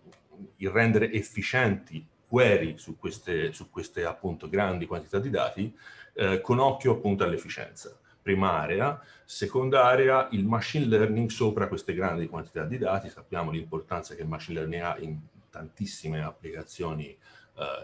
il, 0.56 0.70
rendere 0.70 1.12
efficienti 1.12 2.08
query 2.30 2.78
su 2.78 2.98
queste, 2.98 3.52
su 3.52 3.70
queste 3.70 4.06
appunto 4.06 4.48
grandi 4.48 4.86
quantità 4.86 5.20
di 5.20 5.30
dati, 5.30 5.76
eh, 6.14 6.40
con 6.40 6.60
occhio 6.60 6.94
appunto 6.94 7.26
all'efficienza 7.26 8.00
prima 8.30 8.60
area, 8.60 9.02
seconda 9.26 9.86
area 9.86 10.28
il 10.34 10.46
machine 10.46 10.86
learning 10.86 11.32
sopra 11.32 11.68
queste 11.68 11.96
grandi 11.96 12.28
quantità 12.28 12.64
di 12.64 12.78
dati, 12.78 13.10
sappiamo 13.10 13.50
l'importanza 13.50 14.14
che 14.14 14.22
il 14.22 14.28
machine 14.28 14.60
learning 14.60 14.84
ha 14.84 14.98
in 15.00 15.18
tantissime 15.50 16.22
applicazioni 16.22 17.08
eh, 17.08 17.18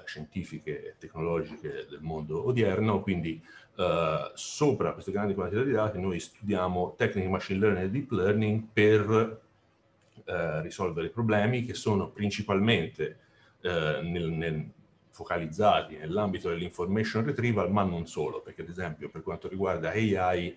scientifiche 0.06 0.86
e 0.86 0.96
tecnologiche 1.00 1.88
del 1.90 2.02
mondo 2.02 2.46
odierno, 2.46 3.02
quindi 3.02 3.44
eh, 3.76 4.32
sopra 4.36 4.94
queste 4.94 5.12
grandi 5.12 5.34
quantità 5.34 5.64
di 5.64 5.72
dati 5.72 6.00
noi 6.00 6.20
studiamo 6.20 6.94
tecniche 6.96 7.28
machine 7.28 7.60
learning 7.60 7.86
e 7.88 7.90
deep 7.90 8.12
learning 8.12 8.64
per 8.72 9.42
eh, 10.26 10.62
risolvere 10.62 11.10
problemi 11.10 11.66
che 11.66 11.74
sono 11.74 12.10
principalmente 12.10 13.18
nel, 13.66 14.30
nel 14.30 14.70
focalizzati 15.16 15.96
nell'ambito 15.96 16.50
dell'information 16.50 17.24
retrieval, 17.24 17.72
ma 17.72 17.84
non 17.84 18.06
solo, 18.06 18.42
perché 18.42 18.64
ad 18.64 18.68
esempio 18.68 19.10
per 19.10 19.24
quanto 19.24 19.48
riguarda 19.48 19.92
AI 19.92 20.48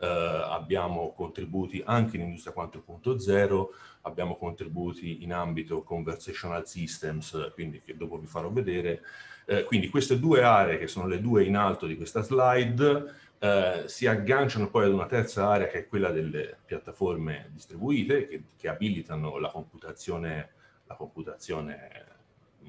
eh, 0.00 0.06
abbiamo 0.06 1.12
contributi 1.12 1.80
anche 1.86 2.16
in 2.16 2.22
Industria 2.22 2.52
4.0, 2.52 3.66
abbiamo 4.02 4.36
contributi 4.36 5.22
in 5.22 5.32
ambito 5.32 5.84
conversational 5.84 6.66
systems, 6.66 7.52
quindi 7.54 7.80
che 7.80 7.96
dopo 7.96 8.18
vi 8.18 8.26
farò 8.26 8.50
vedere. 8.50 9.02
Eh, 9.46 9.62
quindi 9.62 9.88
queste 9.88 10.18
due 10.18 10.42
aree, 10.42 10.78
che 10.78 10.88
sono 10.88 11.06
le 11.06 11.20
due 11.20 11.44
in 11.44 11.54
alto 11.54 11.86
di 11.86 11.96
questa 11.96 12.22
slide, 12.22 13.14
eh, 13.38 13.84
si 13.86 14.08
agganciano 14.08 14.68
poi 14.68 14.86
ad 14.86 14.92
una 14.92 15.06
terza 15.06 15.46
area 15.46 15.68
che 15.68 15.78
è 15.78 15.86
quella 15.86 16.10
delle 16.10 16.58
piattaforme 16.66 17.50
distribuite, 17.52 18.26
che, 18.26 18.42
che 18.56 18.68
abilitano 18.68 19.38
la 19.38 19.50
computazione, 19.50 20.50
la 20.86 20.96
computazione 20.96 22.16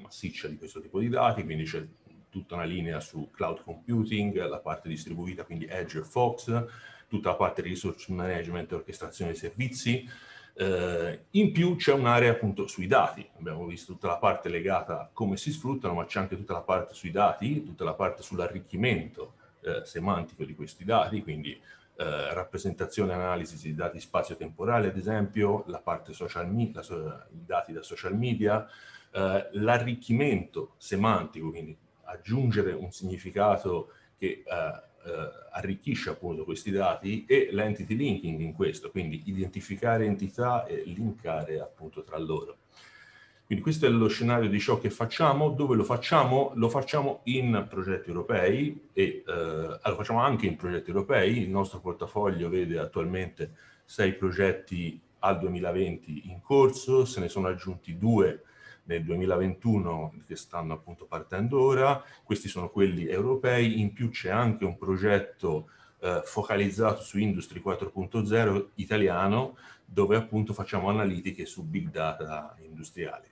massiccia 0.00 0.48
di 0.48 0.56
questo 0.56 0.80
tipo 0.80 0.98
di 0.98 1.08
dati, 1.08 1.44
quindi 1.44 1.64
c'è 1.64 1.86
tutta 2.30 2.54
una 2.54 2.64
linea 2.64 3.00
su 3.00 3.30
cloud 3.30 3.62
computing, 3.62 4.46
la 4.46 4.60
parte 4.60 4.88
distribuita, 4.88 5.44
quindi 5.44 5.66
Edge 5.66 5.98
e 5.98 6.02
Fox, 6.02 6.64
tutta 7.08 7.30
la 7.30 7.34
parte 7.36 7.60
resource 7.62 8.12
management 8.12 8.72
e 8.72 8.76
orchestrazione 8.76 9.32
dei 9.32 9.40
servizi. 9.40 10.08
Eh, 10.54 11.24
in 11.30 11.52
più 11.52 11.76
c'è 11.76 11.92
un'area 11.92 12.32
appunto 12.32 12.66
sui 12.66 12.86
dati, 12.86 13.26
abbiamo 13.38 13.66
visto 13.66 13.92
tutta 13.92 14.08
la 14.08 14.18
parte 14.18 14.48
legata 14.48 15.00
a 15.00 15.10
come 15.12 15.36
si 15.36 15.52
sfruttano, 15.52 15.94
ma 15.94 16.04
c'è 16.04 16.20
anche 16.20 16.36
tutta 16.36 16.52
la 16.52 16.62
parte 16.62 16.94
sui 16.94 17.10
dati, 17.10 17.64
tutta 17.64 17.84
la 17.84 17.94
parte 17.94 18.22
sull'arricchimento 18.22 19.34
eh, 19.62 19.84
semantico 19.84 20.44
di 20.44 20.54
questi 20.54 20.84
dati, 20.84 21.22
quindi 21.22 21.52
eh, 21.52 22.32
rappresentazione 22.34 23.12
e 23.12 23.14
analisi 23.14 23.56
di 23.60 23.74
dati 23.74 24.00
spazio-temporali, 24.00 24.86
ad 24.86 24.96
esempio, 24.96 25.64
la 25.66 25.80
parte 25.80 26.12
social 26.12 26.50
media, 26.50 26.80
i 26.80 27.44
dati 27.44 27.72
da 27.72 27.82
social 27.82 28.16
media, 28.16 28.66
eh, 29.12 29.48
l'arricchimento 29.52 30.74
semantico, 30.76 31.50
quindi 31.50 31.76
aggiungere 32.04 32.72
un 32.72 32.90
significato 32.90 33.92
che 34.18 34.26
eh, 34.26 34.44
eh, 34.46 35.30
arricchisce 35.52 36.10
appunto 36.10 36.44
questi 36.44 36.70
dati 36.70 37.24
e 37.26 37.48
l'entity 37.50 37.96
linking 37.96 38.40
in 38.40 38.52
questo, 38.52 38.90
quindi 38.90 39.22
identificare 39.26 40.04
entità 40.04 40.66
e 40.66 40.82
linkare 40.84 41.60
appunto 41.60 42.02
tra 42.02 42.18
loro. 42.18 42.58
Quindi 43.46 43.64
questo 43.64 43.86
è 43.86 43.88
lo 43.88 44.06
scenario 44.06 44.48
di 44.48 44.60
ciò 44.60 44.78
che 44.78 44.90
facciamo. 44.90 45.50
Dove 45.50 45.74
lo 45.74 45.82
facciamo? 45.82 46.52
Lo 46.54 46.68
facciamo 46.68 47.22
in 47.24 47.66
progetti 47.68 48.08
europei 48.08 48.90
e 48.92 49.24
eh, 49.26 49.32
lo 49.82 49.94
facciamo 49.96 50.20
anche 50.20 50.46
in 50.46 50.54
progetti 50.54 50.90
europei. 50.90 51.38
Il 51.38 51.50
nostro 51.50 51.80
portafoglio 51.80 52.48
vede 52.48 52.78
attualmente 52.78 53.54
sei 53.84 54.12
progetti 54.12 55.00
al 55.20 55.40
2020 55.40 56.30
in 56.30 56.40
corso, 56.40 57.04
se 57.04 57.18
ne 57.18 57.28
sono 57.28 57.48
aggiunti 57.48 57.98
due 57.98 58.44
nel 58.84 59.04
2021 59.04 60.14
che 60.26 60.36
stanno 60.36 60.74
appunto 60.74 61.04
partendo 61.06 61.60
ora, 61.60 62.02
questi 62.24 62.48
sono 62.48 62.70
quelli 62.70 63.06
europei, 63.06 63.80
in 63.80 63.92
più 63.92 64.10
c'è 64.10 64.30
anche 64.30 64.64
un 64.64 64.76
progetto 64.76 65.68
eh, 66.00 66.22
focalizzato 66.24 67.02
su 67.02 67.18
Industry 67.18 67.62
4.0 67.64 68.68
italiano 68.76 69.56
dove 69.84 70.16
appunto 70.16 70.52
facciamo 70.52 70.88
analitiche 70.88 71.46
su 71.46 71.64
big 71.64 71.90
data 71.90 72.56
industriali. 72.60 73.26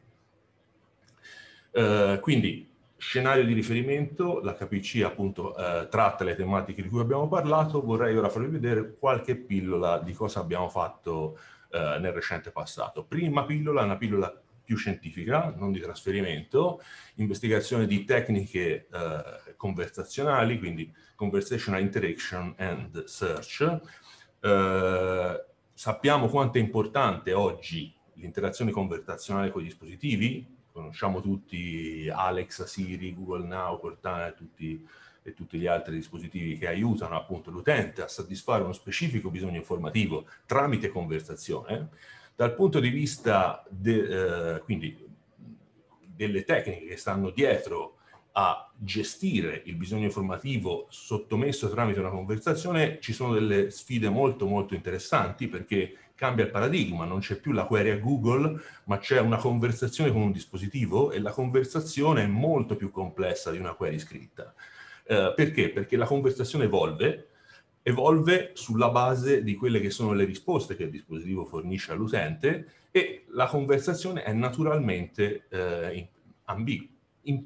Eh, 1.70 2.18
quindi 2.20 2.68
scenario 2.96 3.44
di 3.44 3.52
riferimento, 3.52 4.40
l'HPC 4.40 5.02
appunto 5.04 5.56
eh, 5.56 5.88
tratta 5.88 6.24
le 6.24 6.34
tematiche 6.34 6.82
di 6.82 6.88
cui 6.88 7.00
abbiamo 7.00 7.28
parlato, 7.28 7.80
vorrei 7.80 8.16
ora 8.16 8.28
farvi 8.28 8.48
vedere 8.48 8.96
qualche 8.98 9.36
pillola 9.36 10.00
di 10.00 10.12
cosa 10.12 10.40
abbiamo 10.40 10.68
fatto 10.68 11.38
eh, 11.70 11.98
nel 12.00 12.12
recente 12.12 12.50
passato. 12.50 13.04
Prima 13.04 13.44
pillola, 13.44 13.84
una 13.84 13.96
pillola 13.96 14.42
più 14.68 14.76
scientifica, 14.76 15.54
non 15.56 15.72
di 15.72 15.80
trasferimento, 15.80 16.82
investigazione 17.14 17.86
di 17.86 18.04
tecniche 18.04 18.86
eh, 18.92 19.54
conversazionali, 19.56 20.58
quindi 20.58 20.92
conversational 21.14 21.80
interaction 21.80 22.54
and 22.58 23.04
search. 23.04 23.80
Eh, 24.40 25.44
sappiamo 25.72 26.28
quanto 26.28 26.58
è 26.58 26.60
importante 26.60 27.32
oggi 27.32 27.90
l'interazione 28.16 28.70
conversazionale 28.70 29.50
con 29.50 29.62
i 29.62 29.64
dispositivi, 29.64 30.46
conosciamo 30.70 31.22
tutti 31.22 32.06
Alexa, 32.12 32.66
Siri, 32.66 33.14
Google 33.14 33.46
Now, 33.46 33.80
Cortana 33.80 34.32
tutti, 34.32 34.86
e 35.22 35.32
tutti 35.32 35.58
gli 35.58 35.66
altri 35.66 35.94
dispositivi 35.94 36.58
che 36.58 36.68
aiutano 36.68 37.16
appunto 37.16 37.50
l'utente 37.50 38.02
a 38.02 38.08
soddisfare 38.08 38.64
uno 38.64 38.74
specifico 38.74 39.30
bisogno 39.30 39.56
informativo 39.56 40.26
tramite 40.44 40.90
conversazione, 40.90 41.88
dal 42.38 42.54
punto 42.54 42.78
di 42.78 42.90
vista 42.90 43.64
de, 43.68 44.54
eh, 44.54 44.60
quindi, 44.60 44.96
delle 46.14 46.44
tecniche 46.44 46.86
che 46.86 46.96
stanno 46.96 47.30
dietro 47.30 47.96
a 48.30 48.70
gestire 48.76 49.60
il 49.64 49.74
bisogno 49.74 50.04
informativo 50.04 50.86
sottomesso 50.88 51.68
tramite 51.68 51.98
una 51.98 52.10
conversazione, 52.10 53.00
ci 53.00 53.12
sono 53.12 53.32
delle 53.32 53.72
sfide 53.72 54.08
molto 54.08 54.46
molto 54.46 54.76
interessanti 54.76 55.48
perché 55.48 55.96
cambia 56.14 56.44
il 56.44 56.52
paradigma, 56.52 57.04
non 57.06 57.18
c'è 57.18 57.40
più 57.40 57.50
la 57.50 57.64
query 57.64 57.90
a 57.90 57.98
Google, 57.98 58.60
ma 58.84 58.98
c'è 58.98 59.18
una 59.18 59.38
conversazione 59.38 60.12
con 60.12 60.22
un 60.22 60.30
dispositivo 60.30 61.10
e 61.10 61.18
la 61.18 61.32
conversazione 61.32 62.22
è 62.22 62.28
molto 62.28 62.76
più 62.76 62.92
complessa 62.92 63.50
di 63.50 63.58
una 63.58 63.74
query 63.74 63.98
scritta. 63.98 64.54
Eh, 65.04 65.32
perché? 65.34 65.70
Perché 65.70 65.96
la 65.96 66.06
conversazione 66.06 66.66
evolve, 66.66 67.30
evolve 67.82 68.50
sulla 68.54 68.90
base 68.90 69.42
di 69.42 69.54
quelle 69.54 69.80
che 69.80 69.90
sono 69.90 70.12
le 70.12 70.24
risposte 70.24 70.76
che 70.76 70.84
il 70.84 70.90
dispositivo 70.90 71.44
fornisce 71.44 71.92
all'utente 71.92 72.66
e 72.90 73.24
la 73.30 73.46
conversazione 73.46 74.22
è 74.22 74.32
naturalmente 74.32 75.46
eh, 75.48 76.08
ambigua, 76.44 76.88
in, 77.22 77.44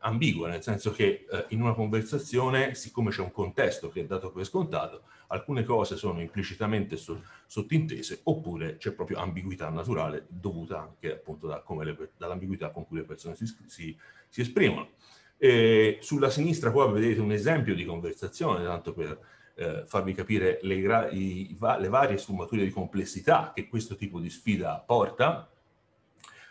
ambigua, 0.00 0.48
nel 0.48 0.62
senso 0.62 0.92
che 0.92 1.26
eh, 1.30 1.44
in 1.48 1.60
una 1.60 1.74
conversazione, 1.74 2.74
siccome 2.74 3.10
c'è 3.10 3.20
un 3.20 3.32
contesto 3.32 3.88
che 3.88 4.00
è 4.00 4.04
dato 4.06 4.30
per 4.30 4.44
scontato, 4.44 5.02
alcune 5.28 5.64
cose 5.64 5.96
sono 5.96 6.20
implicitamente 6.20 6.96
so, 6.96 7.22
sottintese 7.46 8.20
oppure 8.24 8.76
c'è 8.76 8.92
proprio 8.92 9.18
ambiguità 9.18 9.68
naturale 9.68 10.26
dovuta 10.28 10.80
anche 10.80 11.12
appunto 11.12 11.46
da 11.46 11.62
le, 11.82 12.10
dall'ambiguità 12.16 12.70
con 12.70 12.86
cui 12.86 12.98
le 12.98 13.04
persone 13.04 13.34
si, 13.34 13.46
si, 13.66 13.96
si 14.28 14.40
esprimono. 14.40 14.90
E 15.38 15.98
sulla 16.00 16.30
sinistra 16.30 16.70
qua 16.70 16.90
vedete 16.90 17.20
un 17.20 17.32
esempio 17.32 17.74
di 17.74 17.84
conversazione, 17.84 18.64
tanto 18.64 18.94
per 18.94 19.18
eh, 19.56 19.84
farvi 19.86 20.12
capire 20.12 20.58
le, 20.62 21.08
i, 21.12 21.56
le 21.78 21.88
varie 21.88 22.18
sfumature 22.18 22.62
di 22.62 22.70
complessità 22.70 23.52
che 23.54 23.68
questo 23.68 23.96
tipo 23.96 24.20
di 24.20 24.30
sfida 24.30 24.82
porta, 24.86 25.50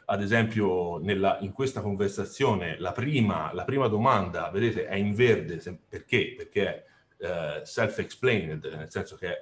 ad 0.06 0.22
esempio 0.22 0.98
nella, 0.98 1.38
in 1.40 1.52
questa 1.52 1.82
conversazione 1.82 2.78
la 2.80 2.92
prima, 2.92 3.52
la 3.54 3.64
prima, 3.64 3.88
domanda, 3.88 4.50
vedete, 4.50 4.88
è 4.88 4.96
in 4.96 5.14
verde, 5.14 5.62
perché? 5.88 6.34
Perché 6.36 6.68
è 6.68 6.86
eh, 7.18 7.62
self-explained, 7.64 8.66
nel 8.76 8.92
senso 8.92 9.16
che 9.16 9.30
eh, 9.30 9.40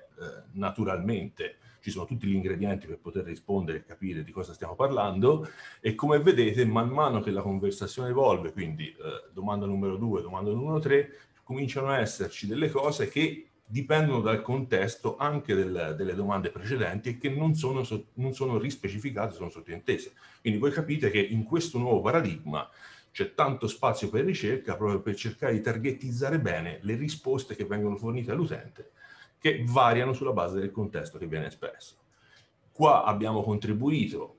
naturalmente 0.53 1.57
ci 1.79 1.91
sono 1.91 2.05
tutti 2.05 2.27
gli 2.27 2.35
ingredienti 2.35 2.87
per 2.87 2.99
poter 2.99 3.25
rispondere 3.25 3.79
e 3.79 3.83
capire 3.83 4.23
di 4.23 4.31
cosa 4.31 4.53
stiamo 4.53 4.73
parlando 4.73 5.49
e 5.81 5.95
come 5.95 6.19
vedete 6.19 6.63
man 6.65 6.87
mano 6.87 7.19
che 7.19 7.31
la 7.31 7.41
conversazione 7.41 8.09
evolve, 8.09 8.53
quindi 8.53 8.87
eh, 8.87 9.31
domanda 9.33 9.65
numero 9.65 9.97
due, 9.97 10.21
domanda 10.21 10.49
numero 10.51 10.79
tre, 10.79 11.11
cominciano 11.43 11.89
a 11.89 11.99
esserci 11.99 12.47
delle 12.47 12.69
cose 12.69 13.09
che 13.09 13.47
dipendono 13.73 14.21
dal 14.21 14.43
contesto 14.43 15.17
anche 15.17 15.55
del, 15.55 15.95
delle 15.97 16.13
domande 16.13 16.51
precedenti 16.51 17.09
e 17.09 17.17
che 17.17 17.31
non 17.31 17.55
sono, 17.55 17.83
non 18.13 18.33
sono 18.35 18.59
rispecificate, 18.59 19.33
sono 19.33 19.49
sottintese. 19.49 20.13
Quindi 20.41 20.59
voi 20.59 20.69
capite 20.69 21.09
che 21.09 21.19
in 21.19 21.43
questo 21.43 21.79
nuovo 21.79 21.99
paradigma 21.99 22.69
c'è 23.11 23.33
tanto 23.33 23.67
spazio 23.67 24.09
per 24.09 24.25
ricerca 24.25 24.75
proprio 24.75 25.01
per 25.01 25.15
cercare 25.15 25.53
di 25.53 25.61
targetizzare 25.61 26.39
bene 26.39 26.77
le 26.83 26.93
risposte 26.93 27.55
che 27.55 27.65
vengono 27.65 27.97
fornite 27.97 28.29
all'utente, 28.29 28.91
che 29.39 29.63
variano 29.65 30.13
sulla 30.13 30.33
base 30.33 30.59
del 30.59 30.69
contesto 30.69 31.17
che 31.17 31.25
viene 31.25 31.47
espresso. 31.47 31.95
Qua 32.71 33.03
abbiamo 33.05 33.41
contribuito 33.41 34.35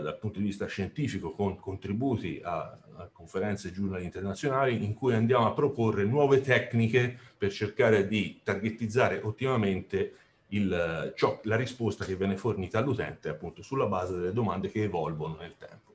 dal 0.00 0.18
punto 0.18 0.38
di 0.38 0.46
vista 0.46 0.66
scientifico 0.66 1.32
con 1.32 1.58
contributi 1.58 2.40
a, 2.42 2.78
a 2.96 3.10
conferenze 3.12 3.68
e 3.68 3.72
giornali 3.72 4.04
internazionali 4.04 4.84
in 4.84 4.94
cui 4.94 5.14
andiamo 5.14 5.46
a 5.46 5.52
proporre 5.52 6.04
nuove 6.04 6.40
tecniche 6.40 7.18
per 7.36 7.52
cercare 7.52 8.06
di 8.06 8.40
targetizzare 8.42 9.20
ottimamente 9.22 10.14
il, 10.48 11.12
ciò, 11.16 11.40
la 11.44 11.56
risposta 11.56 12.04
che 12.04 12.16
viene 12.16 12.36
fornita 12.36 12.78
all'utente 12.78 13.28
appunto 13.28 13.62
sulla 13.62 13.86
base 13.86 14.14
delle 14.14 14.32
domande 14.32 14.70
che 14.70 14.82
evolvono 14.82 15.36
nel 15.36 15.56
tempo. 15.56 15.94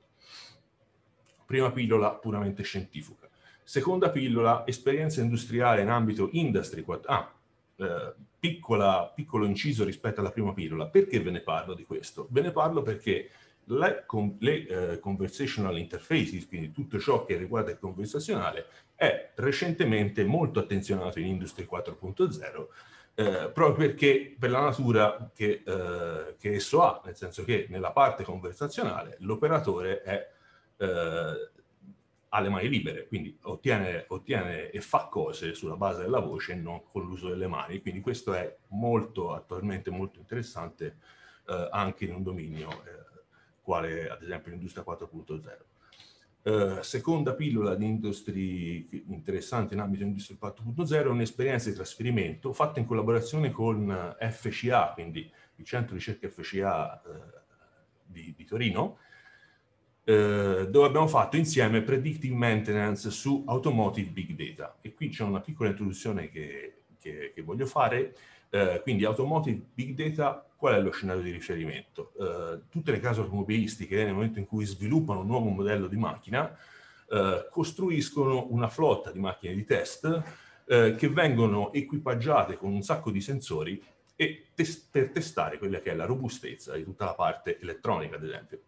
Prima 1.45 1.71
pillola 1.71 2.11
puramente 2.11 2.63
scientifica. 2.63 3.29
Seconda 3.63 4.09
pillola, 4.09 4.65
esperienza 4.65 5.21
industriale 5.21 5.81
in 5.81 5.89
ambito 5.89 6.29
industry 6.31 6.81
4. 6.81 7.11
Ah, 7.11 7.31
eh, 7.77 8.13
piccola, 8.39 9.11
piccolo 9.13 9.45
inciso 9.45 9.83
rispetto 9.83 10.19
alla 10.19 10.31
prima 10.31 10.53
pillola. 10.53 10.87
Perché 10.87 11.19
ve 11.19 11.31
ne 11.31 11.41
parlo 11.41 11.73
di 11.73 11.85
questo? 11.85 12.27
Ve 12.31 12.41
ne 12.41 12.51
parlo 12.51 12.81
perché 12.81 13.29
le, 13.67 14.05
le 14.39 14.93
uh, 14.93 14.99
conversational 14.99 15.77
interfaces, 15.77 16.47
quindi 16.47 16.71
tutto 16.71 16.99
ciò 16.99 17.25
che 17.25 17.37
riguarda 17.37 17.71
il 17.71 17.79
conversazionale, 17.79 18.65
è 18.95 19.31
recentemente 19.35 20.23
molto 20.23 20.59
attenzionato 20.59 21.19
in 21.19 21.27
Industry 21.27 21.67
4.0 21.69 22.67
eh, 23.19 23.49
proprio 23.51 23.87
perché 23.87 24.35
per 24.37 24.51
la 24.51 24.59
natura 24.59 25.31
che, 25.33 25.63
eh, 25.65 26.35
che, 26.37 26.53
esso 26.53 26.83
ha, 26.83 27.01
nel 27.03 27.15
senso 27.15 27.43
che 27.43 27.65
nella 27.67 27.91
parte 27.91 28.23
conversazionale 28.23 29.15
l'operatore 29.21 30.03
è, 30.03 30.29
eh, 30.77 31.49
ha 32.29 32.39
le 32.39 32.49
mani 32.49 32.69
libere, 32.69 33.07
quindi 33.07 33.35
ottiene, 33.41 34.05
ottiene, 34.09 34.69
e 34.69 34.81
fa 34.81 35.07
cose 35.09 35.55
sulla 35.55 35.75
base 35.75 36.03
della 36.03 36.19
voce 36.19 36.51
e 36.51 36.55
non 36.57 36.83
con 36.91 37.05
l'uso 37.05 37.29
delle 37.29 37.47
mani, 37.47 37.81
quindi 37.81 38.01
questo 38.01 38.33
è 38.35 38.55
molto, 38.67 39.33
attualmente 39.33 39.89
molto 39.89 40.19
interessante 40.19 40.97
eh, 41.47 41.69
anche 41.71 42.05
in 42.05 42.13
un 42.13 42.21
dominio 42.21 42.69
eh, 42.69 43.16
quale 43.67 44.09
ad 44.09 44.21
esempio 44.21 44.51
l'industria 44.51 44.85
4.0. 44.87 45.41
Uh, 46.41 46.77
eh, 46.77 46.83
seconda 46.83 47.33
pillola 47.33 47.75
di 47.75 47.83
industrie 47.83 48.87
interessante 49.09 49.73
in 49.73 49.81
ambito 49.81 50.03
industria 50.03 50.37
4.0 50.41 51.03
è 51.03 51.05
un'esperienza 51.07 51.67
di 51.67 51.75
trasferimento 51.75 52.53
fatta 52.53 52.79
in 52.79 52.85
collaborazione 52.85 53.51
con 53.51 54.15
FCA, 54.17 54.93
quindi 54.93 55.29
il 55.55 55.65
centro 55.65 55.95
ricerca 55.95 56.29
FCA 56.29 57.01
uh, 57.03 57.11
di, 58.05 58.33
di, 58.37 58.45
Torino, 58.45 58.99
uh, 60.05 60.65
dove 60.65 60.87
abbiamo 60.87 61.07
fatto 61.07 61.35
insieme 61.35 61.81
predictive 61.81 62.35
maintenance 62.35 63.11
su 63.11 63.43
automotive 63.45 64.11
big 64.11 64.31
data. 64.31 64.77
E 64.79 64.93
qui 64.93 65.09
c'è 65.09 65.25
una 65.25 65.41
piccola 65.41 65.71
introduzione 65.71 66.29
che, 66.29 66.83
che, 66.97 67.33
che 67.35 67.41
voglio 67.41 67.65
fare. 67.65 68.15
quindi 68.83 69.03
automotive 69.03 69.61
big 69.73 69.93
data 69.93 70.46
qual 70.57 70.73
è 70.73 70.81
lo 70.81 70.91
scenario 70.91 71.21
di 71.21 71.31
riferimento? 71.31 72.11
Uh, 72.15 72.67
tutte 72.67 72.91
le 72.91 72.99
case 72.99 73.21
automobilistiche, 73.21 74.03
nel 74.03 74.13
momento 74.13 74.39
in 74.39 74.47
cui 74.47 74.65
sviluppano 74.65 75.21
un 75.21 75.27
nuovo 75.27 75.49
modello 75.49 75.87
di 75.87 75.95
macchina, 75.95 76.57
uh, 77.09 77.47
costruiscono 77.49 78.47
una 78.49 78.67
flotta 78.67 79.11
di 79.11 79.19
macchine 79.19 79.53
di 79.53 79.63
test 79.63 80.03
uh, 80.03 80.95
che 80.95 81.09
vengono 81.09 81.71
equipaggiate 81.71 82.57
con 82.57 82.73
un 82.73 82.81
sacco 82.81 83.11
di 83.11 83.21
sensori 83.21 83.81
e 84.15 84.47
tes 84.55 84.77
per 84.77 85.11
testare 85.11 85.59
quella 85.59 85.79
che 85.79 85.91
è 85.91 85.95
la 85.95 86.05
robustezza 86.05 86.75
di 86.75 86.83
tutta 86.83 87.05
la 87.05 87.13
parte 87.13 87.59
elettronica, 87.59 88.15
ad 88.15 88.23
esempio. 88.23 88.61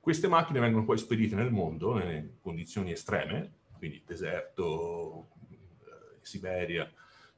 Queste 0.00 0.26
macchine 0.26 0.60
vengono 0.60 0.84
poi 0.84 0.96
spedite 0.96 1.34
nel 1.34 1.50
mondo, 1.50 1.92
nelle 1.92 2.36
condizioni 2.40 2.92
estreme, 2.92 3.52
quindi 3.76 4.02
deserto, 4.06 5.28
Siberia, 6.22 6.90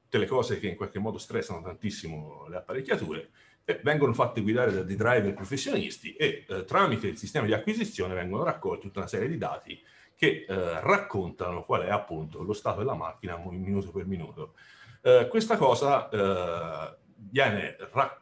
tutte 0.08 0.18
le 0.18 0.26
cose 0.26 0.58
che 0.58 0.68
in 0.68 0.76
qualche 0.76 0.98
modo 0.98 1.18
stressano 1.18 1.60
tantissimo 1.60 2.46
le 2.48 2.56
apparecchiature, 2.56 3.28
eh, 3.66 3.78
vengono 3.82 4.14
fatte 4.14 4.40
guidare 4.40 4.72
da 4.72 4.82
dei 4.82 4.96
driver 4.96 5.34
professionisti 5.34 6.14
e 6.14 6.46
eh, 6.48 6.64
tramite 6.64 7.08
il 7.08 7.18
sistema 7.18 7.44
di 7.44 7.52
acquisizione 7.52 8.14
vengono 8.14 8.42
raccolti 8.42 8.86
tutta 8.86 9.00
una 9.00 9.08
serie 9.08 9.28
di 9.28 9.36
dati 9.36 9.78
che 10.16 10.46
eh, 10.48 10.80
raccontano 10.80 11.62
qual 11.64 11.82
è 11.82 11.90
appunto 11.90 12.42
lo 12.42 12.54
stato 12.54 12.78
della 12.78 12.94
macchina 12.94 13.36
minuto 13.36 13.90
per 13.90 14.06
minuto. 14.06 14.54
Eh, 15.02 15.28
questa 15.28 15.58
cosa 15.58 16.08
eh, 16.08 16.96
viene, 17.16 17.76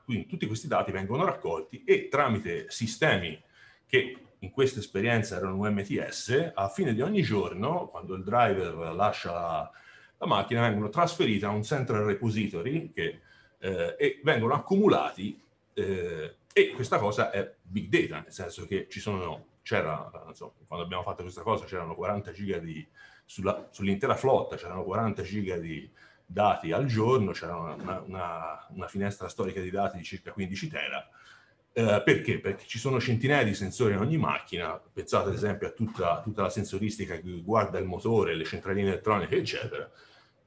quindi 0.04 0.26
tutti 0.26 0.46
questi 0.46 0.66
dati 0.66 0.90
vengono 0.90 1.24
raccolti 1.24 1.84
e 1.84 2.08
tramite 2.08 2.66
sistemi 2.68 3.40
che 3.86 4.16
in 4.40 4.50
questa 4.50 4.80
esperienza 4.80 5.36
erano 5.36 5.58
UMTS, 5.58 6.52
a 6.52 6.68
fine 6.68 6.92
di 6.92 7.00
ogni 7.00 7.22
giorno, 7.22 7.86
quando 7.86 8.16
il 8.16 8.24
driver 8.24 8.74
lascia 8.92 9.70
la 10.18 10.26
macchina 10.26 10.62
vengono 10.62 10.88
trasferite 10.88 11.46
a 11.46 11.50
un 11.50 11.62
central 11.62 12.04
repository 12.04 12.92
che, 12.92 13.20
eh, 13.58 13.96
e 13.98 14.20
vengono 14.22 14.54
accumulati 14.54 15.40
eh, 15.74 16.36
e 16.52 16.70
questa 16.70 16.98
cosa 16.98 17.30
è 17.30 17.54
big 17.60 17.88
data, 17.88 18.22
nel 18.22 18.32
senso 18.32 18.66
che 18.66 18.86
ci 18.88 18.98
sono, 18.98 19.58
c'era, 19.62 20.10
insomma, 20.28 20.52
quando 20.66 20.86
abbiamo 20.86 21.02
fatto 21.02 21.22
questa 21.22 21.42
cosa 21.42 21.66
c'erano 21.66 21.94
40 21.94 22.32
giga 22.32 22.58
di, 22.58 22.86
sulla, 23.26 23.68
sull'intera 23.70 24.14
flotta, 24.14 24.56
c'erano 24.56 24.82
40 24.84 25.22
giga 25.22 25.58
di 25.58 25.90
dati 26.24 26.72
al 26.72 26.86
giorno, 26.86 27.32
c'era 27.32 27.56
una, 27.56 28.00
una, 28.00 28.66
una, 28.70 28.88
finestra 28.88 29.28
storica 29.28 29.60
di 29.60 29.70
dati 29.70 29.98
di 29.98 30.02
circa 30.02 30.32
15 30.32 30.68
tera, 30.68 31.06
eh, 31.78 32.00
perché? 32.02 32.40
Perché 32.40 32.64
ci 32.66 32.78
sono 32.78 32.98
centinaia 32.98 33.44
di 33.44 33.52
sensori 33.52 33.92
in 33.92 33.98
ogni 33.98 34.16
macchina, 34.16 34.80
pensate 34.90 35.28
ad 35.28 35.34
esempio 35.34 35.66
a 35.66 35.72
tutta, 35.72 36.22
tutta 36.22 36.40
la 36.40 36.48
sensoristica 36.48 37.16
che 37.16 37.42
guarda 37.42 37.78
il 37.78 37.84
motore, 37.84 38.34
le 38.34 38.44
centraline 38.44 38.88
elettroniche, 38.88 39.36
eccetera. 39.36 39.90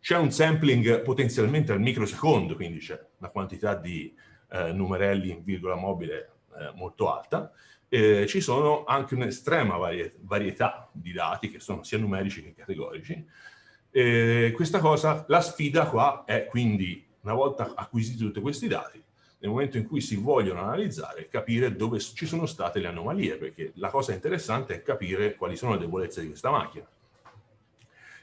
C'è 0.01 0.17
un 0.17 0.31
sampling 0.31 1.03
potenzialmente 1.03 1.71
al 1.71 1.81
microsecondo, 1.81 2.55
quindi 2.55 2.79
c'è 2.79 2.99
una 3.19 3.29
quantità 3.29 3.75
di 3.75 4.11
eh, 4.49 4.71
numerelli 4.71 5.29
in 5.29 5.43
virgola 5.43 5.75
mobile 5.75 6.31
eh, 6.57 6.71
molto 6.73 7.13
alta, 7.13 7.51
ci 7.91 8.41
sono 8.41 8.83
anche 8.85 9.13
un'estrema 9.13 9.77
varietà 10.21 10.89
di 10.91 11.11
dati 11.11 11.49
che 11.49 11.59
sono 11.59 11.83
sia 11.83 11.97
numerici 11.97 12.43
che 12.43 12.53
categorici. 12.53 13.25
Questa 13.89 14.79
cosa, 14.79 15.25
la 15.27 15.41
sfida 15.41 15.87
qua 15.87 16.23
è 16.25 16.45
quindi, 16.45 17.03
una 17.21 17.33
volta 17.33 17.73
acquisiti 17.75 18.23
tutti 18.23 18.39
questi 18.41 18.67
dati, 18.67 19.03
nel 19.39 19.49
momento 19.49 19.77
in 19.77 19.87
cui 19.87 20.01
si 20.01 20.15
vogliono 20.15 20.61
analizzare, 20.61 21.27
capire 21.29 21.75
dove 21.75 21.99
ci 21.99 22.25
sono 22.25 22.45
state 22.45 22.79
le 22.79 22.87
anomalie, 22.87 23.37
perché 23.37 23.71
la 23.75 23.89
cosa 23.89 24.13
interessante 24.13 24.75
è 24.75 24.83
capire 24.83 25.35
quali 25.35 25.55
sono 25.55 25.73
le 25.73 25.79
debolezze 25.79 26.21
di 26.21 26.27
questa 26.27 26.49
macchina. 26.49 26.87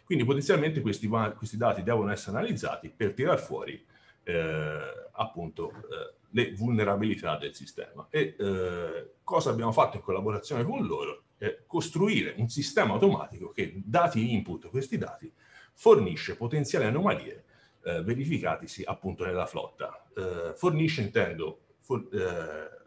Quindi 0.05 0.25
potenzialmente 0.25 0.81
questi, 0.83 1.09
questi 1.37 1.57
dati 1.57 1.83
devono 1.83 2.12
essere 2.12 2.37
analizzati 2.37 2.93
per 2.95 3.12
tirar 3.12 3.41
fuori 3.41 3.85
eh, 4.23 4.79
appunto 5.12 5.71
eh, 5.71 6.14
le 6.31 6.53
vulnerabilità 6.53 7.37
del 7.37 7.55
sistema. 7.55 8.07
E 8.11 8.37
eh, 8.39 9.14
cosa 9.25 9.51
abbiamo 9.51 9.73
fatto 9.73 9.97
in 9.97 10.03
collaborazione 10.03 10.64
con 10.64 10.87
loro? 10.87 11.23
Costruire 11.67 12.35
un 12.39 12.49
sistema 12.49 12.95
automatico 12.95 13.51
che, 13.51 13.75
dati 13.85 14.33
input 14.33 14.69
questi 14.69 14.97
dati, 14.97 15.31
fornisce 15.75 16.35
potenziali 16.35 16.87
anomalie 16.87 17.45
eh, 17.87 18.03
verificatisi 18.03 18.82
appunto 18.84 19.24
nella 19.24 19.47
flotta. 19.47 20.05
Eh, 20.14 20.53
fornisce, 20.57 21.03
intendo, 21.03 21.61
for, 21.78 22.07
eh, 22.12 22.84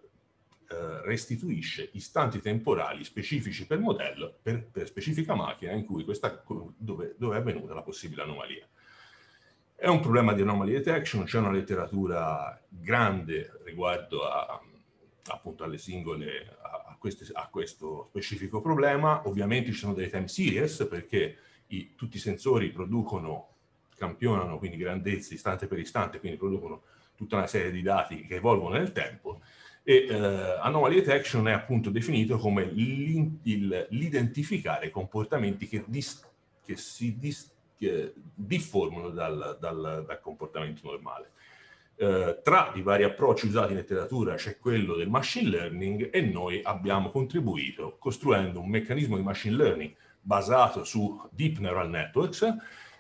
eh, 0.72 1.02
restituisce 1.04 1.90
istanti 1.94 2.42
temporali 2.42 3.06
specifici 3.06 3.66
per 3.66 3.80
modello, 3.80 4.38
per, 4.42 4.68
per 4.70 4.88
specifica 4.88 5.34
macchina 5.34 5.72
in 5.72 5.86
cui 5.86 6.04
questa, 6.04 6.44
dove, 6.78 7.16
dove 7.18 7.36
è 7.36 7.40
avvenuta 7.40 7.74
la 7.74 7.82
possibile 7.82 8.24
anomalia. 8.24 8.68
È 9.74 9.88
un 9.88 10.02
problema 10.02 10.34
di 10.34 10.42
anomaly 10.42 10.74
detection, 10.74 11.24
c'è 11.24 11.40
una 11.40 11.52
letteratura 11.52 12.62
grande 12.68 13.62
riguardo 13.64 14.28
a, 14.28 14.62
appunto 15.28 15.64
alle 15.64 15.78
singole, 15.78 16.58
a, 16.62 16.98
queste, 17.00 17.26
a, 17.32 17.48
questo 17.48 18.08
specifico 18.10 18.60
problema. 18.60 19.26
Ovviamente 19.26 19.72
ci 19.72 19.78
sono 19.78 19.94
delle 19.94 20.10
time 20.10 20.28
series 20.28 20.86
perché 20.90 21.38
i, 21.68 21.96
tutti 21.96 22.18
i 22.18 22.20
sensori 22.20 22.72
producono, 22.72 23.59
campionano 24.00 24.58
quindi 24.58 24.78
grandezze 24.78 25.36
istante 25.36 25.68
per 25.68 25.78
istante, 25.78 26.20
quindi 26.20 26.40
producono 26.40 26.82
tutta 27.16 27.36
una 27.36 27.46
serie 27.46 27.70
di 27.70 27.84
dati 27.84 28.26
che 28.26 28.36
evolvono 28.36 28.78
nel 28.78 28.94
tempo. 28.94 29.42
E 29.84 30.08
eh, 30.10 30.58
anomaly 30.62 30.96
detection 30.96 31.46
è 31.48 31.52
appunto 31.52 31.90
definito 31.90 32.38
come 32.38 32.64
l'identificare 32.64 34.90
comportamenti 34.90 35.68
che, 35.68 35.84
dis, 35.86 36.26
che 36.64 36.78
si 36.78 37.18
dis, 37.18 37.52
che 37.78 38.14
difformano 38.34 39.10
dal, 39.10 39.58
dal, 39.60 40.06
dal 40.08 40.22
comportamento 40.22 40.90
normale. 40.90 41.32
Eh, 42.02 42.40
tra 42.42 42.72
i 42.76 42.82
vari 42.82 43.04
approcci 43.04 43.48
usati 43.48 43.72
in 43.72 43.78
letteratura 43.78 44.36
c'è 44.36 44.58
quello 44.58 44.96
del 44.96 45.10
machine 45.10 45.50
learning 45.50 46.10
e 46.14 46.22
noi 46.22 46.62
abbiamo 46.64 47.12
contribuito 47.12 47.98
costruendo 48.00 48.62
un 48.62 48.70
meccanismo 48.70 49.18
di 49.18 49.24
machine 49.24 49.58
learning 49.58 49.94
basato 50.22 50.86
su 50.86 51.22
deep 51.32 51.58
neural 51.58 51.90
networks 51.90 52.56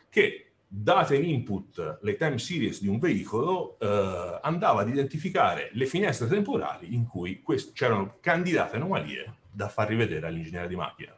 che 0.10 0.49
date 0.72 1.16
in 1.16 1.24
input 1.24 1.98
le 2.02 2.16
time 2.16 2.38
series 2.38 2.80
di 2.80 2.88
un 2.88 3.00
veicolo 3.00 3.80
eh, 3.80 4.40
andava 4.44 4.82
ad 4.82 4.90
identificare 4.90 5.72
le 5.74 5.88
finestre 5.88 6.28
temporali 6.28 6.94
in 6.94 7.08
cui 7.08 7.44
c'erano 7.74 8.18
candidate 8.22 8.76
anomalie 8.76 9.34
da 9.52 9.68
far 9.68 9.88
rivedere 9.88 10.28
all'ingegnere 10.28 10.68
di 10.68 10.76
macchina. 10.76 11.18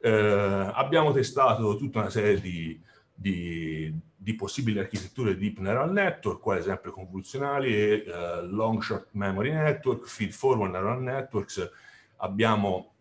Eh, 0.00 0.70
abbiamo 0.74 1.12
testato 1.12 1.76
tutta 1.76 2.00
una 2.00 2.10
serie 2.10 2.38
di, 2.42 2.78
di, 3.14 3.92
di, 4.14 4.34
possibili 4.34 4.78
architetture 4.78 5.34
di 5.34 5.40
deep 5.40 5.58
neural 5.60 5.90
network, 5.90 6.38
quali 6.38 6.60
esempio 6.60 6.92
convoluzionali, 6.92 8.04
eh, 8.04 8.42
long 8.42 8.82
short 8.82 9.08
memory 9.12 9.50
network, 9.50 10.06
feed 10.06 10.30
forward 10.30 10.72
neural 10.72 11.02
networks. 11.02 11.68
Abbiamo 12.16 12.92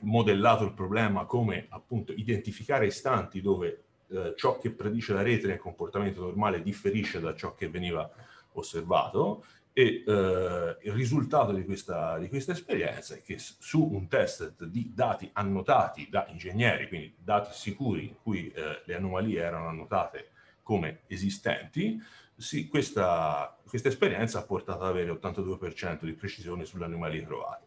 modellato 0.00 0.64
il 0.64 0.72
problema 0.72 1.26
come 1.26 1.66
appunto 1.68 2.12
identificare 2.12 2.86
istanti 2.86 3.42
dove 3.42 3.85
eh, 4.10 4.34
ciò 4.36 4.58
che 4.58 4.70
predice 4.70 5.12
la 5.12 5.22
rete 5.22 5.46
nel 5.46 5.58
comportamento 5.58 6.20
normale 6.20 6.62
differisce 6.62 7.20
da 7.20 7.34
ciò 7.34 7.54
che 7.54 7.68
veniva 7.68 8.08
osservato 8.52 9.44
e 9.72 10.02
eh, 10.06 10.76
il 10.84 10.92
risultato 10.92 11.52
di 11.52 11.62
questa, 11.62 12.16
di 12.16 12.28
questa, 12.28 12.52
esperienza 12.52 13.14
è 13.14 13.20
che 13.20 13.36
su 13.38 13.82
un 13.82 14.08
test 14.08 14.54
di 14.64 14.92
dati 14.94 15.28
annotati 15.34 16.08
da 16.08 16.26
ingegneri, 16.28 16.88
quindi 16.88 17.14
dati 17.18 17.50
sicuri 17.52 18.06
in 18.06 18.14
cui 18.22 18.50
eh, 18.52 18.82
le 18.86 18.94
anomalie 18.94 19.42
erano 19.42 19.68
annotate 19.68 20.30
come 20.62 21.00
esistenti, 21.08 22.02
sì, 22.34 22.68
questa, 22.68 23.54
questa, 23.66 23.88
esperienza 23.88 24.38
ha 24.38 24.44
portato 24.44 24.82
ad 24.82 24.88
avere 24.88 25.10
82% 25.10 26.04
di 26.04 26.12
precisione 26.14 26.64
sulle 26.64 26.86
anomalie 26.86 27.24
trovate. 27.24 27.66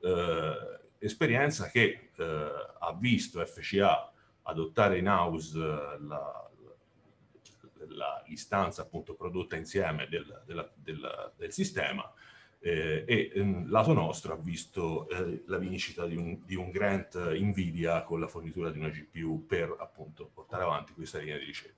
Eh, 0.00 0.80
esperienza 0.98 1.68
che 1.68 2.10
eh, 2.14 2.50
ha 2.78 2.92
visto 2.92 3.44
FCA 3.44 4.12
adottare 4.48 4.98
in 4.98 5.06
house 5.06 5.58
eh, 5.58 5.98
la, 6.00 6.50
l'istanza 8.26 8.82
appunto 8.82 9.14
prodotta 9.14 9.56
insieme 9.56 10.08
del, 10.08 10.42
del, 10.44 10.70
del, 10.74 11.32
del 11.36 11.52
sistema 11.52 12.12
eh, 12.60 13.04
e 13.06 13.30
ehm, 13.34 13.70
lato 13.70 13.92
nostro 13.92 14.32
ha 14.32 14.36
visto 14.36 15.08
eh, 15.08 15.44
la 15.46 15.58
vincita 15.58 16.06
di 16.06 16.16
un, 16.16 16.40
di 16.44 16.56
un, 16.56 16.70
grant 16.70 17.16
Nvidia 17.16 18.02
con 18.02 18.20
la 18.20 18.26
fornitura 18.26 18.70
di 18.70 18.78
una 18.78 18.88
GPU 18.88 19.46
per 19.46 19.74
appunto 19.78 20.28
portare 20.32 20.64
avanti 20.64 20.92
questa 20.92 21.18
linea 21.18 21.38
di 21.38 21.44
ricerca. 21.44 21.76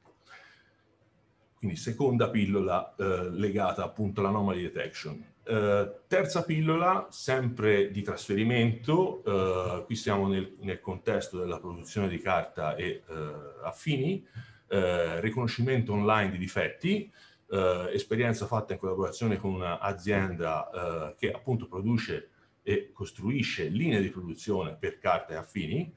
Quindi 1.56 1.76
seconda 1.76 2.30
pillola 2.30 2.94
eh, 2.96 3.30
legata 3.30 3.84
appunto 3.84 4.20
all'anomaly 4.20 4.62
detection. 4.62 5.22
Eh, 5.42 6.00
terza 6.06 6.44
pillola, 6.44 7.08
sempre 7.10 7.90
di 7.90 8.02
trasferimento, 8.02 9.22
eh, 9.24 9.84
qui 9.84 9.96
siamo 9.96 10.28
nel, 10.28 10.56
nel, 10.60 10.80
contesto 10.80 11.38
della 11.38 11.58
produzione 11.58 12.08
di 12.08 12.18
carta 12.18 12.76
e 12.76 13.02
eh, 13.08 13.24
affini, 13.62 14.24
eh, 14.68 15.20
riconoscimento 15.20 15.92
online 15.92 16.30
di 16.30 16.38
difetti, 16.38 17.10
eh, 17.50 17.90
esperienza 17.92 18.46
fatta 18.46 18.74
in 18.74 18.78
collaborazione 18.78 19.38
con 19.38 19.54
un'azienda 19.54 20.70
eh, 20.70 21.14
che 21.18 21.32
appunto 21.32 21.66
produce 21.66 22.28
e 22.62 22.90
costruisce 22.92 23.64
linee 23.64 24.02
di 24.02 24.10
produzione 24.10 24.76
per 24.76 24.98
carte 24.98 25.32
e 25.32 25.36
affini. 25.36 25.94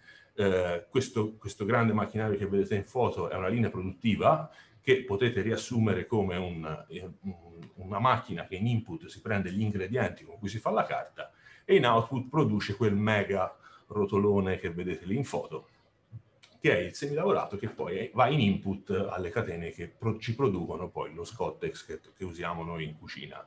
Questo, 0.90 1.36
questo 1.36 1.64
grande 1.64 1.94
macchinario 1.94 2.36
che 2.36 2.48
vedete 2.48 2.74
in 2.74 2.86
foto 2.86 3.30
è 3.30 3.36
una 3.36 3.50
linea 3.50 3.70
produttiva 3.70 4.50
che 4.84 5.04
potete 5.06 5.42
riassumere 5.42 6.06
come 6.06 6.36
un, 6.36 6.86
una 7.76 8.00
macchina 8.00 8.46
che 8.46 8.56
in 8.56 8.68
input 8.68 9.08
si 9.08 9.22
prende 9.22 9.52
gli 9.52 9.62
ingredienti 9.62 10.24
con 10.24 10.38
cui 10.38 10.50
si 10.50 10.60
fa 10.60 10.70
la 10.72 10.84
carta 10.84 11.32
e 11.64 11.76
in 11.78 11.86
output 11.86 12.28
produce 12.30 12.76
quel 12.76 12.94
mega 12.94 13.58
rotolone 13.88 14.58
che 14.58 14.72
vedete 14.72 15.06
lì 15.06 15.16
in 15.16 15.24
foto 15.24 15.70
che 16.60 16.78
è 16.78 16.80
il 16.80 16.94
semilavorato 16.94 17.58
che 17.58 17.70
poi 17.70 18.10
va 18.14 18.28
in 18.28 18.40
input 18.40 18.90
alle 18.92 19.30
catene 19.30 19.72
che 19.72 19.96
ci 20.20 20.36
producono 20.36 20.90
poi 20.90 21.14
lo 21.14 21.24
Scottex 21.26 21.86
che, 21.86 22.00
che 22.16 22.24
usiamo 22.24 22.64
noi 22.64 22.86
in 22.86 22.98
cucina 22.98 23.46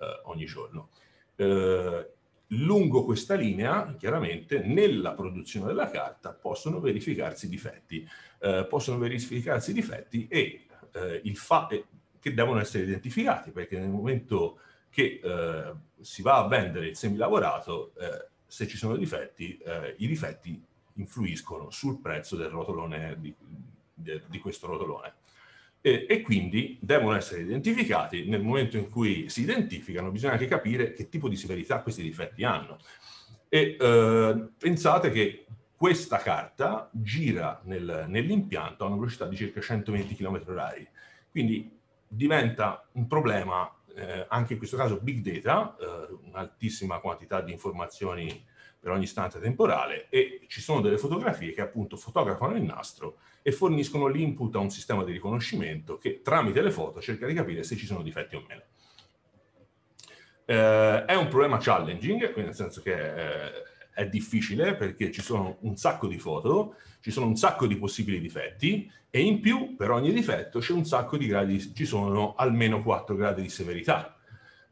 eh, 0.00 0.20
ogni 0.24 0.44
giorno. 0.44 0.88
Eh, 1.36 2.10
lungo 2.48 3.04
questa 3.04 3.34
linea, 3.34 3.94
chiaramente, 3.96 4.60
nella 4.60 5.12
produzione 5.12 5.66
della 5.66 5.90
carta 5.90 6.32
possono 6.32 6.80
verificarsi 6.80 7.48
difetti. 7.48 8.04
Eh, 8.40 8.66
possono 8.68 8.98
verificarsi 8.98 9.72
difetti 9.72 10.26
e 10.28 10.66
eh, 10.92 11.20
il 11.24 11.36
fa 11.36 11.68
che 12.20 12.34
devono 12.34 12.60
essere 12.60 12.84
identificati, 12.84 13.50
perché 13.50 13.78
nel 13.78 13.90
momento 13.90 14.58
che 14.90 15.20
eh, 15.22 15.72
si 16.00 16.22
va 16.22 16.38
a 16.38 16.48
vendere 16.48 16.88
il 16.88 16.96
semilavorato, 16.96 17.92
eh, 17.98 18.26
se 18.46 18.66
ci 18.66 18.78
sono 18.78 18.96
difetti, 18.96 19.60
i 19.98 20.06
difetti 20.06 20.58
influiscono 20.94 21.70
sul 21.70 22.00
prezzo 22.00 22.34
del 22.34 22.48
rotolone, 22.48 23.16
di, 23.18 23.34
de, 23.94 24.22
di 24.26 24.38
questo 24.38 24.66
rotolone. 24.66 25.14
E, 25.80 26.06
e, 26.08 26.22
quindi 26.22 26.78
devono 26.80 27.16
essere 27.16 27.42
identificati. 27.42 28.24
Nel 28.24 28.42
momento 28.42 28.76
in 28.76 28.88
cui 28.88 29.28
si 29.28 29.42
identificano 29.42 30.10
bisogna 30.10 30.32
anche 30.32 30.46
capire 30.46 30.92
che 30.92 31.08
tipo 31.08 31.28
di 31.28 31.36
severità 31.36 31.82
questi 31.82 32.02
difetti 32.02 32.44
hanno. 32.44 32.78
E 33.48 33.76
eh, 33.78 34.48
pensate 34.58 35.10
che 35.10 35.46
questa 35.78 36.18
carta 36.18 36.90
gira 36.92 37.60
nel, 37.62 38.06
nell'impianto 38.08 38.82
a 38.82 38.88
una 38.88 38.96
velocità 38.96 39.26
di 39.26 39.36
circa 39.36 39.60
120 39.60 40.16
km 40.16 40.42
h 40.44 40.88
quindi 41.30 41.78
diventa 42.08 42.84
un 42.94 43.06
problema, 43.06 43.72
eh, 43.94 44.26
anche 44.28 44.54
in 44.54 44.58
questo 44.58 44.76
caso 44.76 44.98
big 45.00 45.40
data, 45.40 45.76
eh, 45.80 46.18
un'altissima 46.24 46.98
quantità 46.98 47.42
di 47.42 47.52
informazioni 47.52 48.44
per 48.80 48.90
ogni 48.90 49.04
istante 49.04 49.38
temporale 49.38 50.08
e 50.08 50.46
ci 50.48 50.60
sono 50.60 50.80
delle 50.80 50.98
fotografie 50.98 51.52
che 51.52 51.60
appunto 51.60 51.96
fotografano 51.96 52.56
il 52.56 52.62
nastro 52.62 53.18
e 53.42 53.52
forniscono 53.52 54.08
l'input 54.08 54.56
a 54.56 54.58
un 54.58 54.70
sistema 54.70 55.04
di 55.04 55.12
riconoscimento 55.12 55.96
che 55.96 56.22
tramite 56.22 56.60
le 56.60 56.72
foto 56.72 57.00
cerca 57.00 57.24
di 57.24 57.34
capire 57.34 57.62
se 57.62 57.76
ci 57.76 57.86
sono 57.86 58.02
difetti 58.02 58.34
o 58.34 58.44
meno. 58.48 58.62
Eh, 60.44 61.04
è 61.04 61.14
un 61.14 61.28
problema 61.28 61.58
challenging, 61.58 62.34
nel 62.34 62.54
senso 62.54 62.82
che 62.82 62.94
eh, 62.94 63.62
è 63.98 64.08
difficile 64.08 64.76
perché 64.76 65.10
ci 65.10 65.20
sono 65.20 65.56
un 65.62 65.76
sacco 65.76 66.06
di 66.06 66.20
foto, 66.20 66.76
ci 67.00 67.10
sono 67.10 67.26
un 67.26 67.34
sacco 67.34 67.66
di 67.66 67.76
possibili 67.76 68.20
difetti 68.20 68.88
e 69.10 69.20
in 69.20 69.40
più 69.40 69.74
per 69.74 69.90
ogni 69.90 70.12
difetto 70.12 70.60
c'è 70.60 70.72
un 70.72 70.84
sacco 70.84 71.16
di 71.16 71.26
gradi, 71.26 71.74
ci 71.74 71.84
sono 71.84 72.36
almeno 72.36 72.80
4 72.80 73.16
gradi 73.16 73.42
di 73.42 73.48
severità. 73.48 74.16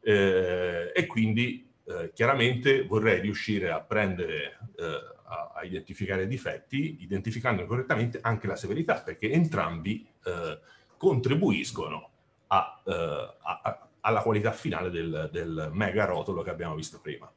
Eh, 0.01 0.93
e 0.95 1.05
quindi 1.07 1.69
eh, 1.83 2.11
chiaramente 2.13 2.85
vorrei 2.85 3.19
riuscire 3.19 3.69
a 3.69 3.81
prendere, 3.81 4.59
eh, 4.77 4.85
a, 5.25 5.51
a, 5.55 5.63
identificare 5.65 6.23
i 6.23 6.27
difetti, 6.27 6.99
identificando 7.01 7.65
correttamente 7.65 8.19
anche 8.21 8.47
la 8.47 8.55
severità, 8.55 9.01
perché 9.01 9.29
entrambi 9.29 10.07
eh, 10.23 10.57
contribuiscono 10.95 12.11
a, 12.47 12.81
eh, 12.85 13.35
a, 13.41 13.87
alla 13.99 14.21
qualità 14.21 14.53
finale 14.53 14.89
del, 14.89 15.27
del, 15.33 15.69
mega 15.73 16.05
rotolo 16.05 16.43
che 16.43 16.49
abbiamo 16.49 16.75
visto 16.75 17.01
prima. 17.01 17.29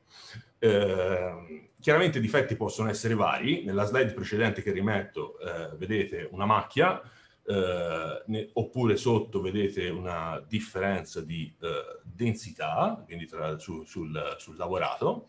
Eh, 0.63 1.71
chiaramente 1.81 2.19
i 2.19 2.21
difetti 2.21 2.55
possono 2.55 2.91
essere 2.91 3.15
vari, 3.15 3.65
nella 3.65 3.85
slide 3.85 4.13
precedente 4.13 4.63
che 4.63 4.73
rimetto 4.73 5.39
eh, 5.41 5.77
vedete 5.77 6.29
una 6.31 6.45
macchia, 6.45 7.01
eh, 7.43 8.23
ne, 8.27 8.51
oppure 8.53 8.97
sotto 8.97 9.41
vedete 9.41 9.89
una 9.89 10.45
differenza 10.47 11.23
di 11.23 11.53
eh, 11.61 12.01
densità, 12.03 13.03
quindi 13.07 13.27
tra, 13.27 13.59
su, 13.59 13.85
sul, 13.85 14.37
sul, 14.39 14.57
lavorato. 14.57 15.29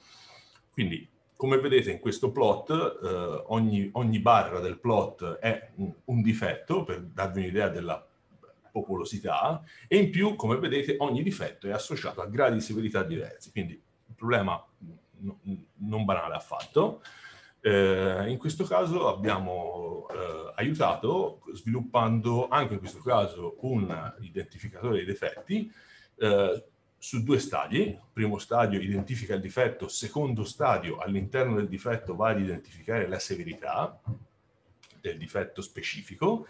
Quindi, 0.69 1.07
come 1.35 1.57
vedete 1.59 1.91
in 1.91 1.99
questo 1.99 2.31
plot, 2.31 2.69
eh, 2.69 3.43
ogni, 3.47 3.89
ogni, 3.93 4.19
barra 4.19 4.59
del 4.59 4.79
plot 4.79 5.37
è 5.39 5.71
un, 6.05 6.21
difetto, 6.21 6.83
per 6.83 7.01
darvi 7.01 7.39
un'idea 7.39 7.69
della 7.69 8.05
popolosità, 8.71 9.63
e 9.87 9.97
in 9.97 10.11
più, 10.11 10.35
come 10.35 10.57
vedete, 10.57 10.95
ogni 10.99 11.23
difetto 11.23 11.67
è 11.67 11.71
associato 11.71 12.21
a 12.21 12.27
gradi 12.27 12.55
di 12.55 12.61
severità 12.61 13.03
diversi. 13.03 13.51
Quindi, 13.51 13.81
un 14.07 14.15
problema 14.15 14.63
non 15.77 16.05
banale 16.05 16.35
affatto. 16.35 17.01
Eh, 17.63 18.25
in 18.27 18.37
questo 18.39 18.63
caso 18.63 19.07
abbiamo 19.07 20.07
eh, 20.09 20.53
aiutato 20.55 21.41
sviluppando 21.53 22.47
anche 22.47 22.73
in 22.73 22.79
questo 22.79 23.01
caso 23.01 23.57
un 23.61 24.15
identificatore 24.21 24.95
dei 24.95 25.05
difetti 25.05 25.71
eh, 26.17 26.65
su 26.97 27.23
due 27.23 27.37
stadi. 27.37 27.97
Primo 28.11 28.39
stadio 28.39 28.79
identifica 28.79 29.35
il 29.35 29.41
difetto, 29.41 29.87
secondo 29.87 30.43
stadio 30.43 30.97
all'interno 30.97 31.55
del 31.55 31.67
difetto 31.67 32.15
va 32.15 32.29
ad 32.29 32.39
identificare 32.39 33.07
la 33.07 33.19
severità 33.19 33.99
del 34.99 35.17
difetto 35.17 35.61
specifico. 35.61 36.47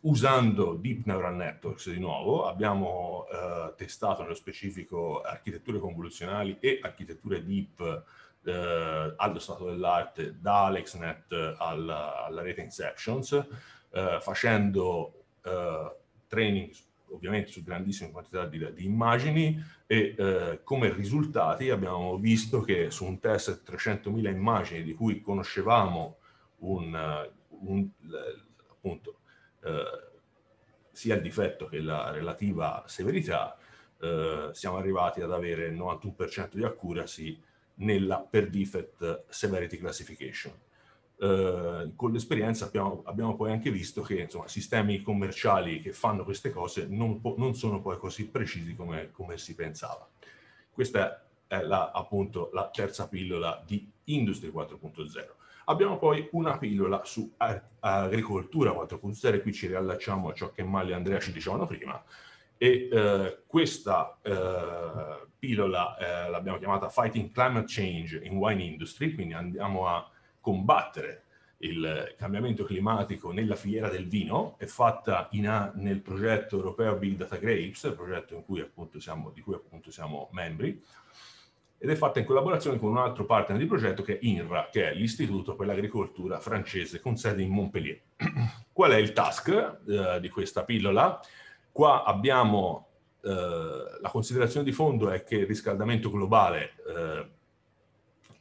Usando 0.00 0.74
Deep 0.74 1.06
Neural 1.06 1.34
Networks 1.34 1.90
di 1.90 1.98
nuovo 1.98 2.46
abbiamo 2.46 3.26
eh, 3.32 3.74
testato 3.76 4.22
nello 4.22 4.34
specifico 4.34 5.22
architetture 5.22 5.80
convoluzionali 5.80 6.58
e 6.60 6.78
architetture 6.80 7.44
deep 7.44 8.04
eh, 8.44 9.14
allo 9.16 9.38
stato 9.40 9.64
dell'arte 9.64 10.36
da 10.40 10.66
AlexNet 10.66 11.56
alla, 11.58 12.24
alla 12.24 12.42
rete 12.42 12.60
Inceptions, 12.60 13.32
eh, 13.90 14.18
facendo 14.20 15.24
eh, 15.42 15.96
training 16.28 16.70
ovviamente 17.10 17.50
su 17.50 17.64
grandissime 17.64 18.12
quantità 18.12 18.46
di, 18.46 18.72
di 18.74 18.84
immagini 18.84 19.60
e 19.86 20.14
eh, 20.16 20.60
come 20.62 20.92
risultati 20.92 21.70
abbiamo 21.70 22.18
visto 22.18 22.60
che 22.60 22.92
su 22.92 23.04
un 23.04 23.18
test 23.18 23.64
di 23.64 23.76
300.000 23.76 24.28
immagini 24.28 24.82
di 24.84 24.94
cui 24.94 25.20
conoscevamo 25.22 26.18
un, 26.58 27.28
un 27.48 27.88
appunto, 28.70 29.17
eh, 29.62 30.06
sia 30.90 31.14
il 31.14 31.22
difetto 31.22 31.66
che 31.66 31.80
la 31.80 32.10
relativa 32.10 32.82
severità, 32.86 33.56
eh, 34.00 34.50
siamo 34.52 34.76
arrivati 34.76 35.20
ad 35.20 35.32
avere 35.32 35.66
il 35.66 35.76
91% 35.76 36.54
di 36.54 36.64
accuracy 36.64 37.40
nella 37.78 38.18
per 38.18 38.48
defect 38.48 39.24
severity 39.28 39.78
classification. 39.78 40.52
Uh, 41.18 41.96
con 41.96 42.12
l'esperienza 42.12 42.66
abbiamo, 42.66 43.02
abbiamo, 43.04 43.34
poi 43.34 43.50
anche 43.50 43.72
visto 43.72 44.02
che 44.02 44.20
insomma, 44.20 44.46
sistemi 44.46 45.02
commerciali 45.02 45.80
che 45.80 45.92
fanno 45.92 46.22
queste 46.22 46.52
cose 46.52 46.86
non, 46.88 47.20
non 47.36 47.56
sono 47.56 47.80
poi 47.80 47.98
così 47.98 48.28
precisi 48.28 48.76
come, 48.76 49.10
come, 49.10 49.36
si 49.36 49.56
pensava. 49.56 50.08
Questa 50.70 51.24
è 51.48 51.60
la, 51.62 51.90
appunto 51.90 52.50
la 52.52 52.70
terza 52.72 53.08
pillola 53.08 53.60
di 53.66 53.90
Industry 54.04 54.50
4.0. 54.50 55.26
Abbiamo 55.70 55.98
poi 55.98 56.26
una 56.32 56.56
pillola 56.56 57.02
su 57.04 57.30
agricoltura 57.36 58.70
4.0, 58.70 59.42
qui 59.42 59.52
ci 59.52 59.66
riallacciamo 59.66 60.30
a 60.30 60.32
ciò 60.32 60.50
che 60.50 60.62
Mali 60.62 60.92
e 60.92 60.94
Andrea 60.94 61.20
ci 61.20 61.30
dicevano 61.30 61.66
prima, 61.66 62.02
e 62.56 62.88
eh, 62.90 63.42
questa 63.46 64.18
eh, 64.22 65.26
pillola 65.38 65.96
eh, 65.98 66.30
l'abbiamo 66.30 66.56
chiamata 66.56 66.88
Fighting 66.88 67.30
Climate 67.32 67.66
Change 67.68 68.18
in 68.22 68.36
Wine 68.36 68.62
Industry, 68.62 69.12
quindi 69.12 69.34
andiamo 69.34 69.86
a 69.86 70.10
combattere 70.40 71.24
il 71.58 72.14
cambiamento 72.16 72.64
climatico 72.64 73.30
nella 73.30 73.54
filiera 73.54 73.90
del 73.90 74.08
vino, 74.08 74.56
è 74.56 74.64
fatta 74.64 75.28
in, 75.32 75.72
nel 75.74 76.00
progetto 76.00 76.56
europeo 76.56 76.96
Big 76.96 77.16
Data 77.16 77.36
Grapes, 77.36 77.92
progetto 77.94 78.34
in 78.34 78.42
cui 78.42 78.66
siamo, 79.00 79.30
di 79.32 79.42
cui 79.42 79.54
appunto 79.54 79.90
siamo 79.90 80.30
membri, 80.32 80.82
ed 81.78 81.90
è 81.90 81.94
fatta 81.94 82.18
in 82.18 82.24
collaborazione 82.24 82.78
con 82.78 82.90
un 82.90 82.98
altro 82.98 83.24
partner 83.24 83.56
di 83.56 83.66
progetto 83.66 84.02
che 84.02 84.14
è 84.14 84.18
INRA, 84.20 84.68
che 84.70 84.90
è 84.90 84.94
l'Istituto 84.94 85.54
per 85.54 85.66
l'Agricoltura 85.66 86.40
francese 86.40 87.00
con 87.00 87.16
sede 87.16 87.42
in 87.42 87.50
Montpellier. 87.50 88.00
Qual 88.72 88.90
è 88.90 88.96
il 88.96 89.12
task 89.12 89.78
eh, 89.86 90.18
di 90.20 90.28
questa 90.28 90.64
pillola? 90.64 91.20
Qua 91.70 92.02
abbiamo 92.02 92.88
eh, 93.22 93.30
la 94.00 94.08
considerazione 94.10 94.64
di 94.64 94.72
fondo 94.72 95.10
è 95.10 95.22
che 95.22 95.36
il 95.36 95.46
riscaldamento 95.46 96.10
globale 96.10 96.74
eh, 96.86 97.30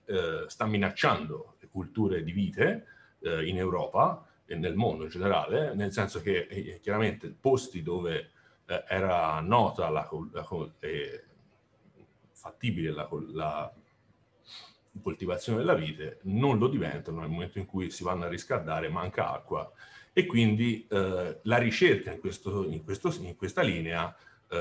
eh, 0.06 0.44
sta 0.48 0.66
minacciando 0.66 1.58
le 1.60 1.68
culture 1.68 2.24
di 2.24 2.32
vite 2.32 2.86
eh, 3.20 3.48
in 3.48 3.58
Europa 3.58 4.26
e 4.46 4.56
nel 4.56 4.76
mondo 4.76 5.04
in 5.04 5.10
generale, 5.10 5.76
nel 5.76 5.92
senso 5.92 6.22
che 6.22 6.48
eh, 6.50 6.80
chiaramente 6.82 7.30
posti 7.30 7.84
dove 7.84 8.32
era 8.88 9.40
nota 9.40 9.90
la, 9.90 10.10
la, 10.32 10.44
fattibile 12.38 12.92
la, 12.92 13.08
la 13.34 13.74
coltivazione 15.02 15.60
della 15.60 15.74
vite 15.74 16.20
non 16.24 16.58
lo 16.58 16.68
diventano 16.68 17.20
nel 17.20 17.30
momento 17.30 17.58
in 17.60 17.66
cui 17.66 17.90
si 17.90 18.04
vanno 18.04 18.26
a 18.26 18.30
riscaldare, 18.30 18.90
manca 18.90 19.32
acqua. 19.32 19.70
E 20.14 20.26
quindi 20.26 20.88
eh, 20.90 21.40
la 21.44 21.58
ricerca 21.58 22.12
in, 22.12 22.20
questo, 22.20 22.66
in, 22.68 22.84
questo, 22.84 23.14
in 23.22 23.36
questa 23.36 23.62
linea, 23.62 24.16
eh, 24.50 24.58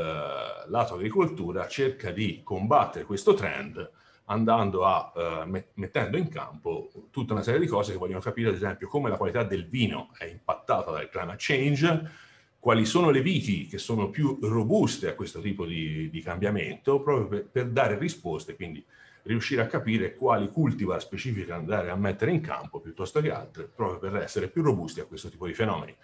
lato 0.66 0.95
agricoltura, 0.95 1.66
cerca 1.66 2.11
di 2.11 2.43
combattere 2.43 3.05
questo 3.05 3.35
trend 3.35 3.91
andando 4.27 4.85
a, 4.85 5.12
eh, 5.14 5.64
mettendo 5.74 6.16
in 6.16 6.29
campo 6.29 6.91
tutta 7.11 7.33
una 7.33 7.43
serie 7.43 7.61
di 7.61 7.66
cose 7.66 7.93
che 7.93 7.99
vogliono 7.99 8.20
capire, 8.20 8.49
ad 8.49 8.55
esempio, 8.57 8.89
come 8.89 9.09
la 9.09 9.16
qualità 9.16 9.45
del 9.45 9.68
vino 9.68 10.11
è 10.18 10.24
impattata 10.24 10.91
dal 10.91 11.09
climate 11.09 11.37
change, 11.39 12.11
quali 12.59 12.84
sono 12.84 13.11
le 13.11 13.22
viti 13.22 13.66
che 13.66 13.78
sono 13.78 14.11
più 14.11 14.38
robuste 14.42 15.09
a 15.09 15.14
questo 15.14 15.40
tipo 15.40 15.64
di, 15.64 16.11
di 16.11 16.20
cambiamento, 16.20 17.00
proprio 17.00 17.28
per, 17.28 17.46
per, 17.46 17.68
dare 17.68 17.98
risposte, 17.98 18.57
quindi 18.57 18.84
riuscire 19.22 19.62
a 19.62 19.66
capire 19.66 20.14
quali 20.14 20.50
cultivar 20.50 21.00
specifiche 21.00 21.52
andare 21.52 21.90
a 21.90 21.96
mettere 21.96 22.30
in 22.30 22.40
campo 22.40 22.80
piuttosto 22.80 23.20
che 23.20 23.30
altre, 23.30 23.64
proprio 23.64 23.98
per 23.98 24.22
essere 24.22 24.48
più 24.48 24.62
robusti 24.62 25.00
a 25.00 25.04
questo 25.04 25.28
tipo 25.28 25.46
di 25.46 25.54
fenomeni. 25.54 25.94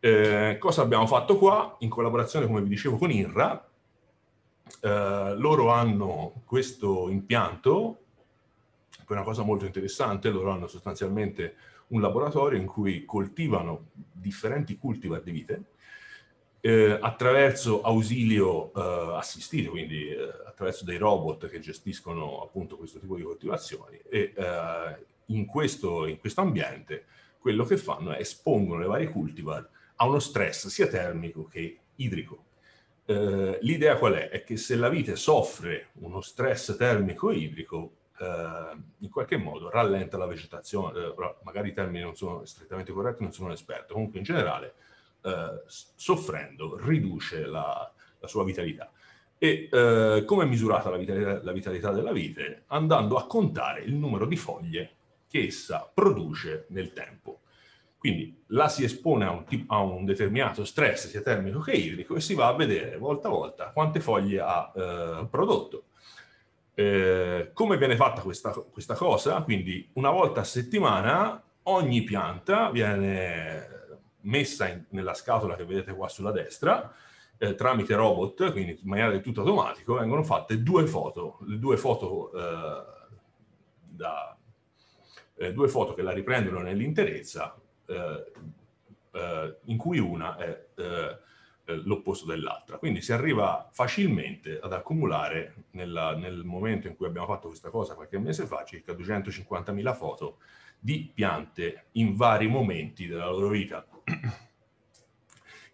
Eh, 0.00 0.56
cosa 0.58 0.82
abbiamo 0.82 1.06
fatto 1.06 1.36
qua? 1.36 1.76
In 1.80 1.88
collaborazione, 1.88 2.46
come 2.46 2.62
vi 2.62 2.68
dicevo, 2.68 2.96
con 2.96 3.10
INRA, 3.10 3.68
eh, 4.80 5.34
loro 5.36 5.70
hanno 5.70 6.42
questo 6.44 7.08
impianto, 7.08 7.98
che 8.90 9.04
è 9.08 9.12
una 9.12 9.22
cosa 9.22 9.42
molto 9.42 9.66
interessante, 9.66 10.30
loro 10.30 10.50
hanno 10.50 10.68
sostanzialmente 10.68 11.54
un 11.90 12.00
laboratorio 12.00 12.58
in 12.58 12.66
cui 12.66 13.04
coltivano 13.04 13.90
differenti 13.92 14.76
cultivar 14.76 15.22
di 15.22 15.30
vite, 15.30 15.64
eh, 16.60 16.98
attraverso 17.00 17.80
ausilio 17.80 18.72
eh, 18.74 19.16
assistito, 19.16 19.70
quindi 19.70 20.10
eh, 20.10 20.22
attraverso 20.46 20.84
dei 20.84 20.98
robot 20.98 21.48
che 21.48 21.58
gestiscono 21.58 22.42
appunto 22.42 22.76
questo 22.76 22.98
tipo 22.98 23.16
di 23.16 23.22
coltivazioni 23.22 23.98
e 24.08 24.32
eh, 24.36 25.06
in 25.26 25.46
questo, 25.46 26.06
in 26.06 26.18
questo 26.18 26.42
ambiente 26.42 27.06
quello 27.38 27.64
che 27.64 27.78
fanno 27.78 28.12
è 28.12 28.20
espongono 28.20 28.80
le 28.80 28.86
varie 28.86 29.08
cultivar 29.08 29.66
a 29.96 30.06
uno 30.06 30.18
stress 30.18 30.66
sia 30.68 30.86
termico 30.86 31.46
che 31.46 31.78
idrico. 31.96 32.44
Eh, 33.06 33.58
l'idea 33.62 33.96
qual 33.96 34.14
è? 34.14 34.28
È 34.28 34.44
che 34.44 34.56
se 34.56 34.76
la 34.76 34.88
vite 34.88 35.16
soffre 35.16 35.88
uno 35.94 36.20
stress 36.20 36.76
termico 36.76 37.30
idrico, 37.30 37.92
eh, 38.20 38.76
in 38.98 39.10
qualche 39.10 39.38
modo 39.38 39.70
rallenta 39.70 40.18
la 40.18 40.26
vegetazione, 40.26 41.14
magari 41.42 41.70
i 41.70 41.72
termini 41.72 42.04
non 42.04 42.14
sono 42.14 42.44
strettamente 42.44 42.92
corretti, 42.92 43.22
non 43.22 43.32
sono 43.32 43.48
un 43.48 43.54
esperto, 43.54 43.94
comunque 43.94 44.18
in 44.18 44.24
generale 44.24 44.74
eh, 45.22 45.62
soffrendo 45.66 46.78
riduce 46.78 47.46
la, 47.46 47.90
la, 48.18 48.28
sua 48.28 48.44
vitalità. 48.44 48.90
E 49.38 49.68
eh, 49.72 50.22
come 50.26 50.44
è 50.44 50.46
misurata 50.46 50.90
la 50.90 50.98
vitalità, 50.98 51.42
la 51.42 51.52
vitalità 51.52 51.92
della 51.92 52.12
vite? 52.12 52.64
Andando 52.66 53.16
a 53.16 53.26
contare 53.26 53.82
il 53.82 53.94
numero 53.94 54.26
di 54.26 54.36
foglie 54.36 54.90
che 55.26 55.46
essa 55.46 55.90
produce 55.92 56.66
nel 56.68 56.92
tempo. 56.92 57.40
Quindi 57.96 58.44
la 58.48 58.68
si 58.68 58.84
espone 58.84 59.24
a 59.26 59.30
un, 59.30 59.44
a 59.68 59.78
un, 59.80 60.04
determinato 60.04 60.64
stress 60.64 61.08
sia 61.08 61.20
termico 61.20 61.60
che 61.60 61.72
idrico 61.72 62.16
e 62.16 62.20
si 62.20 62.34
va 62.34 62.48
a 62.48 62.54
vedere 62.54 62.96
volta 62.96 63.28
a 63.28 63.30
volta 63.30 63.70
quante 63.72 64.00
foglie 64.00 64.40
ha 64.40 64.72
eh, 64.74 65.26
prodotto. 65.30 65.84
Eh, 66.74 67.50
come 67.52 67.76
viene 67.76 67.96
fatta 67.96 68.22
questa, 68.22 68.50
questa, 68.50 68.94
cosa? 68.94 69.42
Quindi 69.42 69.90
una 69.94 70.10
volta 70.10 70.40
a 70.40 70.44
settimana 70.44 71.42
ogni 71.64 72.02
pianta 72.02 72.70
viene 72.70 73.68
messa 74.22 74.68
in, 74.68 74.84
nella 74.90 75.14
scatola 75.14 75.56
che 75.56 75.64
vedete 75.64 75.94
qua 75.94 76.08
sulla 76.08 76.32
destra 76.32 76.92
eh, 77.42 77.54
tramite 77.54 77.94
robot, 77.94 78.52
quindi 78.52 78.72
in 78.72 78.88
maniera 78.88 79.10
del 79.10 79.22
tutto 79.22 79.40
automatico, 79.40 79.94
vengono 79.94 80.22
fatte 80.22 80.62
due 80.62 80.86
foto, 80.86 81.38
due 81.40 81.78
foto, 81.78 82.30
eh, 82.34 82.84
da, 83.88 84.36
eh, 85.36 85.52
due 85.54 85.68
foto 85.68 85.94
che 85.94 86.02
la 86.02 86.12
riprendono 86.12 86.60
nell'interezza, 86.60 87.58
eh, 87.86 88.32
eh, 89.12 89.56
in 89.64 89.78
cui 89.78 89.98
una 89.98 90.36
è 90.36 90.66
l'opposto 91.76 92.26
dell'altra. 92.26 92.78
Quindi 92.78 93.00
si 93.02 93.12
arriva 93.12 93.68
facilmente 93.70 94.58
ad 94.60 94.72
accumulare, 94.72 95.64
nella, 95.72 96.14
nel 96.16 96.44
momento 96.44 96.88
in 96.88 96.96
cui 96.96 97.06
abbiamo 97.06 97.26
fatto 97.26 97.48
questa 97.48 97.70
cosa 97.70 97.94
qualche 97.94 98.18
mese 98.18 98.46
fa, 98.46 98.64
circa 98.64 98.92
250.000 98.92 99.94
foto 99.94 100.38
di 100.78 101.10
piante 101.12 101.86
in 101.92 102.16
vari 102.16 102.46
momenti 102.46 103.06
della 103.06 103.30
loro 103.30 103.48
vita. 103.48 103.86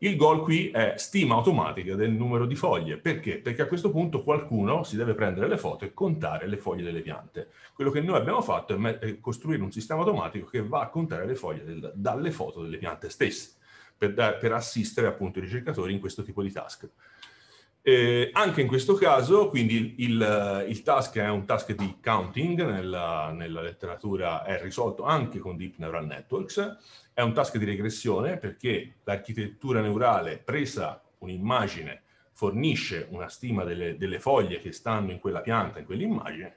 Il 0.01 0.17
goal 0.17 0.43
qui 0.43 0.71
è 0.71 0.93
stima 0.99 1.37
automatica 1.37 1.95
del 1.95 2.11
numero 2.11 2.45
di 2.45 2.55
foglie. 2.55 2.99
Perché? 2.99 3.39
Perché 3.39 3.63
a 3.63 3.67
questo 3.67 3.91
punto 3.91 4.23
qualcuno 4.23 4.83
si 4.83 4.95
deve 4.95 5.15
prendere 5.15 5.49
le 5.49 5.57
foto 5.57 5.87
e 5.87 5.95
contare 5.95 6.47
le 6.47 6.59
foglie 6.59 6.83
delle 6.83 7.01
piante. 7.01 7.49
Quello 7.73 7.91
che 7.91 8.03
noi 8.03 8.17
abbiamo 8.17 8.43
fatto 8.43 8.79
è, 8.79 8.99
è 8.99 9.21
costruire 9.21 9.63
un 9.63 9.73
sistema 9.73 10.01
automatico 10.01 10.47
che 10.47 10.63
va 10.63 10.81
a 10.81 10.89
contare 10.91 11.25
le 11.25 11.35
foglie 11.35 11.65
del, 11.65 11.93
dalle 11.95 12.31
foto 12.31 12.61
delle 12.61 12.77
piante 12.77 13.09
stesse, 13.09 13.53
per, 13.97 14.15
da, 14.15 14.35
per 14.35 14.53
assistere 14.53 15.07
appunto 15.07 15.39
i 15.39 15.43
ricercatori 15.43 15.93
in 15.93 16.01
questo 16.01 16.23
tipo 16.23 16.43
di 16.43 16.53
task. 16.53 16.89
Eh, 17.89 18.31
anche 18.33 18.63
in 18.63 18.67
questo 18.67 18.95
caso, 18.95 19.49
quindi 19.49 19.95
il, 19.99 20.65
il, 20.69 20.83
task 20.83 21.19
è 21.19 21.29
un 21.29 21.45
task 21.45 21.73
di 21.73 21.99
counting, 22.03 22.65
nella, 22.65 23.31
nella, 23.31 23.61
letteratura 23.61 24.43
è 24.43 24.61
risolto 24.61 25.05
anche 25.05 25.39
con 25.39 25.57
Deep 25.57 25.77
Neural 25.77 26.07
Networks, 26.07 26.79
è 27.15 27.21
un 27.21 27.33
task 27.33 27.59
di 27.59 27.65
regressione 27.65 28.39
perché 28.39 28.97
l'architettura 29.05 29.81
neurale 29.81 30.39
presa 30.39 31.01
un'immagine 31.19 32.03
fornisce 32.33 33.07
una 33.11 33.29
stima 33.29 33.63
delle, 33.63 33.97
delle, 33.97 34.19
foglie 34.19 34.61
che 34.61 34.73
stanno 34.73 35.13
in 35.13 35.21
quella 35.21 35.41
pianta, 35.41 35.79
in 35.79 35.85
quell'immagine, 35.85 36.57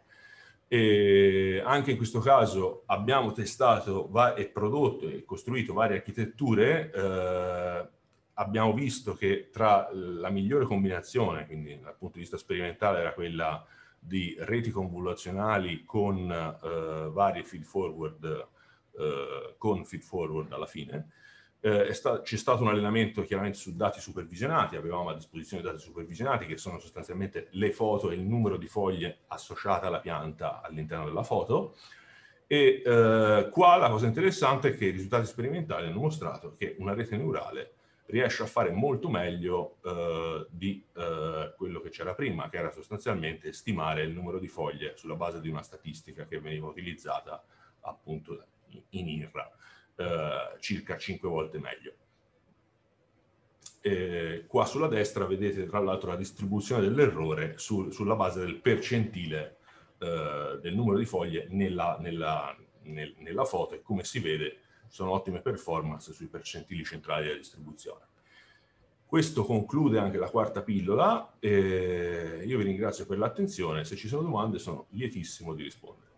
e 0.71 1.63
anche 1.65 1.89
in 1.89 1.97
questo 1.97 2.19
caso 2.19 2.83
abbiamo 2.85 3.31
testato 3.31 4.07
e 4.35 4.45
prodotto 4.49 5.09
e 5.09 5.25
costruito 5.25 5.73
varie 5.73 5.97
architetture 5.97 6.91
eh, 6.93 7.87
abbiamo 8.35 8.73
visto 8.73 9.15
che 9.15 9.49
tra 9.51 9.89
la 9.91 10.29
migliore 10.29 10.65
combinazione, 10.65 11.47
quindi 11.47 11.79
dal 11.81 11.97
punto 11.97 12.13
di 12.13 12.21
vista 12.21 12.37
sperimentale, 12.37 12.99
era 12.99 13.13
quella 13.13 13.65
di 13.99 14.35
reti 14.39 14.69
convoluzionali 14.69 15.83
con 15.83 16.31
eh, 16.31 17.09
varie 17.09 17.43
feed 17.43 17.63
forward, 17.63 18.47
eh, 18.97 19.55
con 19.57 19.83
feed 19.83 20.03
forward 20.03 20.53
alla 20.53 20.67
fine. 20.67 21.09
Eh, 21.61 21.93
sta, 21.93 22.21
c'è 22.21 22.37
stato 22.37 22.63
un 22.63 22.69
allenamento 22.69 23.21
chiaramente 23.23 23.57
su 23.57 23.75
dati 23.75 23.99
supervisionati, 23.99 24.77
avevamo 24.77 25.09
a 25.09 25.15
disposizione 25.15 25.61
dati 25.61 25.79
supervisionati 25.79 26.45
che 26.45 26.55
sono 26.55 26.79
sostanzialmente 26.79 27.47
le 27.51 27.71
foto 27.71 28.11
e 28.11 28.15
il 28.15 28.21
numero 28.21 28.55
di 28.55 28.67
foglie 28.67 29.19
associate 29.27 29.85
alla 29.85 29.99
pianta 29.99 30.61
all'interno 30.61 31.05
della 31.05 31.23
foto. 31.23 31.75
E 32.47 32.81
eh, 32.83 33.49
qua 33.51 33.75
la 33.75 33.89
cosa 33.89 34.07
interessante 34.07 34.69
è 34.69 34.77
che 34.77 34.85
i 34.85 34.91
risultati 34.91 35.25
sperimentali 35.25 35.87
hanno 35.87 35.99
mostrato 35.99 36.55
che 36.55 36.75
una 36.79 36.93
rete 36.93 37.17
neurale 37.17 37.73
riesce 38.09 38.43
a 38.43 38.47
fare 38.47 38.71
molto 38.71 39.09
meglio 39.09 39.77
eh, 39.83 40.47
di 40.49 40.83
eh, 40.95 41.53
quello 41.55 41.79
che 41.79 41.89
c'era 41.89 42.15
prima, 42.15 42.49
che 42.49 42.57
era 42.57 42.71
sostanzialmente 42.71 43.53
stimare 43.53 44.03
il 44.03 44.11
numero 44.11 44.39
di 44.39 44.47
foglie 44.47 44.93
sulla 44.95 45.15
base 45.15 45.41
di 45.41 45.49
una 45.49 45.61
statistica 45.61 46.25
che 46.25 46.39
veniva 46.39 46.67
utilizzata 46.67 47.43
appunto 47.81 48.43
in 48.89 49.07
IRRA, 49.07 49.49
eh, 49.99 50.55
circa 50.59 50.97
5 50.97 51.27
volte 51.27 51.59
meglio. 51.59 51.93
E 53.81 54.45
qua 54.47 54.65
sulla 54.65 54.87
destra 54.87 55.25
vedete 55.25 55.65
tra 55.65 55.79
l'altro 55.79 56.09
la 56.09 56.15
distribuzione 56.15 56.81
dell'errore 56.81 57.57
su, 57.57 57.89
sulla 57.91 58.15
base 58.15 58.39
del 58.39 58.55
percentile 58.55 59.57
eh, 59.97 60.57
del 60.61 60.75
numero 60.75 60.97
di 60.97 61.05
foglie 61.05 61.47
nella, 61.49 61.97
nella, 61.99 62.55
nel, 62.83 63.13
nella 63.17 63.43
foto 63.43 63.75
e 63.75 63.81
come 63.81 64.03
si 64.05 64.19
vede 64.19 64.59
sono 64.87 65.11
ottime 65.11 65.41
performance 65.41 66.13
sui 66.13 66.27
percentili 66.27 66.83
centrali 66.83 67.25
della 67.25 67.37
distribuzione. 67.37 68.05
Questo 69.05 69.43
conclude 69.43 69.99
anche 69.99 70.17
la 70.17 70.29
quarta 70.29 70.61
pillola. 70.61 71.35
Eh, 71.39 72.43
io 72.45 72.57
vi 72.57 72.63
ringrazio 72.63 73.05
per 73.05 73.17
l'attenzione. 73.17 73.83
Se 73.83 73.95
ci 73.95 74.07
sono 74.07 74.21
domande 74.21 74.59
sono 74.59 74.85
lietissimo 74.91 75.53
di 75.53 75.63
rispondere. 75.63 76.08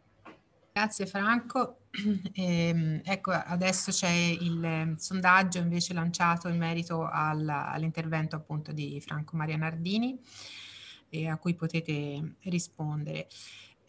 Grazie 0.81 1.05
Franco. 1.05 1.75
Eh, 2.33 3.01
ecco, 3.03 3.31
adesso 3.31 3.91
c'è 3.91 4.09
il 4.09 4.95
sondaggio 4.97 5.59
invece 5.59 5.93
lanciato 5.93 6.47
in 6.47 6.57
merito 6.57 7.07
al, 7.07 7.47
all'intervento 7.47 8.35
appunto 8.35 8.71
di 8.71 8.99
Franco 8.99 9.35
Maria 9.35 9.57
Nardini 9.57 10.19
eh, 11.09 11.27
a 11.27 11.37
cui 11.37 11.53
potete 11.53 12.37
rispondere. 12.45 13.27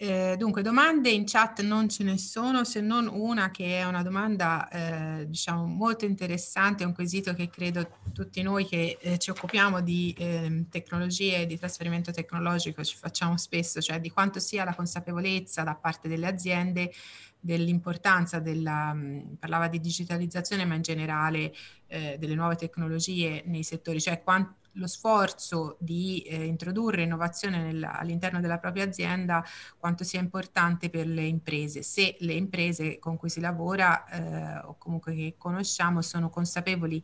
Eh, 0.04 0.34
dunque, 0.36 0.62
domande 0.62 1.10
in 1.10 1.24
chat 1.24 1.62
non 1.62 1.88
ce 1.88 2.02
ne 2.02 2.18
sono, 2.18 2.64
se 2.64 2.80
non 2.80 3.06
una 3.06 3.52
che 3.52 3.78
è 3.78 3.84
una 3.84 4.02
domanda, 4.02 4.68
eh, 4.68 5.28
diciamo, 5.28 5.64
molto 5.64 6.06
interessante, 6.06 6.82
un 6.82 6.92
quesito 6.92 7.34
che 7.34 7.48
credo 7.48 7.88
tutti 8.12 8.42
noi 8.42 8.66
che 8.66 8.98
eh, 9.00 9.18
ci 9.18 9.30
occupiamo 9.30 9.80
di 9.80 10.12
ehm, 10.18 10.68
tecnologie 10.68 11.42
e 11.42 11.46
di 11.46 11.56
trasferimento 11.56 12.10
tecnologico 12.10 12.82
ci 12.82 12.96
facciamo 12.96 13.36
spesso, 13.36 13.80
cioè 13.80 14.00
di 14.00 14.10
quanto 14.10 14.40
sia 14.40 14.64
la 14.64 14.74
consapevolezza 14.74 15.62
da 15.62 15.76
parte 15.76 16.08
delle 16.08 16.26
aziende 16.26 16.92
dell'importanza 17.38 18.40
della, 18.40 18.92
mh, 18.92 19.36
parlava 19.38 19.68
di 19.68 19.78
digitalizzazione, 19.78 20.64
ma 20.64 20.74
in 20.74 20.82
generale 20.82 21.54
eh, 21.86 22.16
delle 22.18 22.34
nuove 22.34 22.56
tecnologie 22.56 23.44
nei 23.46 23.62
settori, 23.62 24.00
cioè 24.00 24.20
quanto 24.20 24.61
lo 24.72 24.86
sforzo 24.86 25.76
di 25.80 26.20
eh, 26.22 26.44
introdurre 26.44 27.02
innovazione 27.02 27.62
nel, 27.62 27.82
all'interno 27.84 28.40
della 28.40 28.58
propria 28.58 28.84
azienda 28.84 29.44
quanto 29.76 30.04
sia 30.04 30.20
importante 30.20 30.90
per 30.90 31.06
le 31.06 31.24
imprese, 31.24 31.82
se 31.82 32.16
le 32.20 32.32
imprese 32.32 32.98
con 32.98 33.16
cui 33.16 33.28
si 33.28 33.40
lavora 33.40 34.06
eh, 34.06 34.66
o 34.66 34.76
comunque 34.78 35.14
che 35.14 35.34
conosciamo 35.36 36.00
sono 36.02 36.30
consapevoli 36.30 37.02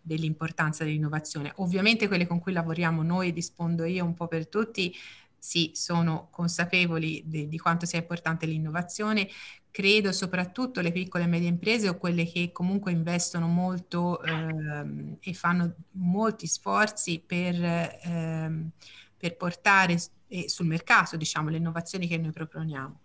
dell'importanza 0.00 0.84
dell'innovazione. 0.84 1.52
Ovviamente 1.56 2.08
quelle 2.08 2.26
con 2.26 2.38
cui 2.38 2.52
lavoriamo 2.52 3.02
noi, 3.02 3.30
rispondo 3.30 3.84
io 3.84 4.04
un 4.04 4.14
po' 4.14 4.26
per 4.26 4.48
tutti, 4.48 4.94
sì, 5.38 5.72
sono 5.74 6.28
consapevoli 6.30 7.22
de, 7.26 7.48
di 7.48 7.58
quanto 7.58 7.86
sia 7.86 7.98
importante 7.98 8.46
l'innovazione, 8.46 9.28
credo 9.70 10.12
soprattutto 10.12 10.80
le 10.80 10.92
piccole 10.92 11.24
e 11.24 11.26
medie 11.28 11.48
imprese 11.48 11.88
o 11.88 11.96
quelle 11.96 12.26
che 12.26 12.50
comunque 12.52 12.90
investono 12.90 13.46
molto 13.46 14.20
ehm, 14.22 15.18
e 15.20 15.34
fanno 15.34 15.74
molti 15.92 16.46
sforzi 16.46 17.22
per, 17.24 17.54
ehm, 18.02 18.70
per 19.16 19.36
portare 19.36 19.96
eh, 20.28 20.48
sul 20.48 20.66
mercato 20.66 21.16
diciamo, 21.16 21.48
le 21.50 21.58
innovazioni 21.58 22.06
che 22.08 22.18
noi 22.18 22.32
proponiamo. 22.32 23.00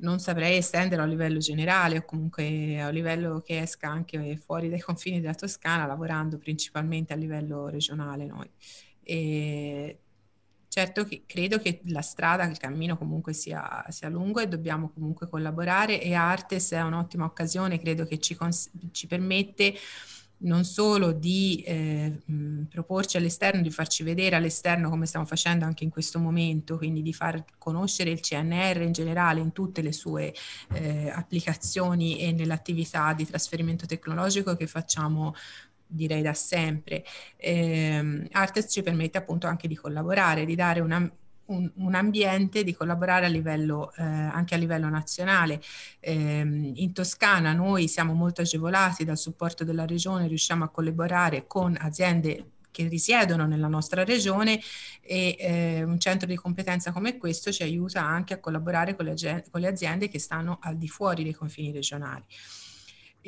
Non 0.00 0.20
saprei 0.20 0.58
estenderlo 0.58 1.04
a 1.04 1.08
livello 1.08 1.38
generale 1.38 1.98
o 1.98 2.04
comunque 2.04 2.80
a 2.80 2.90
livello 2.90 3.40
che 3.40 3.60
esca 3.60 3.88
anche 3.88 4.36
fuori 4.36 4.68
dai 4.68 4.80
confini 4.80 5.20
della 5.20 5.34
Toscana, 5.34 5.86
lavorando 5.86 6.38
principalmente 6.38 7.12
a 7.12 7.16
livello 7.16 7.68
regionale 7.68 8.24
noi. 8.26 8.48
E 9.02 9.98
Certo 10.68 11.04
che 11.04 11.22
credo 11.26 11.58
che 11.58 11.80
la 11.86 12.02
strada, 12.02 12.44
il 12.44 12.58
cammino 12.58 12.98
comunque 12.98 13.32
sia, 13.32 13.84
sia, 13.88 14.08
lungo 14.10 14.40
e 14.40 14.48
dobbiamo 14.48 14.90
comunque 14.90 15.26
collaborare 15.28 16.00
e 16.00 16.12
Artes 16.12 16.72
è 16.72 16.82
un'ottima 16.82 17.24
occasione, 17.24 17.80
credo 17.80 18.04
che 18.04 18.18
ci, 18.18 18.34
cons- 18.34 18.70
ci 18.92 19.06
permette 19.06 19.74
non 20.40 20.64
solo 20.64 21.12
di 21.12 21.62
eh, 21.66 22.20
mh, 22.24 22.64
proporci 22.64 23.16
all'esterno, 23.16 23.62
di 23.62 23.70
farci 23.70 24.02
vedere 24.02 24.36
all'esterno 24.36 24.88
come 24.88 25.06
stiamo 25.06 25.26
facendo 25.26 25.64
anche 25.64 25.84
in 25.84 25.90
questo 25.90 26.18
momento, 26.18 26.76
quindi 26.76 27.02
di 27.02 27.12
far 27.12 27.44
conoscere 27.56 28.10
il 28.10 28.20
CNR 28.20 28.82
in 28.82 28.92
generale 28.92 29.40
in 29.40 29.52
tutte 29.52 29.82
le 29.82 29.92
sue 29.92 30.32
eh, 30.74 31.10
applicazioni 31.10 32.20
e 32.20 32.32
nell'attività 32.32 33.12
di 33.14 33.26
trasferimento 33.26 33.86
tecnologico 33.86 34.54
che 34.54 34.66
facciamo 34.66 35.34
direi 35.88 36.22
da 36.22 36.34
sempre. 36.34 37.04
Eh, 37.36 38.28
Artes 38.32 38.70
ci 38.70 38.82
permette 38.82 39.18
appunto 39.18 39.46
anche 39.46 39.66
di 39.66 39.74
collaborare, 39.74 40.44
di 40.44 40.54
dare 40.54 40.80
una, 40.80 41.10
un, 41.46 41.70
un, 41.74 41.94
ambiente 41.94 42.62
di 42.62 42.74
collaborare 42.74 43.26
a 43.26 43.28
livello, 43.28 43.92
eh, 43.94 44.02
anche 44.02 44.54
a 44.54 44.58
livello 44.58 44.88
nazionale. 44.88 45.60
Eh, 46.00 46.72
in 46.74 46.92
Toscana 46.92 47.52
noi 47.52 47.88
siamo 47.88 48.12
molto 48.12 48.42
agevolati 48.42 49.04
dal 49.04 49.18
supporto 49.18 49.64
della 49.64 49.86
regione, 49.86 50.28
riusciamo 50.28 50.64
a 50.64 50.68
collaborare 50.68 51.46
con 51.46 51.76
aziende 51.80 52.52
che 52.70 52.86
risiedono 52.86 53.46
nella 53.46 53.66
nostra 53.66 54.04
regione 54.04 54.60
e 55.00 55.36
eh, 55.38 55.82
un 55.82 55.98
centro 55.98 56.28
di 56.28 56.36
competenza 56.36 56.92
come 56.92 57.16
questo 57.16 57.50
ci 57.50 57.62
aiuta 57.62 58.04
anche 58.04 58.34
a 58.34 58.38
collaborare 58.38 58.94
con 58.94 59.06
le, 59.06 59.44
con 59.50 59.60
le 59.60 59.66
aziende 59.66 60.08
che 60.08 60.20
stanno 60.20 60.58
al 60.60 60.76
di 60.76 60.86
fuori 60.86 61.24
dei 61.24 61.32
confini 61.32 61.72
regionali 61.72 62.24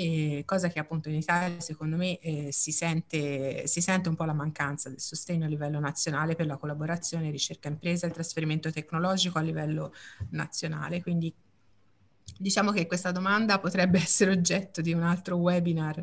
eh, 0.00 0.44
cosa 0.46 0.68
che 0.68 0.78
appunto 0.78 1.10
in 1.10 1.16
Italia 1.16 1.60
secondo 1.60 1.96
me 1.96 2.18
eh, 2.20 2.52
si, 2.52 2.72
sente, 2.72 3.66
si 3.66 3.82
sente 3.82 4.08
un 4.08 4.14
po' 4.14 4.24
la 4.24 4.32
mancanza 4.32 4.88
del 4.88 4.98
sostegno 4.98 5.44
a 5.44 5.48
livello 5.48 5.78
nazionale 5.78 6.34
per 6.34 6.46
la 6.46 6.56
collaborazione 6.56 7.30
ricerca 7.30 7.68
impresa 7.68 8.06
e 8.06 8.10
trasferimento 8.10 8.72
tecnologico 8.72 9.38
a 9.38 9.42
livello 9.42 9.92
nazionale. 10.30 11.02
Quindi 11.02 11.34
Diciamo 12.38 12.72
che 12.72 12.86
questa 12.86 13.12
domanda 13.12 13.58
potrebbe 13.58 13.98
essere 14.02 14.30
oggetto 14.30 14.80
di 14.80 14.92
un 14.92 15.02
altro 15.02 15.36
webinar. 15.36 16.02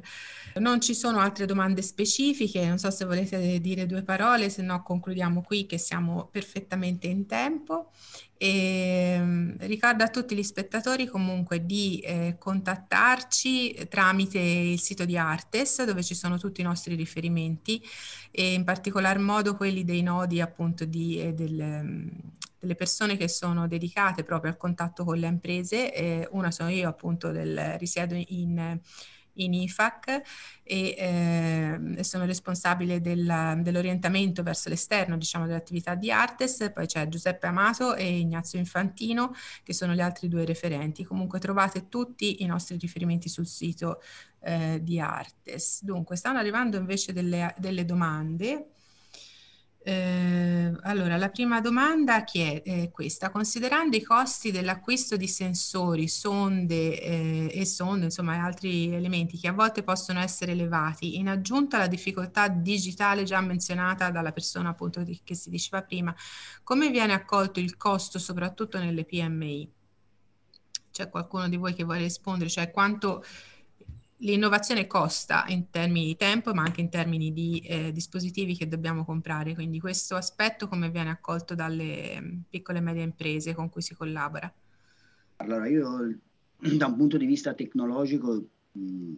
Non 0.55 0.81
ci 0.81 0.93
sono 0.93 1.19
altre 1.19 1.45
domande 1.45 1.81
specifiche, 1.81 2.65
non 2.65 2.77
so 2.77 2.89
se 2.91 3.05
volete 3.05 3.59
dire 3.59 3.85
due 3.85 4.03
parole, 4.03 4.49
se 4.49 4.61
no 4.61 4.81
concludiamo 4.81 5.41
qui 5.41 5.65
che 5.65 5.77
siamo 5.77 6.27
perfettamente 6.31 7.07
in 7.07 7.25
tempo. 7.25 7.91
E, 8.39 9.15
ehm, 9.17 9.55
ricordo 9.61 10.03
a 10.03 10.09
tutti 10.09 10.35
gli 10.35 10.43
spettatori 10.43 11.07
comunque 11.07 11.65
di 11.65 11.99
eh, 11.99 12.35
contattarci 12.37 13.87
tramite 13.89 14.39
il 14.39 14.79
sito 14.79 15.05
di 15.05 15.17
Artes 15.17 15.83
dove 15.83 16.03
ci 16.03 16.13
sono 16.13 16.37
tutti 16.37 16.61
i 16.61 16.63
nostri 16.63 16.93
riferimenti 16.95 17.83
e 18.29 18.53
in 18.53 18.63
particolar 18.63 19.17
modo 19.17 19.55
quelli 19.55 19.83
dei 19.83 20.03
nodi 20.03 20.39
appunto 20.39 20.85
di, 20.85 21.19
eh, 21.19 21.33
del, 21.33 22.11
delle 22.67 22.75
persone 22.75 23.17
che 23.17 23.29
sono 23.29 23.67
dedicate 23.67 24.23
proprio 24.23 24.51
al 24.51 24.57
contatto 24.57 25.03
con 25.05 25.17
le 25.17 25.27
imprese. 25.27 25.93
Eh, 25.93 26.27
una 26.31 26.51
sono 26.51 26.69
io 26.69 26.89
appunto 26.89 27.31
del, 27.31 27.77
risiedo 27.77 28.13
in 28.27 28.79
in 29.37 29.53
IFAC 29.53 30.21
e 30.63 30.95
eh, 30.97 32.03
sono 32.03 32.25
responsabile 32.25 33.01
della, 33.01 33.55
dell'orientamento 33.57 34.43
verso 34.43 34.69
l'esterno, 34.69 35.17
diciamo, 35.17 35.45
dell'attività 35.45 35.95
di 35.95 36.11
Artes, 36.11 36.71
poi 36.73 36.85
c'è 36.85 37.07
Giuseppe 37.07 37.47
Amato 37.47 37.95
e 37.95 38.19
Ignazio 38.19 38.59
Infantino 38.59 39.33
che 39.63 39.73
sono 39.73 39.93
gli 39.93 40.01
altri 40.01 40.27
due 40.27 40.45
referenti. 40.45 41.03
Comunque 41.03 41.39
trovate 41.39 41.87
tutti 41.87 42.43
i 42.43 42.45
nostri 42.45 42.77
riferimenti 42.77 43.29
sul 43.29 43.47
sito 43.47 44.01
eh, 44.41 44.79
di 44.81 44.99
Artes. 44.99 45.83
Dunque, 45.83 46.15
stanno 46.15 46.39
arrivando 46.39 46.77
invece 46.77 47.13
delle, 47.13 47.53
delle 47.57 47.85
domande. 47.85 48.71
Eh, 49.87 50.73
allora, 50.81 51.15
la 51.15 51.29
prima 51.29 51.61
domanda 51.61 52.25
che 52.25 52.61
è, 52.61 52.81
è, 52.81 52.91
questa, 52.91 53.29
considerando 53.29 53.95
i 53.95 54.03
costi 54.03 54.51
dell'acquisto 54.51 55.15
di 55.15 55.29
sensori, 55.29 56.09
sonde 56.09 56.99
eh, 56.99 57.49
e 57.53 57.65
sonde, 57.65 58.03
insomma 58.03 58.43
altri 58.43 58.93
elementi 58.93 59.37
che 59.37 59.47
a 59.47 59.53
volte 59.53 59.83
possono 59.83 60.19
essere 60.19 60.51
elevati, 60.51 61.15
in 61.15 61.29
aggiunta 61.29 61.77
alla 61.77 61.87
difficoltà 61.87 62.49
digitale 62.49 63.23
già 63.23 63.39
menzionata 63.39 64.11
dalla 64.11 64.33
persona 64.33 64.67
appunto 64.67 65.03
di, 65.03 65.21
che 65.23 65.35
si 65.35 65.49
diceva 65.49 65.81
prima, 65.83 66.13
come 66.63 66.89
viene 66.89 67.13
accolto 67.13 67.61
il 67.61 67.77
costo 67.77 68.19
soprattutto 68.19 68.77
nelle 68.79 69.05
PMI? 69.05 69.71
C'è 70.91 71.09
qualcuno 71.09 71.47
di 71.47 71.55
voi 71.55 71.73
che 71.73 71.85
vuole 71.85 71.99
rispondere? 71.99 72.49
Cioè 72.49 72.71
quanto 72.71 73.23
l'innovazione 74.17 74.87
costa 74.87 75.45
in 75.47 75.69
termini 75.69 76.07
di 76.07 76.15
tempo, 76.15 76.53
ma 76.53 76.63
anche 76.63 76.81
in 76.81 76.89
termini 76.89 77.31
di 77.31 77.59
eh, 77.59 77.91
dispositivi 77.91 78.55
che 78.55 78.67
dobbiamo 78.67 79.05
comprare. 79.05 79.53
Quindi 79.53 79.79
questo 79.79 80.15
aspetto 80.15 80.67
come 80.67 80.89
viene 80.89 81.09
accolto 81.09 81.55
dalle 81.55 82.19
mm, 82.19 82.39
piccole 82.49 82.79
e 82.79 82.81
medie 82.81 83.03
imprese 83.03 83.53
con 83.53 83.69
cui 83.69 83.81
si 83.81 83.93
collabora? 83.95 84.51
Allora, 85.37 85.67
io 85.67 86.17
da 86.59 86.87
un 86.87 86.95
punto 86.95 87.17
di 87.17 87.25
vista 87.25 87.53
tecnologico, 87.53 88.43
mh, 88.71 89.13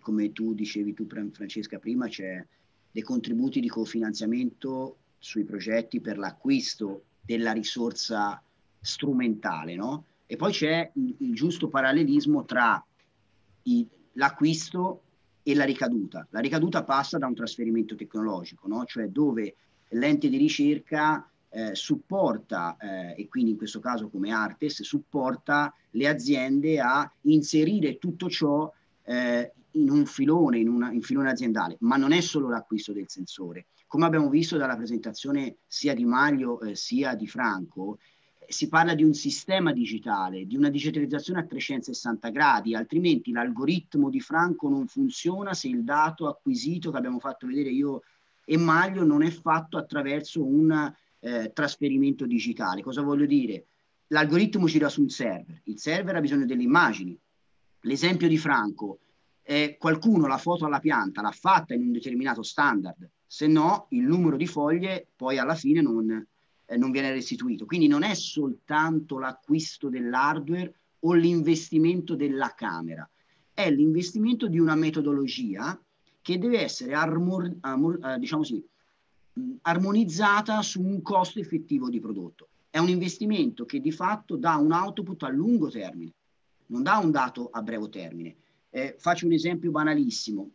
come 0.00 0.32
tu 0.32 0.54
dicevi 0.54 0.94
tu 0.94 1.06
Francesca 1.32 1.78
prima, 1.78 2.06
c'è 2.08 2.44
dei 2.90 3.02
contributi 3.02 3.60
di 3.60 3.68
cofinanziamento 3.68 4.98
sui 5.18 5.44
progetti 5.44 6.00
per 6.00 6.18
l'acquisto 6.18 7.02
della 7.20 7.52
risorsa 7.52 8.40
strumentale, 8.80 9.74
no? 9.74 10.04
E 10.26 10.36
poi 10.36 10.52
c'è 10.52 10.90
il 10.94 11.34
giusto 11.34 11.68
parallelismo 11.68 12.44
tra 12.44 12.82
i, 13.64 13.86
l'acquisto 14.16 15.02
e 15.42 15.54
la 15.54 15.64
ricaduta. 15.64 16.26
La 16.30 16.40
ricaduta 16.40 16.84
passa 16.84 17.18
da 17.18 17.26
un 17.26 17.34
trasferimento 17.34 17.94
tecnologico, 17.94 18.66
no? 18.68 18.84
cioè 18.84 19.08
dove 19.08 19.54
l'ente 19.90 20.28
di 20.28 20.36
ricerca 20.36 21.28
eh, 21.48 21.74
supporta, 21.74 22.76
eh, 22.78 23.14
e 23.16 23.28
quindi 23.28 23.52
in 23.52 23.56
questo 23.56 23.80
caso 23.80 24.08
come 24.08 24.32
Artes, 24.32 24.82
supporta 24.82 25.72
le 25.90 26.08
aziende 26.08 26.80
a 26.80 27.10
inserire 27.22 27.98
tutto 27.98 28.28
ciò 28.28 28.70
eh, 29.04 29.52
in 29.72 29.90
un 29.90 30.04
filone, 30.06 30.58
in, 30.58 30.68
una, 30.68 30.90
in 30.90 31.02
filone 31.02 31.30
aziendale, 31.30 31.76
ma 31.80 31.96
non 31.96 32.12
è 32.12 32.20
solo 32.20 32.48
l'acquisto 32.48 32.92
del 32.92 33.08
sensore. 33.08 33.66
Come 33.86 34.04
abbiamo 34.04 34.28
visto 34.28 34.56
dalla 34.56 34.76
presentazione 34.76 35.58
sia 35.66 35.94
di 35.94 36.04
Maglio 36.04 36.60
eh, 36.60 36.74
sia 36.74 37.14
di 37.14 37.28
Franco, 37.28 37.98
si 38.48 38.68
parla 38.68 38.94
di 38.94 39.02
un 39.02 39.14
sistema 39.14 39.72
digitale, 39.72 40.46
di 40.46 40.56
una 40.56 40.70
digitalizzazione 40.70 41.40
a 41.40 41.44
360 41.44 42.28
gradi, 42.30 42.74
altrimenti 42.74 43.32
l'algoritmo 43.32 44.10
di 44.10 44.20
Franco 44.20 44.68
non 44.68 44.86
funziona 44.86 45.54
se 45.54 45.68
il 45.68 45.84
dato 45.84 46.28
acquisito 46.28 46.90
che 46.90 46.96
abbiamo 46.96 47.18
fatto 47.18 47.46
vedere 47.46 47.70
io 47.70 48.02
e 48.44 48.56
Maglio 48.56 49.04
non 49.04 49.22
è 49.22 49.30
fatto 49.30 49.76
attraverso 49.76 50.44
un 50.44 50.94
eh, 51.18 51.50
trasferimento 51.52 52.26
digitale. 52.26 52.82
Cosa 52.82 53.02
voglio 53.02 53.26
dire? 53.26 53.66
L'algoritmo 54.08 54.66
gira 54.66 54.88
su 54.88 55.02
un 55.02 55.08
server, 55.08 55.60
il 55.64 55.78
server 55.78 56.16
ha 56.16 56.20
bisogno 56.20 56.46
delle 56.46 56.62
immagini. 56.62 57.18
L'esempio 57.80 58.28
di 58.28 58.38
Franco, 58.38 59.00
eh, 59.42 59.76
qualcuno 59.78 60.26
la 60.26 60.38
foto 60.38 60.64
alla 60.64 60.78
pianta 60.78 61.22
l'ha 61.22 61.32
fatta 61.32 61.74
in 61.74 61.82
un 61.82 61.92
determinato 61.92 62.42
standard, 62.42 63.08
se 63.26 63.46
no 63.46 63.86
il 63.90 64.02
numero 64.02 64.36
di 64.36 64.46
foglie 64.46 65.08
poi 65.16 65.38
alla 65.38 65.56
fine 65.56 65.80
non, 65.80 66.24
eh, 66.66 66.76
non 66.76 66.90
viene 66.90 67.12
restituito. 67.12 67.64
Quindi 67.64 67.86
non 67.86 68.02
è 68.02 68.14
soltanto 68.14 69.18
l'acquisto 69.18 69.88
dell'hardware 69.88 70.74
o 71.00 71.12
l'investimento 71.12 72.14
della 72.14 72.52
camera, 72.54 73.08
è 73.54 73.70
l'investimento 73.70 74.48
di 74.48 74.58
una 74.58 74.74
metodologia 74.74 75.80
che 76.20 76.38
deve 76.38 76.60
essere 76.60 76.92
armor- 76.92 77.56
armor- 77.60 78.04
eh, 78.04 78.18
diciamo 78.18 78.42
sì, 78.42 78.62
armonizzata 79.62 80.60
su 80.62 80.82
un 80.82 81.00
costo 81.02 81.38
effettivo 81.38 81.88
di 81.88 82.00
prodotto. 82.00 82.48
È 82.68 82.78
un 82.78 82.88
investimento 82.88 83.64
che 83.64 83.80
di 83.80 83.92
fatto 83.92 84.36
dà 84.36 84.56
un 84.56 84.72
output 84.72 85.22
a 85.22 85.28
lungo 85.28 85.70
termine, 85.70 86.12
non 86.66 86.82
dà 86.82 86.98
un 86.98 87.10
dato 87.10 87.48
a 87.50 87.62
breve 87.62 87.88
termine. 87.88 88.36
Eh, 88.70 88.96
faccio 88.98 89.26
un 89.26 89.32
esempio 89.32 89.70
banalissimo. 89.70 90.50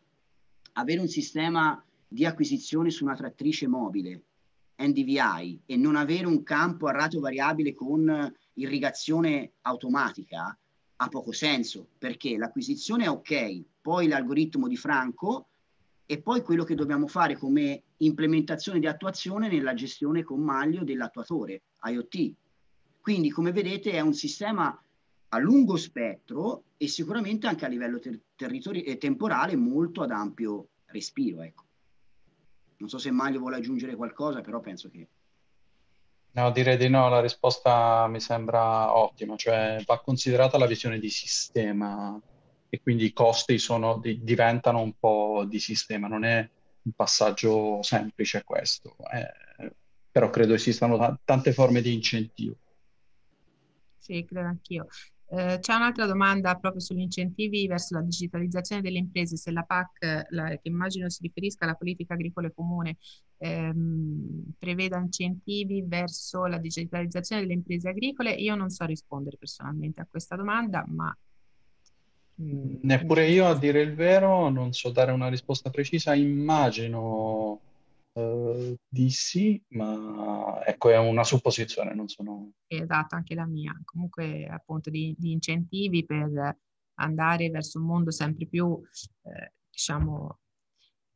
Avere 0.73 0.99
un 0.99 1.07
sistema 1.07 1.83
di 2.07 2.25
acquisizione 2.25 2.89
su 2.89 3.05
una 3.05 3.15
trattrice 3.15 3.67
mobile 3.67 4.21
NDVI 4.77 5.61
e 5.65 5.77
non 5.77 5.95
avere 5.95 6.25
un 6.25 6.43
campo 6.43 6.87
a 6.87 6.91
ratio 6.91 7.19
variabile 7.19 7.73
con 7.73 8.33
irrigazione 8.53 9.53
automatica 9.61 10.57
ha 11.03 11.07
poco 11.07 11.31
senso 11.31 11.87
perché 11.97 12.37
l'acquisizione 12.37 13.05
è 13.05 13.09
ok, 13.09 13.63
poi 13.81 14.07
l'algoritmo 14.07 14.67
di 14.67 14.77
Franco 14.77 15.47
e 16.05 16.21
poi 16.21 16.43
quello 16.43 16.63
che 16.63 16.75
dobbiamo 16.75 17.07
fare 17.07 17.37
come 17.37 17.83
implementazione 17.97 18.79
di 18.79 18.87
attuazione 18.87 19.47
nella 19.47 19.73
gestione 19.73 20.23
con 20.23 20.41
maglio 20.41 20.83
dell'attuatore 20.83 21.63
IoT. 21.83 22.33
Quindi 22.99 23.31
come 23.31 23.51
vedete 23.51 23.91
è 23.91 23.99
un 23.99 24.13
sistema 24.13 24.79
a 25.33 25.37
lungo 25.39 25.77
spettro 25.77 26.65
e 26.77 26.87
sicuramente 26.87 27.47
anche 27.47 27.65
a 27.65 27.69
livello 27.69 27.99
ter- 27.99 28.19
territori- 28.35 28.83
e 28.83 28.97
temporale 28.97 29.55
molto 29.55 30.01
ad 30.01 30.11
ampio 30.11 30.67
respiro. 30.87 31.41
Ecco. 31.41 31.63
Non 32.81 32.89
so 32.89 32.97
se 32.97 33.11
Maglio 33.11 33.39
vuole 33.39 33.57
aggiungere 33.57 33.95
qualcosa, 33.95 34.41
però 34.41 34.59
penso 34.59 34.89
che... 34.89 35.07
No, 36.31 36.49
direi 36.51 36.77
di 36.77 36.89
no, 36.89 37.09
la 37.09 37.21
risposta 37.21 38.07
mi 38.07 38.19
sembra 38.19 38.97
ottima, 38.97 39.35
cioè 39.35 39.83
va 39.85 40.01
considerata 40.01 40.57
la 40.57 40.65
visione 40.65 40.97
di 40.97 41.09
sistema 41.09 42.19
e 42.69 42.81
quindi 42.81 43.05
i 43.05 43.13
costi 43.13 43.59
sono, 43.59 43.99
di, 43.99 44.23
diventano 44.23 44.81
un 44.81 44.93
po' 44.97 45.45
di 45.47 45.59
sistema, 45.59 46.07
non 46.07 46.23
è 46.23 46.49
un 46.83 46.91
passaggio 46.93 47.83
semplice 47.83 48.43
questo, 48.43 48.95
eh, 49.11 49.75
però 50.09 50.31
credo 50.31 50.55
esistano 50.55 50.97
t- 50.97 51.19
tante 51.23 51.53
forme 51.53 51.81
di 51.81 51.93
incentivo. 51.93 52.55
Sì, 53.99 54.25
credo 54.25 54.47
anch'io. 54.47 54.87
Eh, 55.33 55.59
c'è 55.61 55.73
un'altra 55.75 56.05
domanda 56.05 56.55
proprio 56.55 56.81
sugli 56.81 56.99
incentivi 56.99 57.65
verso 57.65 57.95
la 57.95 58.01
digitalizzazione 58.01 58.81
delle 58.81 58.97
imprese, 58.97 59.37
se 59.37 59.49
la 59.51 59.63
PAC, 59.63 60.25
la, 60.31 60.49
che 60.49 60.67
immagino 60.67 61.09
si 61.09 61.21
riferisca 61.21 61.63
alla 61.63 61.75
politica 61.75 62.15
agricola 62.15 62.51
comune, 62.53 62.97
ehm, 63.37 64.51
preveda 64.59 64.97
incentivi 64.97 65.83
verso 65.87 66.45
la 66.47 66.57
digitalizzazione 66.57 67.43
delle 67.43 67.53
imprese 67.53 67.87
agricole. 67.87 68.31
Io 68.33 68.55
non 68.55 68.69
so 68.69 68.83
rispondere 68.83 69.37
personalmente 69.37 70.01
a 70.01 70.07
questa 70.09 70.35
domanda, 70.35 70.83
ma... 70.85 71.15
Mm, 72.41 72.75
Neppure 72.81 73.29
io, 73.29 73.47
a 73.47 73.57
dire 73.57 73.81
il 73.81 73.93
vero, 73.93 74.49
non 74.49 74.73
so 74.73 74.89
dare 74.89 75.13
una 75.13 75.29
risposta 75.29 75.69
precisa. 75.69 76.13
Immagino 76.13 77.59
Uh, 78.13 78.75
di 78.89 79.09
sì, 79.09 79.63
ma 79.69 80.61
ecco, 80.65 80.89
è 80.89 80.97
una 80.97 81.23
supposizione, 81.23 81.93
non 81.93 82.07
sono... 82.07 82.51
Esatto, 82.67 83.15
anche 83.15 83.35
la 83.35 83.45
mia. 83.45 83.73
Comunque, 83.85 84.47
appunto, 84.47 84.89
di, 84.89 85.15
di 85.17 85.31
incentivi 85.31 86.05
per 86.05 86.57
andare 86.95 87.49
verso 87.49 87.79
un 87.79 87.85
mondo 87.85 88.11
sempre 88.11 88.47
più, 88.47 88.79
eh, 89.23 89.53
diciamo, 89.69 90.39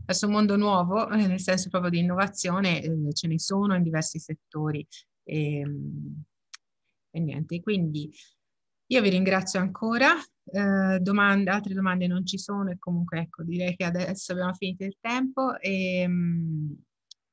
verso 0.05 0.27
un 0.27 0.31
mondo 0.31 0.55
nuovo, 0.55 1.07
nel 1.15 1.39
senso 1.39 1.69
proprio 1.69 1.91
di 1.91 1.99
innovazione, 1.99 2.81
eh, 2.81 3.13
ce 3.13 3.27
ne 3.27 3.39
sono 3.39 3.75
in 3.75 3.83
diversi 3.83 4.19
settori. 4.19 4.85
E, 5.23 5.59
ehm, 5.59 6.23
e 7.11 7.19
niente, 7.19 7.61
quindi 7.61 8.11
io 8.87 9.01
vi 9.01 9.09
ringrazio 9.09 9.59
ancora. 9.59 10.13
Eh, 10.47 10.99
domande, 10.99 11.49
altre 11.49 11.73
domande 11.73 12.05
non 12.07 12.25
ci 12.25 12.37
sono 12.37 12.69
e 12.69 12.77
comunque 12.77 13.19
ecco 13.21 13.43
direi 13.43 13.75
che 13.75 13.83
adesso 13.83 14.31
abbiamo 14.31 14.53
finito 14.53 14.83
il 14.83 14.97
tempo 14.99 15.57
e, 15.59 16.01
ehm, 16.01 16.83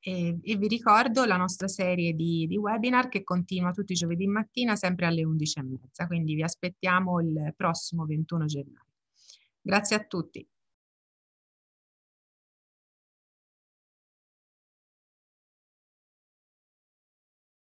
E, 0.05 0.37
e, 0.41 0.57
vi 0.57 0.67
ricordo 0.67 1.23
la 1.23 1.37
nostra 1.37 1.69
serie 1.69 2.13
di, 2.13 2.45
di, 2.45 2.57
webinar 2.57 3.07
che 3.07 3.23
continua 3.23 3.71
tutti 3.71 3.93
i 3.93 3.95
giovedì 3.95 4.27
mattina 4.27 4.75
sempre 4.75 5.05
alle 5.05 5.23
11.30, 5.23 6.07
quindi 6.07 6.35
vi 6.35 6.43
aspettiamo 6.43 7.21
il 7.21 7.53
prossimo 7.55 8.05
21 8.05 8.45
gennaio. 8.45 8.85
Grazie 9.61 9.95
a 9.95 10.03
tutti. 10.03 10.45